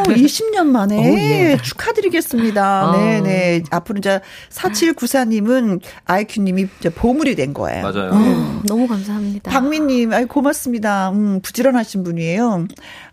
[0.06, 1.56] 20년 만에 오, 예.
[1.62, 2.88] 축하드리겠습니다.
[2.90, 2.96] 어.
[2.96, 3.64] 네네.
[3.70, 4.20] 앞으로 이제
[4.50, 7.82] 4794님은 아이큐님이 이제 보물이 된 거예요.
[7.82, 8.12] 맞아요.
[8.12, 9.50] 음, 너무 감사합니다.
[9.50, 11.10] 박민님, 아이 고맙습니다.
[11.10, 12.66] 음, 부지런하신 분이에요.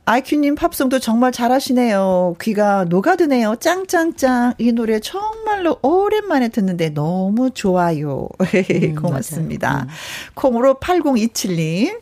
[0.05, 2.35] 아이큐님 팝송도 정말 잘하시네요.
[2.41, 3.55] 귀가 녹아드네요.
[3.55, 4.55] 짱짱짱.
[4.57, 8.27] 이 노래 정말로 오랜만에 듣는데 너무 좋아요.
[8.99, 9.71] 고맙습니다.
[9.71, 9.83] 맞아요.
[9.83, 9.87] 음.
[10.33, 11.99] 콩으로 8027님.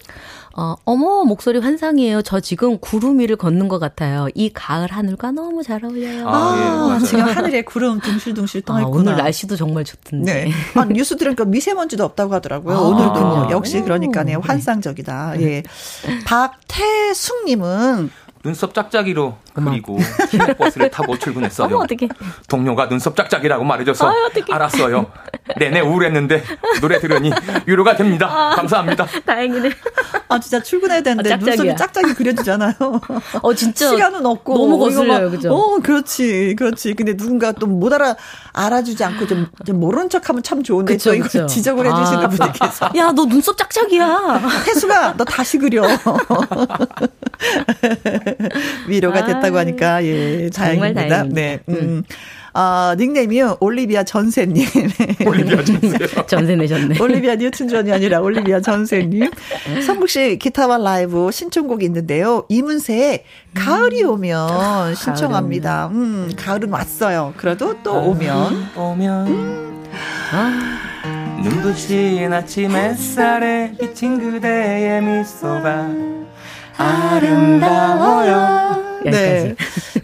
[0.53, 2.21] 어, 어머, 목소리 환상이에요.
[2.23, 4.27] 저 지금 구름 위를 걷는 것 같아요.
[4.35, 6.27] 이 가을 하늘과 너무 잘 어울려요.
[6.27, 6.99] 아, 예, 맞아요.
[6.99, 8.97] 지금 하늘에 구름 둥실둥실 떠 아, 있구나.
[8.97, 10.33] 오늘 날씨도 정말 좋던데.
[10.45, 10.51] 네.
[10.75, 12.75] 아, 뉴스 들으니까 미세먼지도 없다고 하더라고요.
[12.75, 13.51] 아, 오늘도 그렇군요.
[13.51, 14.39] 역시 그러니까요.
[14.43, 15.41] 환상적이다.
[15.41, 15.63] 예.
[16.25, 18.11] 박태숙님은
[18.43, 19.97] 눈썹 짝짝이로 그리고
[20.57, 21.67] 버스를 타고 출근했어요.
[21.67, 22.07] 어머, 어떡해.
[22.47, 24.45] 동료가 눈썹 짝짝이라고 말해줘서 아유, 어떡해.
[24.51, 25.05] 알았어요.
[25.57, 26.43] 내내 우울했는데
[26.81, 27.31] 노래 들으니
[27.65, 28.51] 위로가 됩니다.
[28.55, 29.05] 감사합니다.
[29.25, 29.69] 다행이네.
[30.29, 31.37] 아 진짜 출근해야 되는데 아.
[31.37, 32.73] 눈썹이 짝짝이 그려지잖아요.
[33.41, 33.89] 어, 진짜.
[33.89, 35.53] 시간은 없고 너무 거슬려요, 막, 그죠?
[35.53, 36.93] 어, 그렇지, 그렇지.
[36.93, 38.15] 근데 누군가 또 못 알아
[38.53, 41.45] 알아주지 않고 좀, 좀 모른 척하면 참 좋은데 그쵸, 또 이거 그쵸.
[41.47, 42.27] 지적을 해주시는 아.
[42.29, 44.41] 분들께서 야, 너 눈썹 짝짝이야.
[44.65, 45.83] 태수가 너 다시 그려.
[48.87, 51.07] 위로가 됐다고 하니까 예 다행입니다.
[51.07, 51.23] 다행입니다.
[51.33, 51.59] 네.
[51.69, 52.03] 음.
[52.53, 53.57] 아, 닉네임이요.
[53.61, 54.67] 올리비아 전세님.
[55.25, 55.97] 올리비아 전세요.
[56.27, 56.99] 전세 내셨네.
[57.01, 59.29] 올리비아 뉴튼 존이 아니라 올리비아 전세님.
[59.85, 62.45] 성국 씨 기타와 라이브 신청곡이 있는데요.
[62.49, 65.87] 이문세의 가을이 오면 신청합니다.
[65.93, 67.33] 음, 가을은 왔어요.
[67.37, 68.71] 그래도 또 오면.
[68.75, 69.81] 오면
[71.43, 75.89] 눈부신 아침 햇살에 비친 그대의 미소가
[76.81, 79.01] 아름다워요.
[79.05, 79.55] 네.
[79.55, 79.55] 여기까지.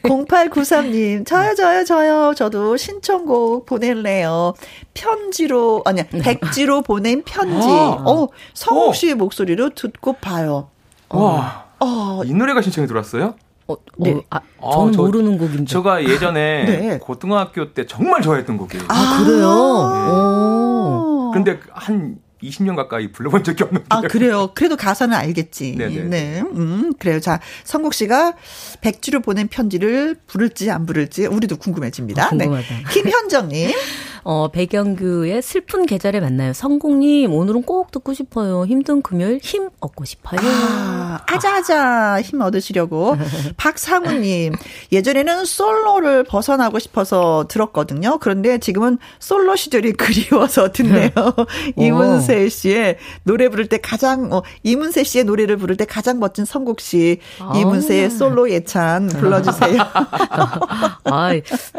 [0.08, 2.34] 0893님, 저요, 저요, 저요.
[2.36, 4.54] 저도 신청곡 보낼래요.
[4.94, 7.68] 편지로, 아니, 백지로 보낸 편지.
[7.68, 7.98] 아.
[8.06, 8.94] 어, 성욱 어.
[8.94, 10.70] 씨의 목소리로 듣고 봐요.
[11.10, 11.66] 와.
[11.80, 13.36] 어, 이 노래가 신청이 들어왔어요?
[13.68, 14.14] 어, 네.
[14.14, 15.66] 어, 아, 아, 저는 저- 모르는 곡인데.
[15.66, 16.98] 제가 예전에 네.
[17.00, 18.86] 고등학교 때 정말 좋아했던 곡이에요.
[18.88, 19.48] 아, 그래요?
[19.50, 21.32] 오.
[21.34, 23.86] 근데 한 20년 가까이 불러본 적이 없는데.
[23.90, 24.52] 아, 그래요.
[24.54, 25.76] 그래도 가사는 알겠지.
[25.78, 26.04] 네네.
[26.04, 26.42] 네.
[26.42, 27.20] 음, 그래요.
[27.20, 28.36] 자, 성국 씨가
[28.82, 32.28] 백주로 보낸 편지를 부를지 안 부를지 우리도 궁금해집니다.
[32.28, 32.68] 어, 궁금하다.
[32.68, 32.84] 네.
[32.94, 33.72] 김현정님.
[34.30, 36.52] 어, 배경규의 슬픈 계절에 만나요.
[36.52, 38.66] 성공님, 오늘은 꼭 듣고 싶어요.
[38.66, 40.42] 힘든 금요일 힘 얻고 싶어요.
[40.44, 43.16] 아, 아자아자 힘 얻으시려고.
[43.56, 44.52] 박상우님,
[44.92, 48.18] 예전에는 솔로를 벗어나고 싶어서 들었거든요.
[48.20, 51.10] 그런데 지금은 솔로 시절이 그리워서 듣네요.
[51.80, 56.82] 이문세 씨의 노래 부를 때 가장, 어, 이문세 씨의 노래를 부를 때 가장 멋진 선곡
[56.82, 57.22] 씨,
[57.56, 59.82] 이문세의 솔로 예찬 불러주세요.
[61.06, 61.32] 아,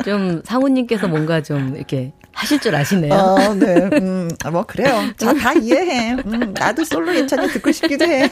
[0.02, 3.12] 좀 상우님께서 뭔가 좀 이렇게 하실 줄 아시네요.
[3.12, 3.88] 어, 네.
[3.94, 5.10] 음, 아, 뭐, 그래요.
[5.16, 6.12] 자, 다 이해해.
[6.24, 8.30] 음, 나도 솔로 예찬이 듣고 싶기도 해.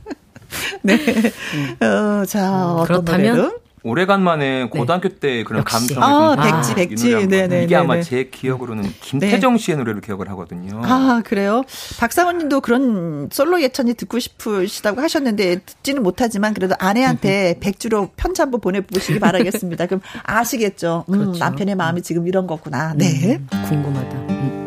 [0.80, 0.96] 네.
[1.80, 3.36] 어, 자, 어떤 그렇다면?
[3.36, 3.61] 노래로?
[3.84, 5.94] 오래간만에 고등학교 때 그런 역시.
[5.94, 7.28] 감성을 아, 좀 백지, 이 백지.
[7.28, 8.02] 네네, 이게 아마 네네.
[8.04, 10.80] 제 기억으로는 김태정 씨의 노래로 기억을 하거든요.
[10.84, 11.62] 아, 그래요?
[11.98, 18.60] 박상원 님도 그런 솔로 예찬이 듣고 싶으시다고 하셨는데, 듣지는 못하지만, 그래도 아내한테 백주로 편지 한번
[18.60, 19.86] 보내보시기 바라겠습니다.
[19.86, 21.04] 그럼 아시겠죠?
[21.08, 21.38] 음, 그렇죠.
[21.38, 22.94] 남편의 마음이 지금 이런 거구나.
[22.94, 23.40] 네.
[23.52, 24.61] 음, 궁금하다.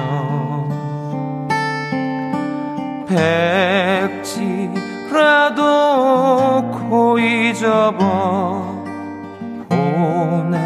[4.68, 5.62] 백지라도
[6.90, 8.86] 고이 접어
[9.68, 10.58] 보내주세요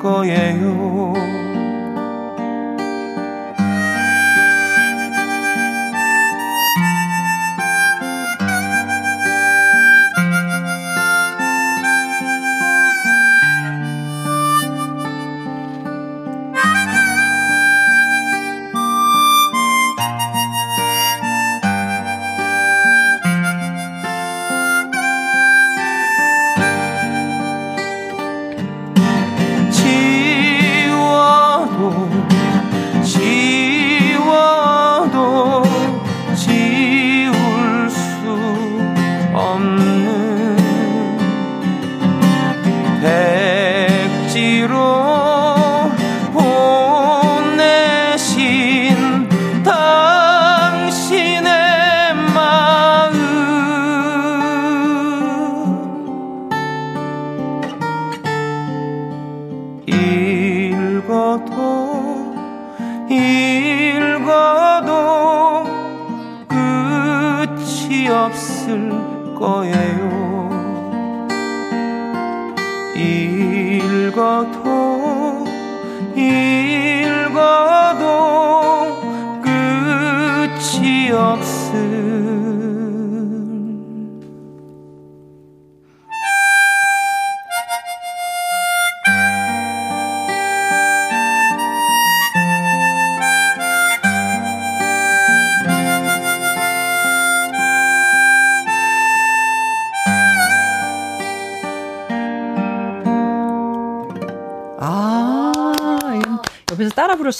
[0.00, 1.39] 거예요.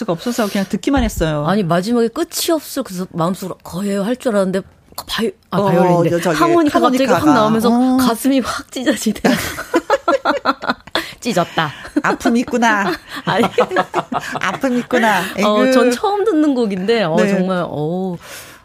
[0.01, 1.45] 수가 없어서 그냥 듣기만 했어요.
[1.47, 4.63] 아니 마지막에 끝이 없어 그래서 마음속으로 거예요 할 줄 알았는데
[5.07, 7.35] 바이 아 어, 바이올린인데 저기 하모니카 갑자기 확 하모니카가.
[7.41, 7.97] 나오면서 어.
[7.99, 9.21] 가슴이 확 찢어지네.
[11.21, 11.71] 찢었다.
[12.03, 12.93] 아픔 있구나.
[13.27, 13.45] 아니,
[14.41, 15.21] 아픔 있구나.
[15.45, 15.73] 어, 에이그.
[15.73, 17.29] 전 처음 듣는 곡인데, 어, 네.
[17.29, 18.17] 정말, 어,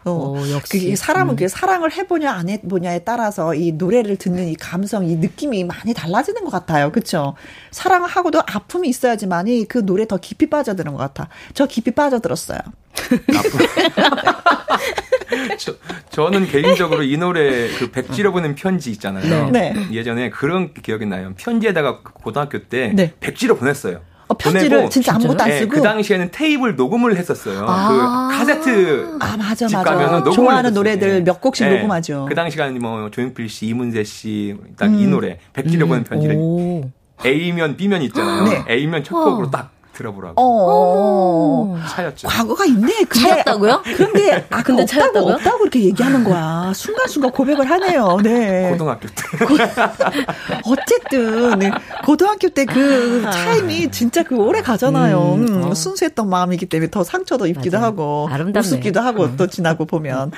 [0.06, 0.78] 어, 어, 역시.
[0.78, 1.36] 그게 사람은 음.
[1.36, 6.44] 그 사랑을 해보냐 안 해보냐에 따라서 이 노래를 듣는 이 감성, 이 느낌이 많이 달라지는
[6.44, 6.92] 것 같아요.
[6.92, 7.34] 그쵸?
[7.72, 11.28] 사랑을 하고도 아픔이 있어야지만이 그 노래 더 깊이 빠져드는 것 같아.
[11.54, 12.60] 저 깊이 빠져들었어요.
[15.58, 15.74] 저,
[16.10, 19.50] 저는 개인적으로 이 노래 그 백지로 보낸 편지 있잖아요.
[19.50, 19.74] 네.
[19.92, 21.34] 예전에 그런 기억이 나요.
[21.36, 23.12] 편지에다가 고등학교 때 네.
[23.18, 24.00] 백지로 보냈어요.
[24.28, 25.70] 어, 편지를 진짜 아무것도 안 예, 쓰고.
[25.70, 27.64] 그 당시에는 테이블 녹음을 했었어요.
[27.66, 28.28] 아.
[28.30, 29.90] 그 카세트 아, 맞아, 집 맞아.
[29.90, 30.74] 가면은 녹음을 좋아하는 했었어요.
[30.74, 31.20] 노래들 예.
[31.24, 31.76] 몇 곡씩 예.
[31.76, 32.26] 녹음하죠.
[32.28, 35.10] 그 당시가 뭐 조용필 씨, 이문세 씨, 딱이 음.
[35.10, 36.90] 노래 백지로 보낸 편지를 오.
[37.24, 38.44] A면 B면 있잖아요.
[38.44, 38.64] 네.
[38.68, 41.78] A면 첫 곡으로 딱 들어보라고 어.
[41.88, 42.28] 차였죠.
[42.28, 43.04] 과거가 있네.
[43.08, 43.82] 근데, 차였다고요?
[43.96, 45.34] 그런데 아까 근데 없다고 차였다고요?
[45.34, 46.72] 없다고 이렇게 얘기하는 거야.
[46.74, 48.18] 순간순간 고백을 하네요.
[48.22, 48.70] 네.
[48.72, 49.14] 고등학교 때.
[50.64, 51.70] 어쨌든 네.
[52.04, 55.34] 고등학교 때 그 타임이 진짜 그 오래 가잖아요.
[55.34, 55.74] 음, 음, 어.
[55.74, 57.86] 순수했던 마음이기 때문에 더 상처도 입기도 맞아요.
[57.92, 58.58] 하고 아름답네.
[58.66, 60.32] 우습기도 하고 또 지나고 보면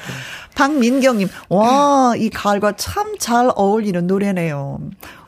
[0.55, 4.79] 박민경님 와 이 가을과 참 잘 어울리는 노래네요.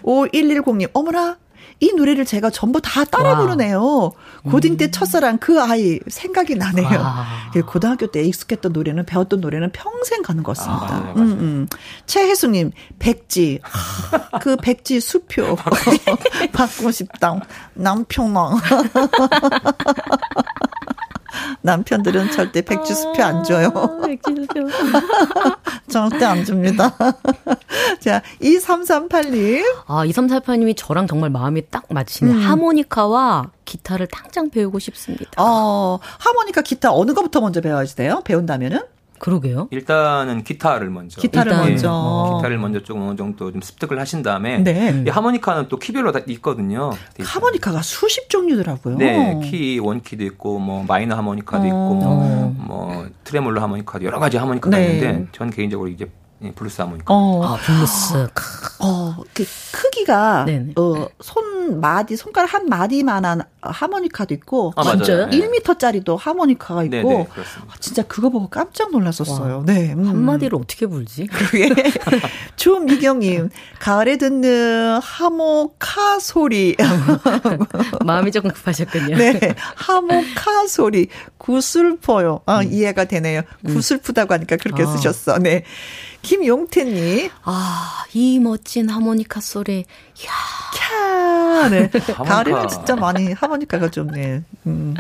[0.05, 1.39] 5110님 어머나
[1.81, 3.39] 이 노래를 제가 전부 다 따라 와.
[3.39, 4.13] 부르네요.
[4.51, 6.87] 고딩 때 첫사랑 그 아이 생각이 나네요.
[6.87, 7.27] 와.
[7.53, 10.87] 그 고등학교 때 익숙했던 노래는 배웠던 노래는 평생 가는 것 같습니다.
[10.95, 11.23] 아, 음.
[11.23, 11.67] 음.
[12.07, 15.57] 최혜수님 백지 하, 그 백지 수표
[16.53, 17.41] 받고 싶다
[17.75, 18.51] 남편아
[21.63, 23.73] 남편들은 절대 백지 수표 안 줘요.
[24.05, 24.67] 백지 수표.
[25.91, 26.97] 절대 안 줍니다.
[28.01, 29.63] 자, 2338님.
[29.87, 32.31] 아, 2348님이 저랑 정말 마음이 딱 맞으시네.
[32.33, 32.41] 음.
[32.41, 35.31] 하모니카와 기타를 당장 배우고 싶습니다.
[35.37, 38.23] 어, 하모니카 기타 어느 거부터 먼저 배워야지 돼요?
[38.25, 38.81] 배운다면은?
[39.21, 39.69] 그러게요.
[39.71, 41.21] 일단은 기타를 먼저.
[41.21, 41.91] 기타를 일단, 먼저.
[41.93, 45.05] 어, 기타를 먼저 조금 어느 정도 좀 습득을 하신 다음에 네.
[45.07, 46.91] 이 하모니카는 또 키별로 다 있거든요.
[47.21, 48.97] 하모니카가 수십 종류더라고요.
[48.97, 52.55] 네, 키 원키도 있고 뭐 마이너 하모니카도 있고 뭐, 어.
[52.57, 54.95] 뭐 트레몰로 하모니카도 여러 가지 하모니카가 네.
[54.95, 56.09] 있는데 전 개인적으로 이제 이
[56.55, 57.13] 블루스 하모니카.
[57.13, 58.29] 어, 아, 블루스.
[58.81, 60.73] 어, 그 크기가 네네.
[60.77, 64.83] 어, 손 마디 손가락 한 마디만한 하모니카도 있고 아.
[64.83, 65.27] 진짜요?
[65.27, 65.39] 네.
[65.39, 67.73] 1m짜리도 하모니카가 있고 네, 네, 그렇습니다.
[67.73, 69.65] 아, 진짜 그거 보고 깜짝 놀랐었어요.
[69.67, 69.93] 네.
[69.93, 70.09] 음.
[70.09, 71.27] 한마디로 어떻게 불지?
[71.31, 71.69] 그게
[72.57, 76.75] 조미경 님 가을에 듣는 하모니카 소리
[78.05, 79.17] 마음이 조금 급하셨군요.
[79.17, 81.09] 네 하모니카 소리
[81.39, 84.87] 구슬퍼요 아 이해가 되네요 구슬프다고 하니까 그렇게 아.
[84.87, 85.65] 쓰셨어 네
[86.23, 89.85] 김용태님 아, 이 멋진 하모니카 소리.
[90.27, 90.61] 야
[91.61, 91.91] 캬 네.
[92.25, 94.43] 가을에는 진짜 많이 하모니카가 좀 네.
[94.67, 94.95] 음,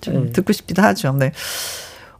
[0.00, 1.32] 좀 듣고 싶기도 하죠 네.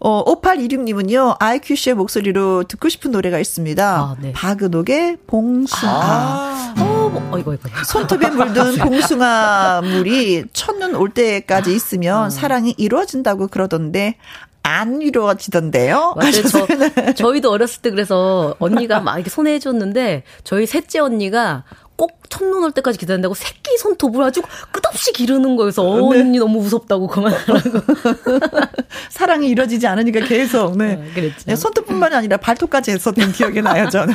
[0.04, 3.96] 어, 5826님은요, IQC의 목소리로 듣고 싶은 노래가 있습니다.
[4.00, 4.32] 아, 네.
[4.32, 6.74] 박은옥의 봉숭아.
[6.80, 7.68] 어, 뭐, 어이구, 어이구.
[7.84, 14.16] 손톱에 물든 봉숭아 물이 첫눈 올 때까지 있으면 사랑이 이루어진다고 그러던데
[14.62, 16.14] 안 이루어지던데요.
[16.16, 16.42] 맞아요.
[16.48, 21.64] 저, 저희도 어렸을 때 그래서 언니가 막 이렇게 손에 해줬는데 저희 셋째 언니가
[21.96, 27.06] 꼭 첫눈 올 때까지 기다린다고 새끼 손톱을 아주 끝없이 기르는 거여서 어, 언니 너무 무섭다고
[27.06, 27.60] 그만하라고.
[29.10, 30.94] 사랑이 이루어지지 않으니까 계속 네.
[30.94, 31.44] 어, 그랬죠.
[31.46, 34.14] 네, 손톱뿐만이 아니라 발톱까지 했었던 기억이 나요 저는.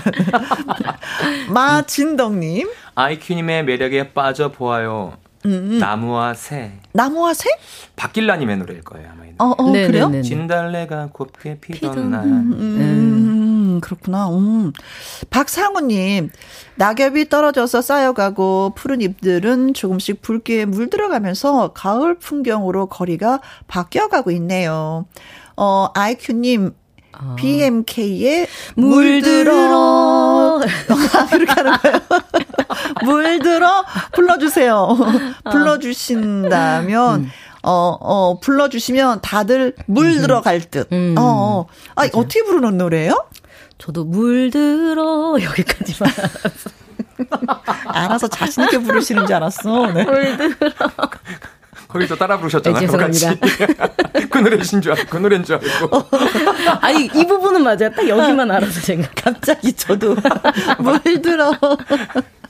[1.49, 5.17] 마진덕님 아이큐님의 매력에 빠져 보아요.
[5.45, 6.73] 음, 나무와 새.
[6.93, 7.49] 나무와 새?
[7.95, 9.25] 박길라님의 노래일 거예요 아마.
[9.25, 9.35] 이 노래.
[9.39, 10.09] 어, 어 네, 그래요?
[10.09, 10.21] 네, 네.
[10.23, 12.23] 진달래가 곱게 피던 피던 날.
[12.25, 14.29] 음, 그렇구나.
[14.29, 14.73] 음.
[15.29, 16.29] 박상우님,
[16.75, 25.05] 낙엽이 떨어져서 쌓여가고 푸른 잎들은 조금씩 붉게 물들어가면서 가을 풍경으로 거리가 바뀌어가고 있네요.
[25.55, 26.73] 어, 아이큐님,
[27.37, 30.59] BMK의 물들어.
[30.61, 31.99] 아, 그렇게 하는 거예요.
[33.03, 33.83] 물들어
[34.13, 34.97] 불러주세요.
[35.51, 37.29] 불러주신다면,
[37.63, 40.91] 어, 어, 불러주시면 다들 물 들어갈 듯.
[40.91, 41.15] 음.
[41.17, 41.65] 어, 어.
[41.95, 43.25] 아, 어떻게 부르는 노래예요?
[43.77, 46.11] 저도 물들어 여기까지만.
[47.87, 49.87] 알아서 자신있게 부르시는 줄 알았어.
[49.91, 50.05] 네.
[51.87, 52.79] 거기서 따라 부르셨잖아요.
[52.81, 53.87] 네, 죄송합니다.
[54.29, 56.03] 그 노래신 줄 알고, 그 노래인 줄 알고.
[56.81, 57.89] 아니 이 부분은 맞아요.
[57.95, 59.07] 딱 여기만 알아서 제가.
[59.15, 60.15] 갑자기 저도
[60.79, 61.53] 물 들어.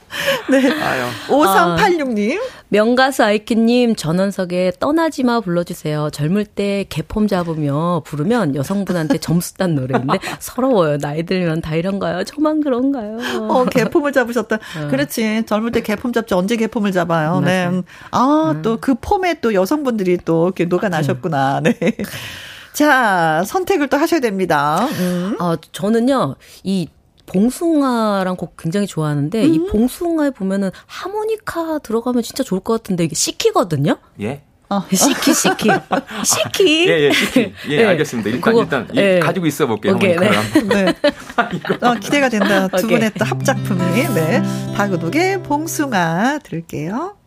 [0.50, 0.70] 네.
[0.82, 1.04] 아유.
[1.28, 2.40] 5386님.
[2.70, 6.10] 명가수 아이키님 전원석에 떠나지 마 불러주세요.
[6.10, 10.98] 젊을 때 개폼 잡으며 부르면 여성분한테 점수 딴 노래인데 서러워요.
[10.98, 12.24] 나이 들면 다 이런가요?
[12.24, 13.18] 저만 그런가요?
[13.48, 14.58] 어, 개폼을 잡으셨다.
[14.90, 15.44] 그렇지.
[15.46, 17.40] 젊을 때 개폼 잡지 언제 개폼을 잡아요.
[17.40, 17.66] 네.
[17.66, 17.82] 맞아요.
[18.10, 21.60] 아, 또그 폼에 또 여성분들이 또 이렇게 녹아나셨구나.
[21.60, 21.74] 네.
[22.72, 24.86] 자, 선택을 또 하셔야 됩니다.
[25.00, 25.36] 음.
[25.40, 26.88] 아, 저는요, 이
[27.28, 33.96] 봉숭아랑 곡 굉장히 좋아하는데, 이 봉숭아에 보면은 하모니카 들어가면 진짜 좋을 것 같은데, 이게 시키거든요?
[34.20, 34.42] 예.
[34.92, 35.70] 시키, 시키.
[36.24, 36.88] 시키.
[36.88, 37.54] 예, 예, 시키.
[37.68, 37.84] 예, 네.
[37.86, 38.28] 알겠습니다.
[38.30, 39.16] 일단, 그거, 일단, 예.
[39.16, 39.94] 이, 가지고 있어 볼게요.
[39.94, 40.28] 오케이, 네.
[40.68, 40.94] 네.
[41.80, 42.68] 어, 기대가 된다.
[42.68, 42.98] 두 오케이.
[42.98, 44.08] 분의 또 합작품이.
[44.14, 44.42] 네.
[44.76, 47.17] 박우독의 봉숭아 들을게요.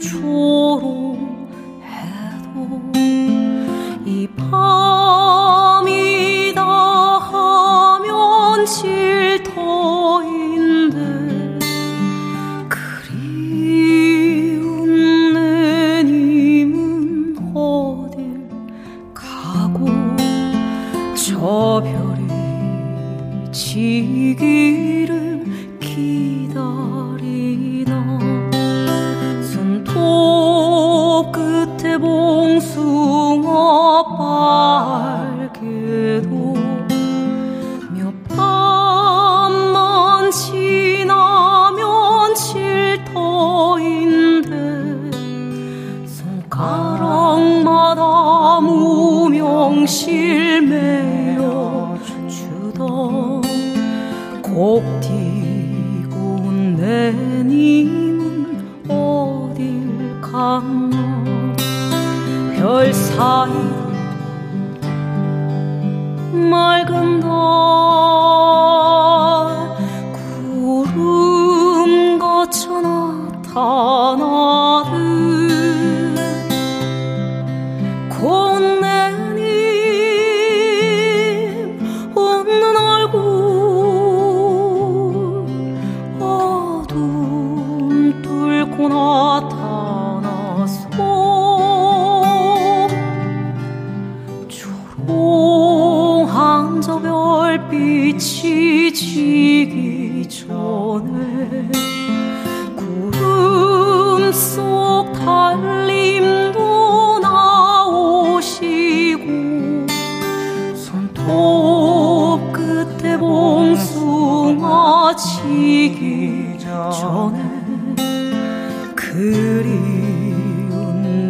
[0.00, 0.97] 별빛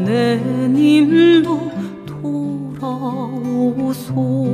[0.09, 1.71] 내 님도
[2.81, 4.48] 돌아오소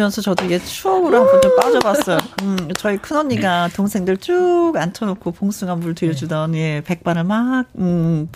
[0.00, 2.18] 부르면서 저도 옛 추억으로 한번 좀 빠져봤어요.
[2.42, 8.28] 음, 저희 큰 언니가 동생들 쭉 앉혀놓고 봉숭아 물 들여주던, 예, 백반을 막, 음,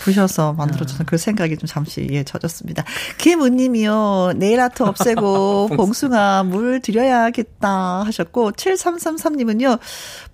[0.00, 2.84] 부셔서 만들어주는 그 생각이 좀 잠시, 예, 젖었습니다.
[3.18, 9.78] 김은님이요, 네일 아트 없애고 봉숭아 물 드려야겠다 하셨고, 7333님은요,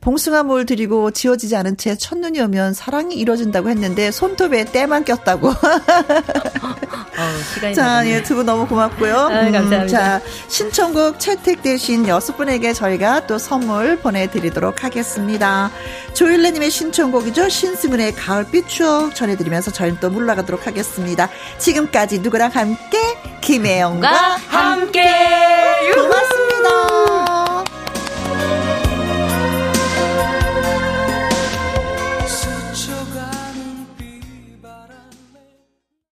[0.08, 5.52] 봉숭아 물 드리고 지워지지 않은 채 첫눈이 오면 사랑이 이루어진다고 했는데, 손톱에 때만 꼈다고.
[7.54, 9.26] 시간이 자, 예, 두 분 너무 고맙고요.
[9.26, 9.86] 음, 아유, 감사합니다.
[9.86, 15.70] 자, 신청곡 채택되신 여섯 분에게 저희가 또 선물 보내드리도록 하겠습니다.
[16.14, 17.50] 조일레님의 신청곡이죠.
[17.50, 21.28] 신승은의 가을빛 추억 전해드리면서 저희는 또 물러가도록 하겠습니다.
[21.58, 22.98] 지금까지 누구랑 함께?
[23.42, 24.08] 김혜영과
[24.48, 25.02] 함께